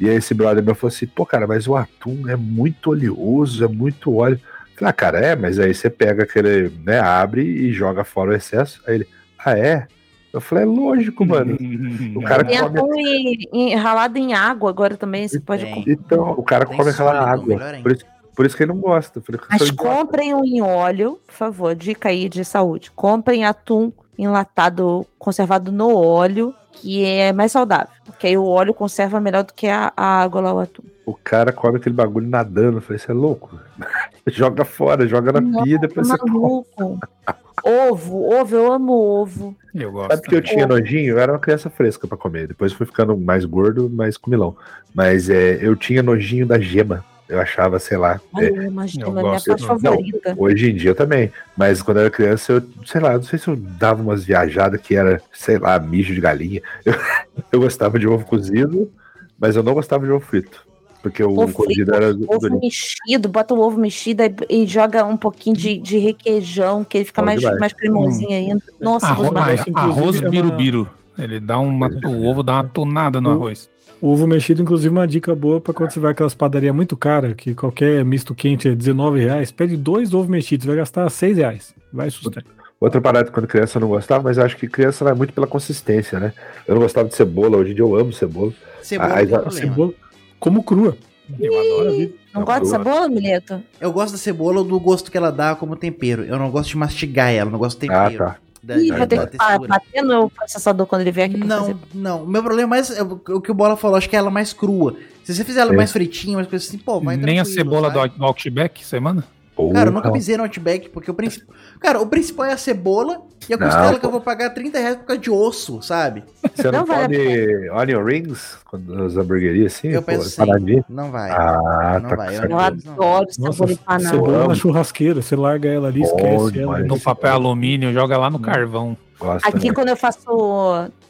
[0.00, 3.62] E aí esse brother meu falou assim, pô, cara, mas o atum é muito oleoso,
[3.64, 4.40] é muito óleo.
[4.42, 8.30] Eu Falei, ah, cara, é, mas aí você pega aquele, né, abre e joga fora
[8.30, 8.80] o excesso.
[8.86, 9.08] Aí ele,
[9.44, 9.86] ah, é?
[10.32, 11.56] Eu falei, é lógico, mano.
[12.16, 12.78] O cara Tem come.
[12.78, 15.26] atum em- em- ralado em água agora também.
[15.26, 15.74] Você pode Tem.
[15.74, 15.92] comer.
[15.92, 17.46] Então, o cara Tem come aquela água.
[17.46, 17.82] melhor.
[17.82, 18.04] Por isso,
[18.36, 19.22] por isso que ele não gosta.
[19.50, 22.90] Mas "Você gosta?" comprem um em óleo, por favor, dica aí de saúde.
[22.94, 27.88] Comprem atum enlatado, conservado no óleo, que é mais saudável.
[28.04, 30.82] Porque aí o óleo conserva melhor do que a, a água lá, o atum.
[31.06, 32.78] O cara come aquele bagulho nadando.
[32.78, 33.58] Eu falei, você é louco?
[34.26, 36.64] joga fora, joga na Não, pia, depois você come.
[37.64, 39.56] Ovo, ovo, eu amo ovo.
[39.74, 40.10] Eu gosto.
[40.10, 41.12] Sabe que eu tinha nojinho?
[41.12, 42.48] Eu era uma criança fresca pra comer.
[42.48, 44.56] Depois fui ficando mais gordo, mais comilão.
[44.94, 47.04] Mas é, eu tinha nojinho da gema.
[47.28, 48.18] Eu achava, sei lá.
[48.34, 49.68] Ai, é, eu imagino, eu minha gosto, parte não.
[49.68, 50.34] favorita.
[50.36, 51.30] hoje em dia também.
[51.54, 54.80] Mas quando eu era criança, eu, sei lá, não sei se eu dava umas viajadas
[54.80, 56.62] que era, sei lá, mijo de galinha.
[56.84, 56.94] Eu,
[57.52, 58.90] eu gostava de ovo cozido,
[59.38, 60.66] mas eu não gostava de ovo frito.
[61.02, 64.66] Porque o Ovo cozido era do- Ovo do- mexido, bota o ovo mexido e, e
[64.66, 67.58] joga um pouquinho de, de requeijão, que ele fica mais, demais.
[67.60, 68.62] mais cremosinho ainda.
[68.80, 69.28] Nossa, Arroz,
[69.66, 70.88] inclusive, arroz é uma- birubiru.
[71.16, 71.88] Ele dá uma.
[72.06, 73.68] O ovo dá uma tonada no O- arroz.
[74.00, 76.96] O ovo mexido, inclusive, é uma dica boa pra quando você vai aquelas padarias muito
[76.96, 81.36] caras, que qualquer misto quente é 19 reais, pede dois ovos mexidos, vai gastar 6
[81.36, 81.74] reais.
[81.92, 82.44] Vai sustentar.
[82.80, 85.48] Outra parada quando criança eu não gostava, mas eu acho que criança vai muito pela
[85.48, 86.32] consistência, né?
[86.66, 88.52] Eu não gostava de cebola, hoje em dia eu amo cebola.
[88.82, 89.14] Cebola
[89.46, 89.50] Ah.
[89.50, 89.92] Cebola,
[90.38, 90.96] como crua.
[91.38, 91.84] Eu adoro.
[91.84, 92.12] Maravilha.
[92.34, 93.62] Não gosta de cebola, Mileto?
[93.80, 96.24] Eu gosto da cebola do gosto que ela dá como tempero.
[96.24, 98.24] Eu não gosto de mastigar ela, eu não gosto de Ah, tempero.
[98.24, 98.36] tá.
[98.62, 99.36] Da, Ih, da- vai ter que
[99.68, 101.76] bater no processador quando ele vier aqui pra fazer.
[101.94, 102.22] Não, não.
[102.24, 104.30] O meu problema é mais é o que o Bola falou, acho que é ela
[104.30, 104.96] mais crua.
[105.22, 105.76] Se você fizer ela É.
[105.76, 108.18] mais fritinha, mais coisa assim, pô, vai Nem a cebola do, sabe?
[108.18, 109.24] do Outback, você manda?
[109.72, 110.12] Cara, eu nunca Porra.
[110.14, 111.54] pisei no Outback, porque o principal.
[111.80, 113.98] Cara, o principal é a cebola e a Não, costela pô.
[114.00, 116.22] que eu vou pagar 30 reais por causa de osso, sabe?
[116.54, 119.88] Você não, Não come onion rings quando nas hamburguerias assim?
[119.88, 120.36] Eu pô, penso sim.
[120.46, 120.84] paradinha?
[120.88, 121.30] Não vai.
[121.30, 122.92] Ah, Não tá vai, eu Eu certeza.
[122.92, 124.08] adoro Nossa, cebola empanada.
[124.08, 126.78] Cebola na churrasqueira, você larga ela ali, Bom esquece ela.
[126.80, 128.96] No papel alumínio, joga lá no carvão.
[129.18, 129.72] Gosto Aqui, também.
[129.74, 130.20] quando eu faço.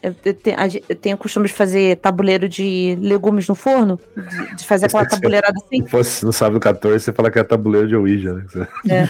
[0.03, 0.55] Eu, eu te-
[0.89, 5.05] eu tenho o costume de fazer tabuleiro de legumes no forno, de, de fazer aquela
[5.09, 5.83] tabuleirada assim.
[5.85, 8.47] Se fosse no sábado 14, você fala que é tabuleiro de Ouija, né?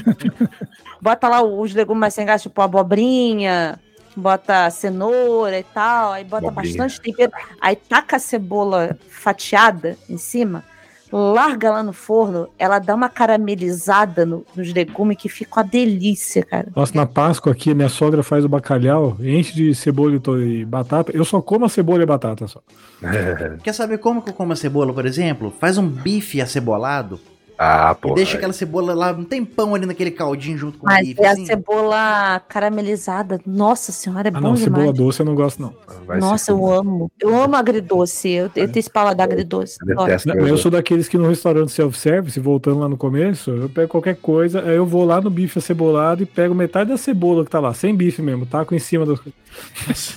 [1.01, 3.79] Bota lá os legumes mais sem gás, tipo abobrinha,
[4.17, 6.77] bota cenoura e tal, aí bota Abobrinha.
[6.79, 7.31] bastante tempero,
[7.61, 10.65] aí taca a cebola fatiada em cima,
[11.13, 16.43] larga lá no forno, ela dá uma caramelizada no- nos legumes que fica uma delícia,
[16.45, 16.69] cara.
[16.75, 21.13] Nossa, na Páscoa aqui, minha sogra faz o bacalhau, enche de cebola e batata.
[21.15, 22.61] Eu só como a cebola e batata só.
[23.63, 25.53] Quer saber como que eu como a cebola, por exemplo?
[25.59, 27.19] Faz um bife acebolado
[27.59, 28.15] ah, e pô.
[28.15, 31.21] deixa aquela cebola lá um tempão ali naquele caldinho junto com o Mas bife.
[31.23, 31.45] é a assim.
[31.47, 33.41] cebola caramelizada.
[33.45, 34.63] Nossa senhora, é Ah, bom não, demais.
[34.65, 35.75] cebola doce eu não gosto, não.
[36.07, 37.11] Vai Nossa, eu amo.
[37.21, 38.29] Eu amo agridoce.
[38.31, 39.77] Eu, eu tenho esse paladar agridoce.
[39.87, 43.89] Eu mas eu sou daqueles que no restaurante self-service, voltando lá no começo, eu pego
[43.89, 47.51] qualquer coisa, aí eu vou lá no bife acebolado e pego metade da cebola que
[47.51, 49.19] tá lá, sem bife mesmo, taco em cima do.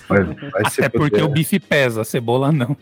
[0.07, 1.25] Vai, vai se Até porque fuder.
[1.25, 2.75] o bife pesa, a cebola não.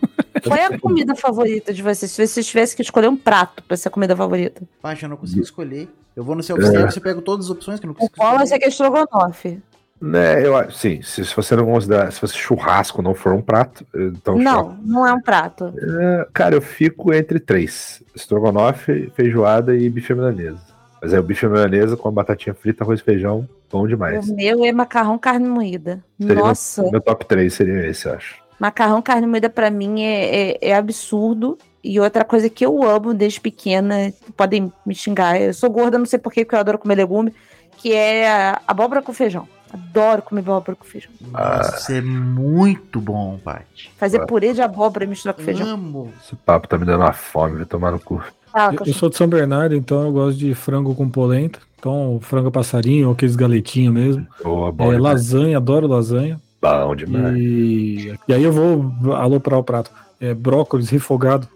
[0.44, 2.12] Qual é a comida favorita de vocês?
[2.12, 4.49] Se vocês tivessem que escolher um prato pra ser a comida favorita.
[4.82, 5.90] Pacha, eu não consigo escolher.
[6.16, 8.44] Eu vou no self-service e pego todas as opções que eu não O consigo Wallace
[8.46, 8.56] escolher.
[8.56, 9.62] é que é estrogonofe.
[10.02, 13.42] Né, eu acho, sim, se, se você não considerar, se você churrasco não for um
[13.42, 15.74] prato, então Não, não é um prato.
[15.78, 20.62] É, Cara, eu fico entre três: estrogonofe, feijoada e bife milanesa.
[21.02, 24.30] Mas é o bife milanesa com a batatinha frita, arroz e feijão, bom demais.
[24.30, 26.02] O meu é macarrão carne moída.
[26.18, 28.36] Seria Nossa, Meu top 3 seria esse, eu acho.
[28.58, 31.58] macarrão carne moída pra mim é, é, é absurdo.
[31.84, 36.06] E outra coisa que eu amo desde pequena, podem me xingar, eu sou gorda, não
[36.06, 37.34] sei porquê, porque eu adoro comer legume,
[37.78, 39.48] que é a abóbora com feijão.
[39.72, 41.12] Adoro comer abóbora com feijão.
[41.32, 43.92] Nossa, isso é muito bom, Paty.
[43.98, 45.68] Fazer purê de abóbora e misturar com feijão.
[45.68, 46.12] Amo.
[46.24, 48.22] Esse papo tá me dando uma fome, vai tomar no cu.
[48.54, 51.60] Ah, Eu, eu sou de São Bernardo, então eu gosto de frango com polenta.
[51.78, 54.28] Então, frango passarinho, ou aqueles galetinhos mesmo.
[54.44, 56.42] Boa, bom, É, lasanha, adoro lasanha.
[56.62, 57.38] bom demais.
[57.38, 59.92] E, e aí eu vou aloprar o prato.
[60.20, 61.48] É, brócolis refogado,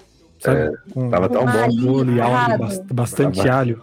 [0.44, 0.78] sabe?
[0.94, 1.74] Com, Tava tão bom, alho.
[1.82, 3.82] molho e alho, bastante Tava- alho.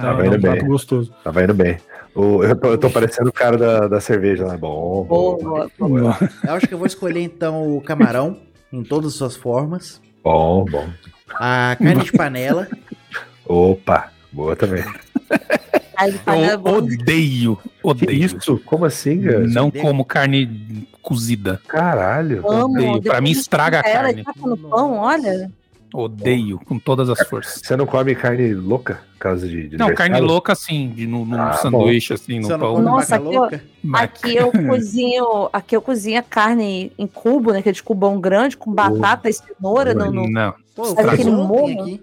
[0.00, 0.64] Tava é indo um bem.
[0.66, 1.12] gostoso.
[1.24, 1.78] tava indo bem.
[2.14, 4.56] O- eu, tô, eu tô parecendo o cara da, da cerveja, né?
[4.56, 6.16] Bom, bom, boa, boa.
[6.46, 8.38] Eu acho que eu vou escolher então o camarão
[8.72, 10.00] em todas as suas formas.
[10.22, 10.86] bom, bom.
[11.34, 12.68] A carne de panela.
[13.46, 14.84] Opa, boa também.
[15.96, 18.12] É Eu odeio, Que odeio.
[18.24, 18.60] isso?
[18.64, 19.40] Como assim, cara?
[19.46, 21.60] Não como carne cozida.
[21.66, 22.48] Caralho.
[22.48, 22.74] Amo.
[22.74, 23.02] Odeio.
[23.02, 24.24] Pra mim, estraga a frita ela carne.
[24.24, 25.50] taca no pão, olha.
[25.96, 27.60] Odeio com todas as forças.
[27.64, 29.00] Você não come carne louca?
[29.18, 32.58] Causa de, de Não, carne louca assim, de, no, no Ah, sanduíche, assim, no Você
[32.58, 32.82] pão.
[32.82, 33.60] Nossa, aqui?
[33.82, 37.60] Mas- Aqui eu cozinho, aqui eu cozinho a carne em cubo, né?
[37.60, 40.52] Aquele cubão grande, com batata e cenoura no, no Não.
[40.74, 42.00] Pô, eu Sabe aquele molho?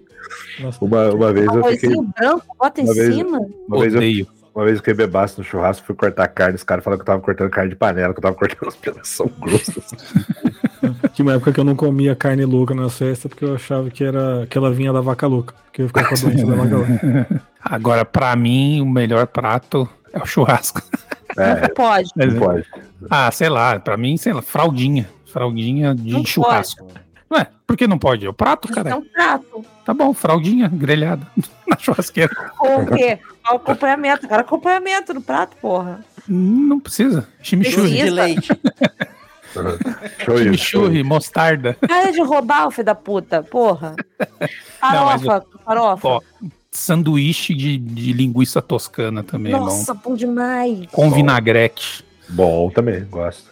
[0.80, 1.90] Uma, uma vez eu fiquei.
[2.18, 3.40] branco, bota em uma vez- cima.
[3.68, 4.26] Uma vez, eu, Odeio.
[4.54, 7.06] Uma vez eu fiquei bebaço no churrasco, fui cortar carne, os caras falaram que eu
[7.06, 9.94] tava cortando carne de panela, que eu tava cortando os pedaços são grossos.
[11.14, 14.02] Tinha uma época que eu não comia carne louca na festa porque eu achava que,
[14.04, 15.54] era, que ela vinha da vaca louca.
[15.66, 17.42] Porque eu ficava com a doença da vaca louca.
[17.62, 20.82] Agora, pra mim, o melhor prato é o churrasco.
[21.34, 22.10] É, Não pode.
[22.14, 22.66] não pode.
[23.08, 25.08] Ah, sei lá, pra mim, sei lá, fraldinha.
[25.24, 26.86] Fraldinha de Não churrasco.
[27.32, 28.26] Ué, por que não pode?
[28.26, 28.90] É o prato, cara.
[28.90, 29.64] é um prato.
[29.84, 31.26] Tá bom, fraldinha grelhada
[31.66, 32.30] na churrasqueira.
[32.60, 33.18] O quê?
[33.50, 34.28] O acompanhamento.
[34.28, 36.04] Cara, acompanhamento no prato, porra.
[36.28, 37.26] Não precisa.
[37.42, 37.96] Chimichurri.
[37.96, 38.48] de leite.
[40.24, 41.76] Chimichurri, mostarda.
[41.86, 43.96] Cara de roubar, o filho da puta, porra.
[44.20, 46.08] Não, Farofa, farofa.
[46.08, 46.20] Ó,
[46.70, 50.78] sanduíche de, de linguiça toscana também é Nossa, bom demais.
[50.80, 50.86] bom.
[50.90, 52.04] Com vinagrete.
[52.28, 53.51] Bom também, gosto.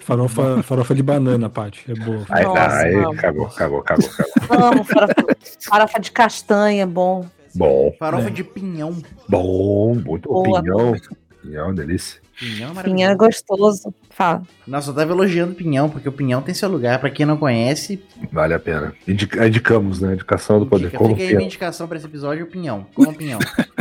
[0.00, 1.84] Farofa, farofa de banana, Paty.
[1.90, 2.24] É boa.
[2.30, 3.14] Aí, Nossa, tá, aí não.
[3.14, 4.66] cagou, cagou, cagou, cagou.
[4.66, 5.14] Amo farofa,
[5.60, 7.26] farofa de castanha, bom.
[7.54, 9.02] Bom, Farofa de pinhão.
[9.28, 10.28] bom, muito.
[10.28, 10.62] Boa.
[10.62, 10.94] Pinhão.
[11.42, 12.20] Pinhão, delícia.
[12.38, 13.92] Pinhão é Pinhão é gostoso.
[14.08, 14.42] Fala.
[14.66, 16.98] Nossa, eu tava elogiando o pinhão, porque o pinhão tem seu lugar.
[17.00, 18.94] Pra quem não conhece, Vale a pena.
[19.06, 20.14] Indica- indicamos, né?
[20.14, 20.86] Indicação do poder.
[20.86, 22.86] indica, Como fica aí minha indicação pra esse episódio, o pinhão.
[22.94, 23.38] Como pinhão.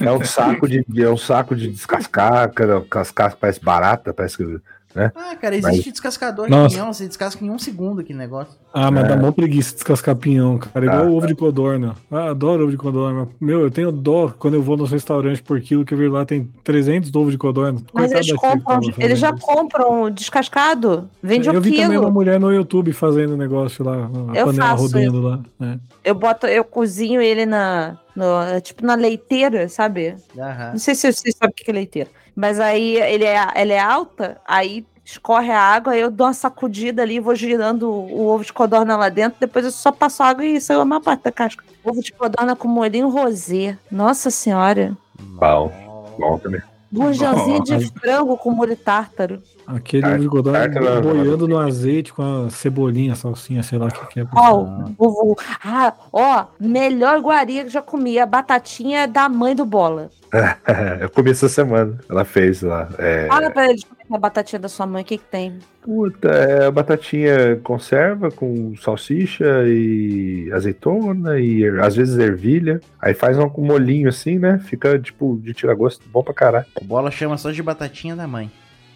[0.00, 2.50] É um saco de, é um saco de descascar,
[2.88, 4.58] cascar parece barata, parece que.
[4.94, 6.74] Ah, cara, existe descascador de Nossa.
[6.74, 6.92] pinhão.
[6.92, 8.54] Você descasca em um segundo aquele negócio.
[8.74, 9.08] Ah, mas É.
[9.08, 10.84] dá mó preguiça descascar pinhão, cara.
[10.86, 11.94] Igual Ah, ovo de codorna.
[12.10, 13.28] Ah, adoro ovo de codorna.
[13.40, 16.24] Meu, eu tenho dó quando eu vou nos restaurantes por quilo que eu vejo lá
[16.24, 17.80] tem 300 ovos de codorna.
[17.92, 19.38] Mas eles compram, eles já isso.
[19.46, 21.08] compram descascado.
[21.22, 22.12] Vende Eu o vi também uma quilo.
[22.12, 23.94] mulher no YouTube fazendo negócio lá,
[24.32, 25.40] a Eu panela faço rodando lá.
[25.58, 25.78] né?
[26.04, 30.14] Eu boto, eu cozinho ele na, no- tipo na leiteira, sabe?
[30.38, 30.70] Aham.
[30.72, 32.10] Não sei se vocês sabem o que é leiteira.
[32.40, 36.32] Mas aí ele é, ela é alta, aí escorre a água, aí eu dou uma
[36.32, 40.42] sacudida ali, vou girando o, ovo de codorna lá dentro, depois eu só passo água
[40.42, 41.62] e saiu a maior parte da casca.
[41.84, 43.76] Ovo de codorna com molhinho rosé.
[43.92, 44.96] Nossa senhora.
[45.18, 45.70] Bom,
[46.18, 46.62] bom também.
[46.90, 49.42] Gurjãozinho de frango com molho tártaro.
[49.76, 54.20] Aquele godó tártaro- boiando no azeite com a cebolinha, salsinha, sei lá o que, que
[54.20, 54.26] é.
[54.34, 54.62] Ó,
[54.98, 58.18] o- o- ah, ó, melhor iguaria que já comi.
[58.18, 60.10] A batatinha da mãe do Bola.
[61.00, 61.98] Eu comi essa semana.
[62.08, 62.88] Ela fez lá.
[62.98, 65.58] É, Fala pra eles é a batatinha da sua mãe, o que que tem?
[65.82, 72.80] puta, é batatinha conserva com salsicha e azeitona e er- às vezes ervilha.
[73.00, 74.58] Aí faz um com molhinho assim, né?
[74.66, 76.66] Fica tipo de tirar gosto bom pra caralho.
[76.80, 78.50] O bola chama só de batatinha da mãe.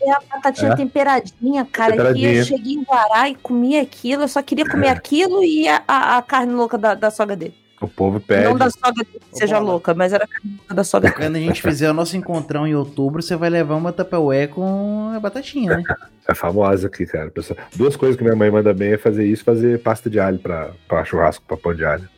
[0.07, 0.77] É a batatinha É.
[0.77, 2.33] temperadinha, cara, que Temperadinha.
[2.35, 6.19] eu cheguei em Guará e comi aquilo, eu só queria comer aquilo e a, a-
[6.19, 7.55] a carne louca da, da sogra dele.
[7.81, 8.45] O povo pede.
[8.45, 11.21] Não da sogra dele que seja louca, mas era a carne louca da sogra dele.
[11.27, 15.13] Quando a gente fizer o nosso encontrão em outubro, você vai levar uma Tupperware com
[15.15, 15.83] a batatinha, né?
[16.27, 17.31] É famosa aqui, cara.
[17.77, 20.71] Duas coisas que minha mãe manda bem é fazer isso, fazer pasta de alho pra,
[20.89, 22.09] pra churrasco, pra pão de alho.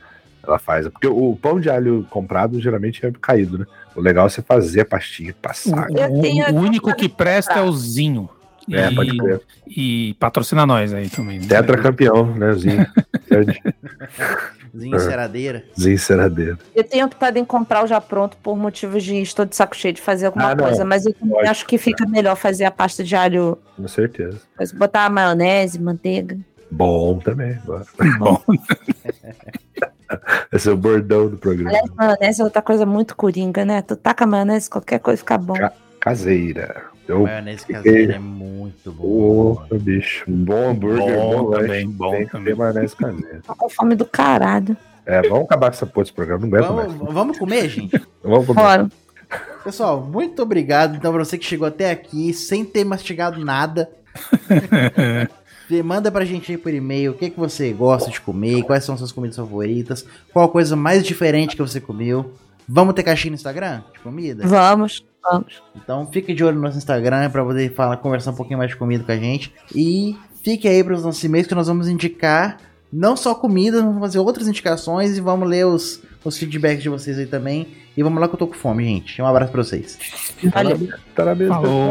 [0.46, 0.86] Ela faz.
[0.88, 3.66] Porque o pão de alho comprado geralmente é caído, né?
[3.94, 5.88] O legal é você fazer a pastinha, passar.
[5.90, 8.28] O, o único que presta é o Zinho.
[8.68, 9.40] É, e, pode crer.
[9.68, 11.38] e patrocina nós aí também.
[11.38, 11.46] né?
[11.46, 12.52] Tetra campeão, né?
[12.54, 12.84] Zinho.
[14.76, 15.64] Zinho enceradeira.
[15.78, 16.58] Zinho enceradeira.
[16.74, 19.94] Eu tenho optado em comprar o já pronto por motivos de estou de saco cheio
[19.94, 21.50] de fazer alguma Ah, coisa, mas eu também Lógico.
[21.50, 24.40] acho que fica melhor fazer a pasta de alho, Com certeza.
[24.58, 26.36] mas botar a maionese, manteiga.
[26.70, 27.56] Bom também.
[27.64, 28.42] Bom,
[30.52, 31.70] Esse é o bordão do programa.
[31.70, 33.82] Aliás, maionese é outra coisa muito coringa, né?
[33.82, 35.54] Tu taca maionese, qualquer coisa fica bom.
[35.54, 36.82] Ca- Caseira.
[37.08, 39.62] Eu, Maionese caseira é muito bom.
[39.72, 40.24] bicho.
[40.28, 42.54] Um bom hambúrguer, Bom bom, também, bom tem também.
[42.54, 43.40] maionese caseira.
[43.46, 44.76] Tô com fome do caralho.
[45.04, 46.44] É, vamos acabar com essa porra desse programa.
[46.46, 46.92] Não aguento mais.
[46.94, 48.00] Vamos, vamos comer, gente?
[48.24, 48.60] Vamos comer.
[48.60, 48.88] Fora.
[49.62, 53.88] Pessoal, muito obrigado então pra você que chegou até aqui sem ter mastigado nada.
[55.84, 58.96] Manda pra gente aí por e-mail o que, que você gosta de comer, quais são
[58.96, 62.32] suas comidas favoritas, qual a coisa mais diferente que você comeu.
[62.68, 64.46] Vamos ter caixinha no Instagram de comida?
[64.46, 65.62] Vamos, vamos.
[65.74, 68.76] Então fique de olho no nosso Instagram pra poder falar, conversar um pouquinho mais de
[68.76, 69.52] comida com a gente.
[69.74, 72.58] E fique aí para os nossos e-mails que nós vamos indicar
[72.92, 77.18] não só comida, vamos fazer outras indicações e vamos ler os, os feedbacks de vocês
[77.18, 77.68] aí também.
[77.96, 79.20] E vamos lá que eu tô com fome, gente.
[79.22, 79.98] Um abraço pra vocês.
[80.52, 80.88] Valeu.
[81.14, 81.90] Parabéns, Falou.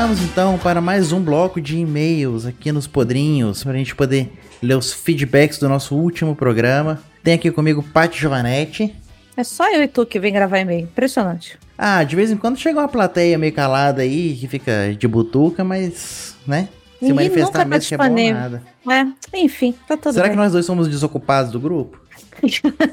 [0.00, 4.32] Chegamos então para mais um bloco de e-mails aqui nos Podrinhos, pra gente poder
[4.62, 7.02] ler os feedbacks do nosso último programa.
[7.22, 8.96] Tem aqui comigo Paty Giovanetti.
[9.36, 10.84] É só eu e tu que vem gravar e-mail.
[10.84, 11.58] Impressionante.
[11.76, 15.62] Ah, de vez em quando chega uma plateia meio calada aí, que fica de butuca,
[15.62, 16.70] mas, né?
[16.98, 18.62] Se Ninguém manifestar mesmo que é bom nada.
[18.88, 19.06] É,
[19.36, 20.32] enfim, tá tudo Será bem.
[20.32, 22.00] que nós dois somos desocupados do grupo?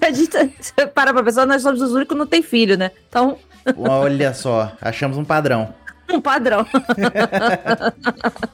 [0.06, 0.30] a gente
[0.94, 2.92] para pra pensar, nós somos os únicos que não tem filho, né?
[3.08, 3.38] Então,
[3.78, 5.74] Olha só, achamos um padrão.
[6.14, 6.66] um padrão.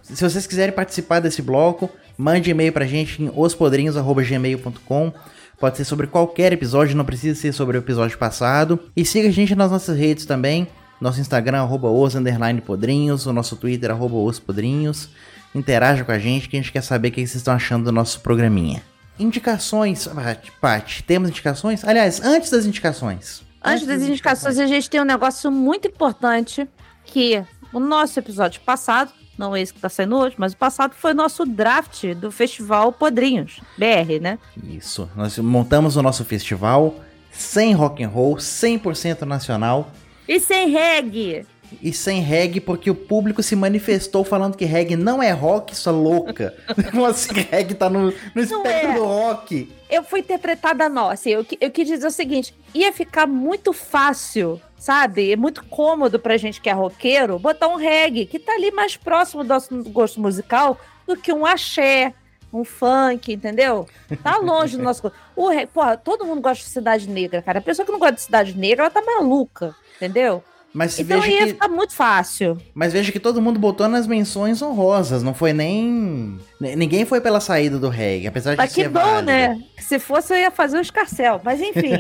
[0.02, 5.14] Se vocês quiserem participar desse bloco, mande e-mail pra gente em ospodrinhos.gmail.com.
[5.60, 8.80] Pode ser sobre qualquer episódio, não precisa ser sobre o episódio passado.
[8.96, 10.68] E siga a gente nas nossas redes também.
[11.00, 12.16] Nosso Instagram, arroba os,
[12.66, 13.26] podrinhos.
[13.26, 15.10] O nosso Twitter, arroba os podrinhos.
[15.54, 17.92] Interaja com a gente, que a gente quer saber o que vocês estão achando do
[17.92, 18.82] nosso programinha.
[19.20, 20.10] Indicações,
[20.60, 21.86] Paty, temos indicações?
[21.86, 23.44] Aliás, antes das indicações.
[23.64, 26.68] Antes das indicações, a gente tem um negócio muito importante
[27.06, 31.14] que o nosso episódio passado, não esse que tá saindo hoje, mas o passado foi
[31.14, 34.38] nosso draft do Festival Podrinhos, BR, né?
[34.64, 36.96] Isso, nós montamos o nosso festival
[37.32, 39.92] sem rock and roll, 100% nacional.
[40.28, 41.46] E sem reggae.
[41.82, 45.92] E sem reggae, porque o público se manifestou falando que reggae não é rock, sua
[45.92, 46.54] louca.
[46.92, 48.94] Como assim reggae tá no, no espectro é.
[48.94, 49.72] do rock?
[49.90, 51.28] Eu fui interpretada nossa.
[51.28, 55.32] Eu, qui- eu quis dizer o seguinte: ia ficar muito fácil, sabe?
[55.32, 58.98] É muito cômodo pra gente que é roqueiro botar um reggae que tá ali mais
[58.98, 60.78] próximo do nosso gosto musical
[61.08, 62.14] do que um axé,
[62.52, 63.88] um funk, entendeu?
[64.22, 65.16] Tá longe do nosso gosto.
[65.38, 67.60] O reggae, porra, todo mundo gosta de Cidade Negra, cara.
[67.60, 70.44] A pessoa que não gosta de Cidade Negra, ela tá maluca, entendeu?
[70.74, 72.58] Mas Então veja, ia que, ficar muito fácil.
[72.74, 76.38] mas veja que todo mundo botou nas menções honrosas, não foi nem...
[76.60, 79.28] Ninguém foi pela saída do reggae, apesar de Mas que ser bom, válido.
[79.28, 79.64] né?
[79.80, 81.40] Se fosse, eu ia fazer um escarcel.
[81.42, 81.94] Mas enfim.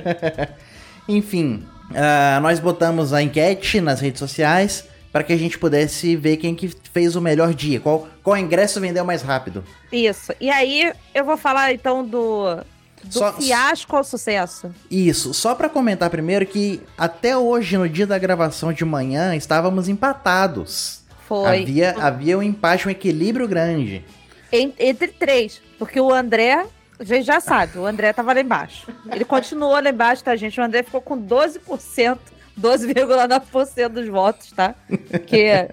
[1.07, 6.37] Enfim, ah, nós botamos a enquete nas redes sociais para que a gente pudesse ver
[6.37, 9.63] quem que fez o melhor dia, qual, qual ingresso vendeu mais rápido.
[9.91, 10.33] Isso.
[10.41, 12.55] E aí, eu vou falar então do,
[13.03, 14.71] Do Só- fiasco ao sucesso.
[14.89, 19.87] Isso, só pra comentar primeiro que até hoje, no dia da gravação de manhã, estávamos
[19.87, 21.01] empatados.
[21.27, 21.61] Foi.
[21.61, 24.03] Havia, havia um empate, um equilíbrio grande.
[24.51, 25.61] En- entre três.
[25.79, 26.65] Porque o André,
[26.99, 28.87] a gente já sabe, o André tava lá embaixo.
[29.11, 30.59] Ele continuou lá embaixo, tá, gente?
[30.59, 32.17] O André ficou com 12%,
[32.59, 34.75] 12,9% dos votos, tá?
[35.09, 35.67] Porque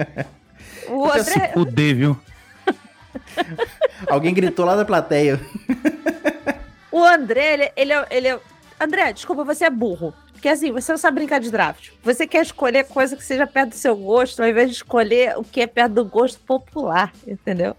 [0.88, 1.48] o Vai se André.
[1.52, 2.20] fuder, viu?
[4.08, 5.40] Alguém gritou lá da plateia.
[6.90, 8.40] O André, ele, ele, é, ele é.
[8.80, 10.14] André, desculpa, você é burro.
[10.32, 11.90] Porque assim, você não sabe brincar de draft.
[12.02, 15.44] Você quer escolher coisa que seja perto do seu gosto, ao invés de escolher o
[15.44, 17.76] que é perto do gosto popular, entendeu?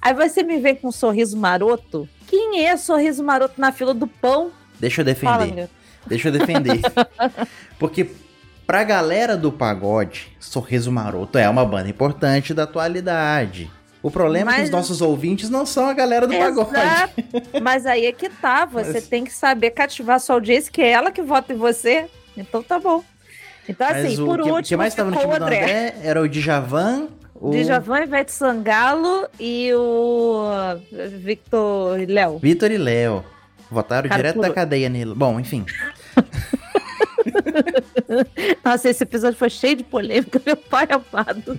[0.00, 2.08] Aí você me vem com um sorriso maroto.
[2.28, 4.50] Quem é sorriso maroto na fila do pão?
[4.78, 5.54] Deixa eu Fala, defender.
[5.54, 5.68] meu.
[6.06, 6.80] Deixa eu defender.
[7.78, 8.08] Porque
[8.66, 13.70] pra galera do pagode, Sorriso Maroto é uma banda importante da atualidade.
[14.02, 16.70] O problema é que Mas- os nossos ouvintes não são a galera do pagode.
[16.70, 17.14] Exato.
[17.60, 18.64] Mas aí é que tá.
[18.66, 22.06] Você Mas- tem que saber cativar sua audiência, que é ela que vota em você.
[22.36, 23.02] Então tá bom.
[23.68, 25.62] Então, Mas assim, o por que, último, que mais estava no time o do André.
[25.62, 27.08] André era o Djavan,
[27.40, 30.46] o Djavan, Ivete Sangalo e o
[31.18, 32.38] Victor Léo.
[32.38, 33.24] Vitor e Léo.
[33.70, 35.14] Votaram Cara, direto da cadeia nele.
[35.14, 35.64] Bom, enfim.
[38.64, 41.58] Nossa, esse episódio foi cheio de polêmica, meu pai amado.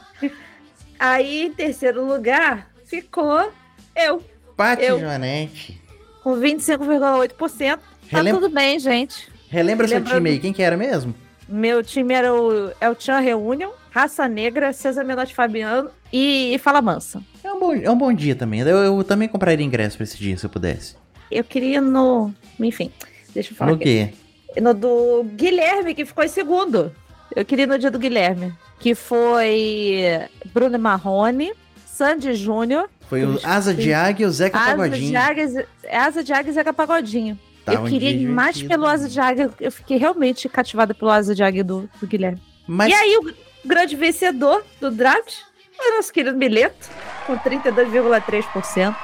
[0.98, 3.52] Aí, em terceiro lugar, ficou
[3.94, 4.22] eu,
[4.56, 4.98] Pati Eu.
[4.98, 5.80] Joanete.
[6.22, 7.76] com 25,8%.
[7.76, 9.28] Tá Relem- tudo bem, gente.
[9.50, 11.14] Relembra seu Lembrando- time aí, quem que era mesmo?
[11.48, 16.82] Meu time era o El Chan Reunion, Raça Negra, César Menotti Fabiano e, e Fala
[16.82, 17.22] Mansa.
[17.42, 18.60] É um bom, é um bom dia também.
[18.60, 20.96] Eu, eu também compraria ingresso pra esse dia, se eu pudesse.
[21.30, 22.30] Eu queria no.
[22.60, 22.92] Enfim,
[23.32, 23.70] deixa eu falar.
[23.70, 24.12] No aqui.
[24.54, 24.60] quê?
[24.60, 26.92] No do Guilherme, que ficou em segundo.
[27.34, 28.52] Eu queria no dia do Guilherme.
[28.78, 31.54] Que foi Bruno Marrone,
[31.86, 35.18] Sandy Júnior, Foi o Asa de Águia e o Zeca Asa de Pagodinho.
[35.18, 37.38] Águia, Asa de Águia e Zeca Pagodinho.
[37.64, 39.50] Tá eu um queria ir mais pelo Asa de Águia.
[39.58, 42.42] Eu fiquei realmente cativada pelo Asa de Águia do, do Guilherme.
[42.66, 45.34] Mas E aí, o grande vencedor do draft
[45.76, 46.88] foi o nosso querido Mileto,
[47.26, 48.96] com 32,3%.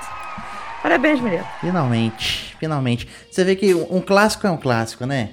[0.82, 1.46] Parabéns, Mileto.
[1.60, 3.08] Finalmente, finalmente.
[3.30, 5.30] Você vê que um um clássico é um clássico, né?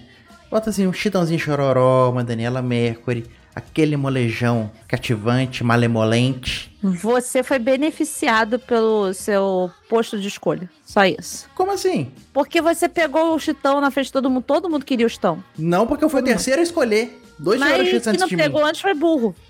[0.51, 3.26] Bota assim, um Chitãozinho Chororó, uma Daniela Mercury,
[3.56, 6.76] aquele molejão cativante, malemolente.
[6.81, 10.69] Você foi beneficiado pelo seu posto de escolha.
[10.84, 11.47] Só isso.
[11.56, 12.11] Como assim?
[12.34, 14.43] Porque você pegou o Chitão na frente de todo mundo.
[14.43, 15.43] Todo mundo queria o Chitão.
[15.57, 17.22] Não, porque eu fui o terceiro a escolher.
[17.40, 18.68] Dois Mas Chitos antes não de pegou mim.
[18.70, 19.34] antes foi burro.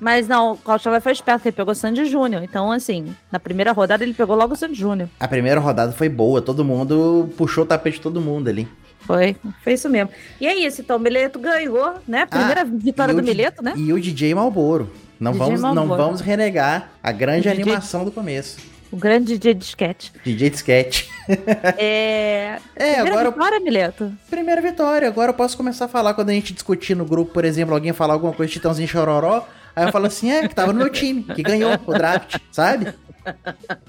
[0.00, 2.42] Mas não, o Cauchala foi esperto, que ele pegou o Sandy Júnior.
[2.42, 5.08] Então, assim, na primeira rodada ele pegou logo o Sandy Júnior.
[5.18, 8.68] A primeira rodada foi boa, todo mundo puxou o tapete de todo mundo ali.
[9.00, 10.10] Foi, foi isso mesmo.
[10.40, 12.26] E é isso, então, o Mileto ganhou, né?
[12.26, 13.72] Primeira Ah, vitória do Mileto, né?
[13.76, 14.90] E o DJ Malboro.
[15.20, 16.02] Não, DJ vamos, não Marlboro.
[16.02, 18.58] vamos renegar a grande DJ animação do começo.
[18.90, 20.10] O grande DJ de sketch.
[20.24, 21.08] DJ de sketch.
[21.78, 22.58] É.
[22.76, 24.12] É, Primeira agora vitória, Mileto.
[24.28, 25.08] Primeira vitória.
[25.08, 27.94] Agora eu posso começar a falar quando a gente discutir no grupo, por exemplo, alguém
[27.94, 29.46] falar alguma coisa de Titãozinho Chororó.
[29.74, 32.92] Aí eu falo assim, é, que tava no meu time, que ganhou o draft, sabe?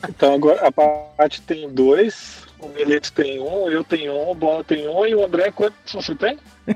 [0.08, 4.64] Então agora a parte tem dois, o Mileto tem um, eu tenho um, o Bola
[4.64, 6.40] tem um e o André quantos você tem?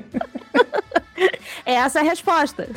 [1.65, 2.69] É essa a resposta.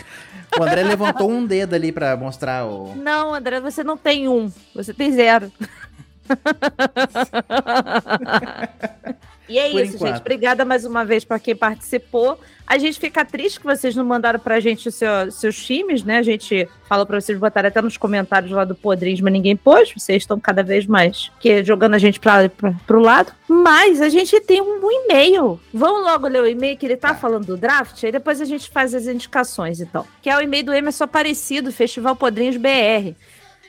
[0.58, 2.94] O André levantou um dedo ali pra mostrar o.
[2.94, 4.52] Não, André, você não tem um.
[4.74, 5.50] Você tem zero.
[9.52, 10.10] E é Por isso, enquanto.
[10.12, 10.20] gente.
[10.20, 12.38] Obrigada mais uma vez para quem participou.
[12.66, 16.18] A gente fica triste que vocês não mandaram pra gente o seu- seus times, né?
[16.18, 19.92] A gente falou pra vocês botarem até nos comentários lá do Podrinhos, mas ninguém pôs.
[19.92, 22.48] Vocês estão cada vez mais que jogando a gente pra,
[22.86, 23.32] pro lado.
[23.46, 25.60] Mas a gente tem um e-mail.
[25.74, 28.70] Vamos logo ler o e-mail que ele tá falando do draft, aí depois a gente
[28.70, 30.06] faz as indicações, então.
[30.22, 33.14] Que é o e-mail do Emerson Aparecido, Festival Podrinhos BR.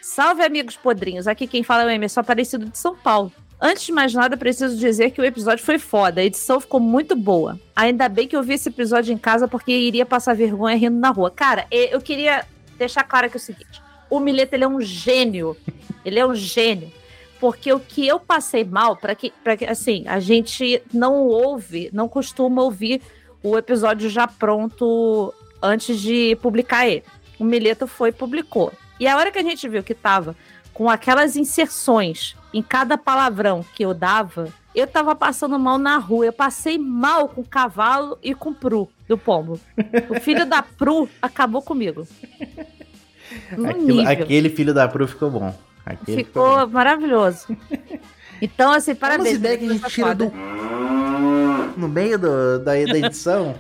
[0.02, 1.28] Salve, amigos podrinhos.
[1.28, 3.32] Aqui quem fala é o Emerson Aparecido de São Paulo.
[3.66, 6.20] Antes de mais nada, preciso dizer que o episódio foi foda.
[6.20, 7.58] A edição ficou muito boa.
[7.74, 11.12] Ainda bem que eu vi esse episódio em casa porque iria passar vergonha rindo na
[11.12, 11.32] rua.
[11.32, 12.46] Cara, eu queria
[12.78, 15.56] deixar claro aqui o seguinte: o Mileto ele é um gênio.
[16.04, 16.92] Ele é um gênio.
[17.40, 22.10] Porque o que eu passei mal, para que, que, assim, a gente não ouve, não
[22.10, 23.02] costuma ouvir
[23.42, 27.04] o episódio já pronto antes de publicar ele.
[27.40, 28.74] O Mileto foi e publicou.
[29.00, 30.36] E a hora que a gente viu que tava
[30.74, 36.26] com aquelas inserções em cada palavrão que eu dava, eu tava passando mal na rua.
[36.26, 39.60] Eu passei mal com o cavalo e com o Pru do pombo.
[40.10, 42.08] O filho da Pru acabou comigo.
[43.68, 45.56] Aquilo- aquele filho da Pru ficou bom.
[45.86, 47.48] Aquele Ficou maravilhoso.
[48.42, 49.36] Então, assim, parabéns.
[49.36, 50.30] ideias que a gente tira do.
[51.78, 53.56] No meio do- da, da edição.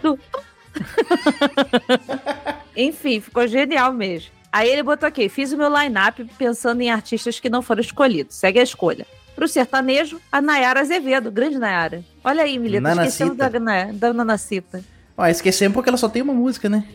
[2.76, 4.32] Enfim, ficou genial mesmo.
[4.54, 8.36] Aí ele botou aqui: fiz o meu line-up pensando em artistas que não foram escolhidos.
[8.36, 9.08] Segue a escolha.
[9.36, 12.04] Pro sertanejo, a Nayara Azevedo, grande Nayara.
[12.24, 13.08] Olha aí, Mileta, Nanacita.
[13.10, 14.84] esquecemos da, Naya- da Nanacita.
[15.18, 16.86] Ó, esquecemos porque ela só tem uma música, né?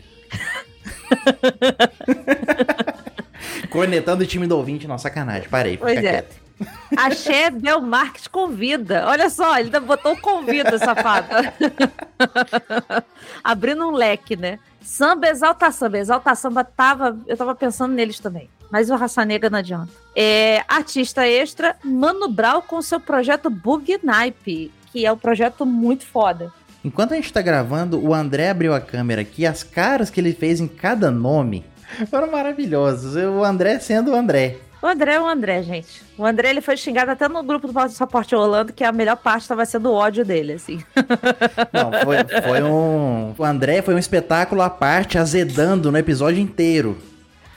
[3.69, 5.49] Cornetando o time do ouvinte, não, sacanagem.
[5.49, 6.01] Parei, fica Pois é.
[6.01, 6.35] quieto.
[6.97, 9.05] Axé Belmarques convida.
[9.07, 11.27] Olha só, ele ainda botou convida, safado.
[13.43, 14.59] Abrindo um leque, né?
[14.81, 15.97] Samba, exalta samba.
[15.97, 17.17] Exalta samba tava.
[17.27, 18.49] Eu tava pensando neles também.
[18.71, 19.91] Mas o Raça Negra não adianta.
[20.15, 26.05] É, artista extra, Mano Brown com seu projeto Bug Nipe, que é um projeto muito
[26.05, 26.51] foda.
[26.83, 30.33] Enquanto a gente tá gravando, o André abriu a câmera aqui, as caras que ele
[30.33, 31.65] fez em cada nome
[32.09, 33.15] foram maravilhosos.
[33.15, 34.57] O André sendo o André.
[34.81, 36.01] O André é o André, gente.
[36.17, 39.41] O André ele foi xingado até no grupo do Passaporte Orlando, que a melhor parte
[39.41, 40.81] estava sendo o ódio dele, assim.
[41.73, 43.33] Não, foi, foi um.
[43.37, 46.97] O André foi um espetáculo à parte, azedando no episódio inteiro.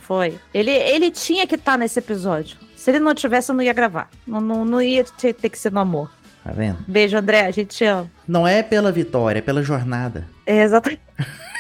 [0.01, 0.39] Foi.
[0.53, 2.57] Ele, ele tinha que estar nesse episódio.
[2.75, 4.11] Se ele não tivesse, eu não ia gravar.
[4.27, 6.11] Não, não, não ia ter, ter que ser no amor.
[6.43, 6.79] Tá vendo?
[6.89, 7.47] Beijo, André.
[7.47, 8.11] A gente te ama.
[8.27, 10.27] Não é pela vitória, é pela jornada.
[10.45, 11.01] É, exatamente.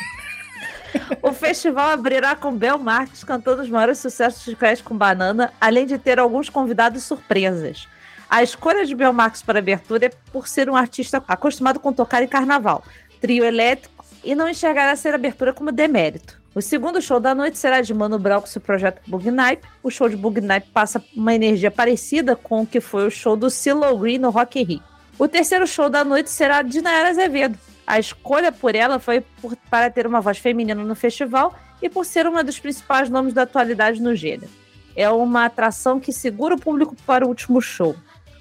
[1.23, 5.86] o festival abrirá com Bel Marques cantando os maiores sucessos de Crash com Banana, além
[5.86, 7.89] de ter alguns convidados surpresas.
[8.28, 12.23] A escolha de Bel Marques para abertura é por ser um artista acostumado com tocar
[12.23, 12.82] em carnaval,
[13.20, 16.40] trio elétrico, e não enxergará ser abertura como demérito.
[16.55, 19.62] O segundo show da noite será de Mano Brown com seu projeto Bug Night.
[19.82, 23.36] O show de Bug Night passa uma energia parecida com o que foi o show
[23.36, 24.82] do Silo Green no Rock in Rio.
[25.19, 27.59] O terceiro show da noite será de Nayara Azevedo.
[27.86, 32.04] A escolha por ela foi por- para ter uma voz feminina no festival e por
[32.06, 34.50] ser uma dos principais nomes da atualidade no gênero.
[34.94, 37.96] É uma atração que segura o público para o último show.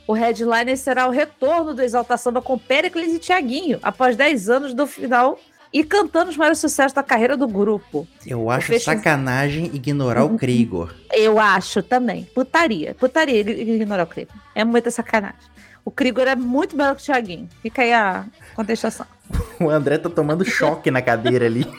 [0.08, 4.74] O headliner será o retorno do Exalta Samba com Pericles e Tiaguinho, após 10 anos
[4.74, 5.40] do final
[5.74, 8.06] e cantando os maiores sucessos da carreira do grupo.
[8.28, 10.94] Eu acho festival- sacanagem ignorar o Krigor.
[11.14, 12.26] Eu acho também.
[12.36, 12.94] Putaria.
[12.96, 14.36] Putaria ig- ignorar o Krigor.
[14.54, 15.40] É muita sacanagem.
[15.84, 17.50] O Krigor é muito melhor que o Thiaguinho.
[17.62, 18.26] Fica aí a
[18.56, 19.06] contestação.
[19.60, 21.66] O André tá tomando choque na cadeira ali.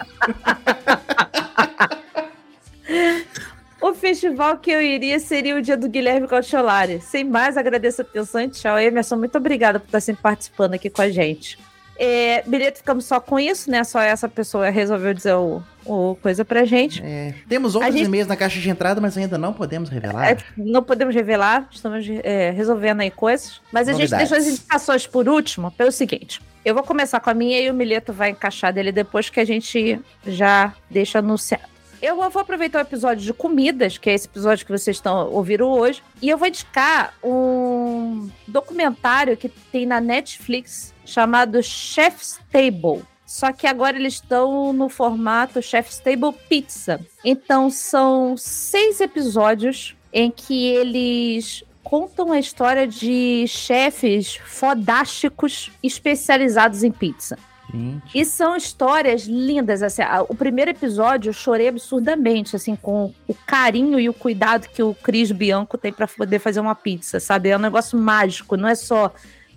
[3.83, 7.01] O festival que eu iria seria o dia do Guilherme Cautiolari.
[7.01, 8.79] Sem mais, agradeço a atenção e tchau.
[8.79, 11.59] Emerson, muito obrigada por estar sempre participando aqui com a gente.
[11.99, 13.85] É, bilhete, ficamos só com isso, né?
[13.85, 17.03] Só essa pessoa resolveu dizer o, o coisa pra gente.
[17.05, 20.33] É, temos outros gente- e-mails na caixa de entrada, mas ainda não podemos revelar.
[20.33, 23.61] É, não podemos revelar, estamos é, resolvendo aí coisas.
[23.71, 24.31] Mas a gente Novidades.
[24.31, 26.41] deixou as indicações por último, pelo seguinte.
[26.65, 29.45] Eu vou começar com a minha e o Mileto vai encaixar dele depois que a
[29.45, 31.65] gente já deixa anunciado.
[32.01, 35.31] Eu vou vou aproveitar o episódio de comidas, que é esse episódio que vocês estão
[35.31, 43.03] ouvindo hoje, e eu vou indicar um documentário que tem na Netflix chamado Chef's Table.
[43.27, 47.01] Só que agora eles estão no formato Chef's Table Pizza.
[47.25, 56.93] Então são seis episódios em que eles contam a história de chefes fodásticos especializados em
[56.93, 57.39] pizza.
[57.73, 63.35] Gente, E são histórias lindas, assim, o primeiro episódio eu chorei absurdamente, assim, com o
[63.47, 67.49] carinho e o cuidado que o Cris Bianco tem para poder fazer uma pizza, sabe?
[67.49, 69.13] É um negócio mágico, não é só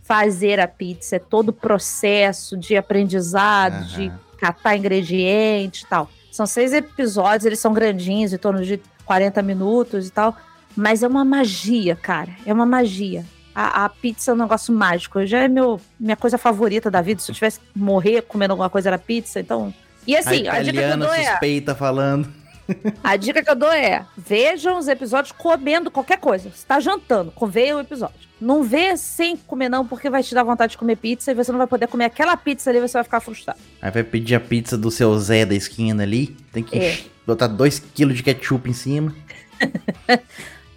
[0.06, 3.88] fazer a pizza, é todo o processo de aprendizado, Aham.
[3.88, 6.10] de catar ingredientes e tal.
[6.32, 10.36] São seis episódios, eles são grandinhos, em torno de 40 minutos e tal,
[10.76, 13.26] mas é uma magia, cara, é uma magia.
[13.54, 15.26] A, a pizza é um negócio mágico.
[15.26, 17.22] Já é meu, minha coisa favorita da vida.
[17.22, 19.74] Se eu tivesse que morrer comendo alguma coisa era pizza, então.
[20.06, 21.24] E assim, a a, dica que eu dou é.
[21.24, 22.30] suspeita falando.
[23.04, 26.50] A dica que eu dou é: vejam os episódios comendo qualquer coisa.
[26.50, 28.16] Você tá jantando, veja o episódio.
[28.42, 31.52] Não vê sem comer, não, porque vai te dar vontade de comer pizza e você
[31.52, 33.60] não vai poder comer aquela pizza ali, você vai ficar frustrado.
[33.82, 36.36] Aí vai pedir a pizza do seu Zé da esquina ali.
[36.52, 37.00] Tem que É.
[37.26, 39.16] botar 2kg de ketchup em cima.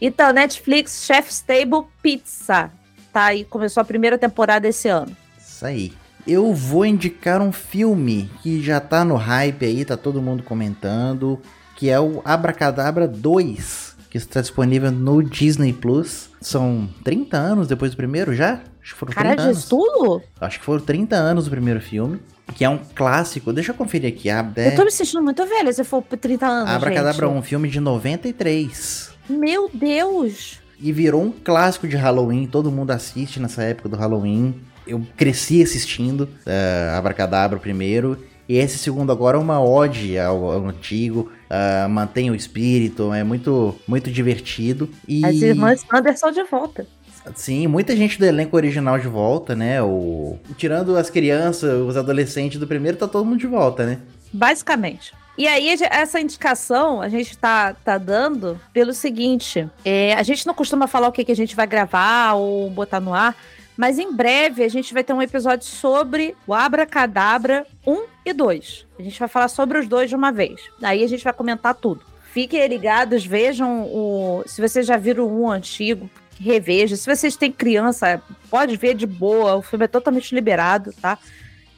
[0.01, 2.71] Então, Netflix, Chef's Table Pizza.
[3.13, 5.17] Tá aí, começou a primeira temporada esse ano.
[5.39, 5.93] Isso aí.
[6.27, 11.41] Eu vou indicar um filme que já tá no hype aí, tá todo mundo comentando,
[11.79, 16.29] que é o Abracadabra 2, que está disponível no Disney Plus.
[16.41, 18.55] São 30 anos depois do primeiro já?
[18.83, 19.59] Acho que foram 30 Caralho, anos.
[19.59, 20.23] isso tudo?
[20.41, 22.19] Acho que foram 30 anos o primeiro filme,
[22.57, 23.53] que é um clássico.
[23.53, 24.29] Deixa eu conferir aqui.
[24.29, 26.69] A, Eu tô me sentindo muito velha se for por 30 anos.
[26.69, 27.39] Abracadabra gente.
[27.39, 29.11] 1, filme de 93.
[29.31, 30.59] Meu Deus!
[30.81, 34.53] E virou um clássico de Halloween, todo mundo assiste nessa época do Halloween.
[34.85, 38.19] Eu cresci assistindo uh, Abracadabra primeiro.
[38.49, 43.25] E esse segundo agora é uma ode ao, ao antigo, ah, mantém o espírito, é
[43.25, 44.89] muito, muito divertido.
[45.07, 46.87] E As irmãs Anderson de volta.
[47.35, 49.83] sim, muita gente do elenco original de volta, né?
[49.83, 53.99] O, tirando as crianças, os adolescentes do primeiro, tá todo mundo de volta, né?
[54.33, 55.13] Basicamente.
[55.37, 60.53] E aí, essa indicação a gente tá, tá dando pelo seguinte: é, a gente não
[60.53, 63.37] costuma falar o que, que a gente vai gravar ou botar no ar,
[63.77, 68.87] mas em breve a gente vai ter um episódio sobre o Abracadabra 1 e 2.
[68.99, 70.61] A gente vai falar sobre os dois de uma vez.
[70.83, 72.03] Aí a gente vai comentar tudo.
[72.33, 74.43] Fiquem ligados, vejam o.
[74.47, 76.97] Se vocês já viram um antigo, reveja.
[76.97, 79.57] Se vocês têm criança, pode ver de boa.
[79.57, 81.19] O filme é totalmente liberado, tá?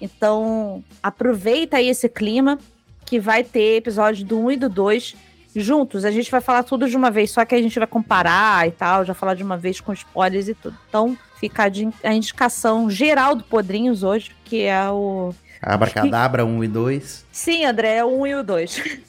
[0.00, 2.58] Então, aproveita aí esse clima
[3.04, 5.16] que vai ter episódio do 1 e do 2
[5.54, 6.04] juntos.
[6.04, 8.70] A gente vai falar tudo de uma vez, só que a gente vai comparar e
[8.70, 10.76] tal, já falar de uma vez com spoilers e tudo.
[10.88, 11.70] Então, fica
[12.02, 15.34] a indicação geral do Podrinhos hoje, que é o.
[15.62, 17.26] Abracadabra 1 e 2.
[17.30, 19.00] Sim, André, é o 1 e o 2.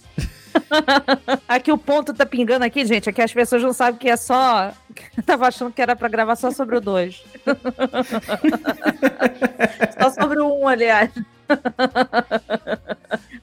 [1.47, 3.09] aqui o ponto tá pingando aqui, gente.
[3.09, 4.73] Aqui as pessoas não sabem que é só.
[5.25, 7.23] tava achando que era pra gravar só sobre o 2.
[9.99, 11.11] só sobre o 1, um, aliás.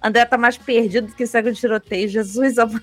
[0.02, 2.08] André tá mais perdido do que segue um tiroteio.
[2.08, 2.82] Jesus amado.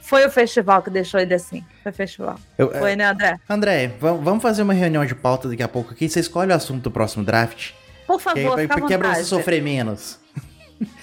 [0.00, 1.64] Foi o festival que deixou ele assim.
[1.82, 2.38] Foi o festival.
[2.56, 3.36] Eu, Foi, né, André?
[3.48, 6.08] André, vamos fazer uma reunião de pauta daqui a pouco aqui.
[6.08, 7.72] Você escolhe o assunto do próximo draft.
[8.06, 10.18] Por favor, que, fica pra você sofrer menos.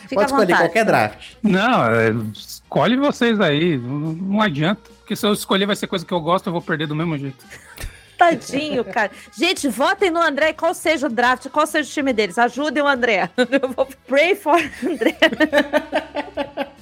[0.04, 1.34] Fica Pode escolher qualquer draft.
[1.42, 3.78] Não, é, escolhe vocês aí.
[3.78, 4.82] Não, não adianta.
[5.00, 7.18] Porque se eu escolher vai ser coisa que eu gosto, eu vou perder do mesmo
[7.18, 7.44] jeito.
[8.18, 9.12] Tadinho, cara.
[9.38, 12.38] Gente, votem no André, qual seja o draft, qual seja o time deles.
[12.38, 13.30] Ajudem o André.
[13.36, 15.18] Eu vou pray for André.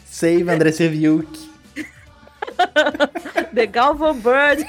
[0.05, 1.50] Save André Serviuk.
[3.53, 4.65] The Galvan Bird.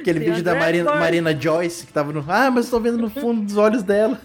[0.00, 2.24] Aquele The vídeo da Marina, Marina, Joyce que tava no.
[2.28, 4.20] Ah, mas estou vendo no fundo dos olhos dela.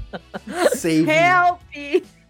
[0.74, 1.06] Save.
[1.10, 1.60] Help!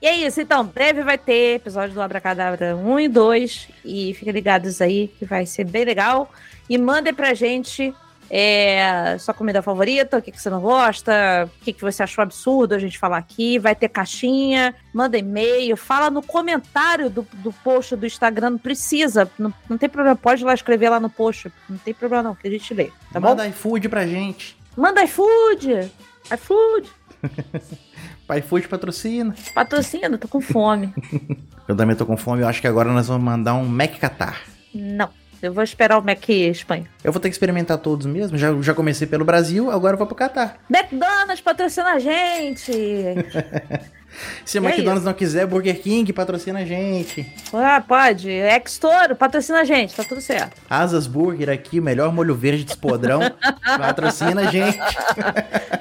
[0.00, 3.68] E é isso, então, breve vai ter episódio do Abracadabra 1 e 2.
[3.84, 6.30] E fiquem ligados aí, que vai ser bem legal.
[6.68, 7.92] E mandem pra gente
[8.30, 12.22] é, sua comida favorita, o que, que você não gosta, o que, que você achou
[12.22, 13.58] absurdo a gente falar aqui.
[13.58, 19.30] Vai ter caixinha, manda e-mail, fala no comentário do, do post do Instagram, não precisa,
[19.38, 22.34] não, não tem problema, pode ir lá escrever lá no post, não tem problema não,
[22.34, 23.48] que a gente lê, tá manda bom?
[23.48, 24.56] iFood pra gente.
[24.76, 25.90] Manda iFood!
[26.32, 26.88] iFood!
[28.38, 29.34] iFood patrocina.
[29.54, 30.92] Patrocina, tô com fome.
[31.66, 34.42] eu também tô com fome, eu acho que agora nós vamos mandar um Mac Qatar.
[34.74, 35.08] Não.
[35.40, 36.86] Eu vou esperar o Mac Espanha.
[37.02, 38.36] Eu vou ter que experimentar todos mesmo.
[38.36, 40.58] Já, já comecei pelo Brasil, agora eu vou pro Catar.
[40.68, 42.72] McDonald's patrocina a gente!
[44.44, 47.26] Se o McDonald's não quiser, Burger King patrocina a gente.
[47.52, 48.28] Ah, pode.
[48.28, 50.60] Ex-Toro patrocina a gente, tá tudo certo.
[50.68, 53.20] Asas Burger aqui, melhor molho verde de espodrão,
[53.64, 54.78] patrocina a gente.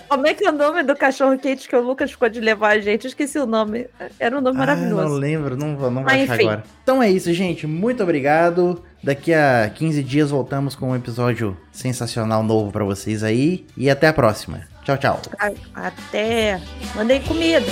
[0.08, 2.76] Como é que é o nome do cachorro quente que o Lucas ficou de levar
[2.76, 3.06] a gente?
[3.06, 3.88] Eu esqueci o nome.
[4.20, 5.04] Era um nome ah, maravilhoso.
[5.04, 6.64] Não lembro, não, não vou achar agora.
[6.84, 7.68] Então é isso, gente.
[7.68, 8.84] Muito obrigado.
[9.04, 13.66] Daqui a 15 dias voltamos com um episódio sensacional novo para vocês aí.
[13.76, 14.77] E até a próxima.
[14.88, 15.20] Tchau, tchau.
[15.76, 16.62] Até.
[16.96, 17.66] Mandei comida.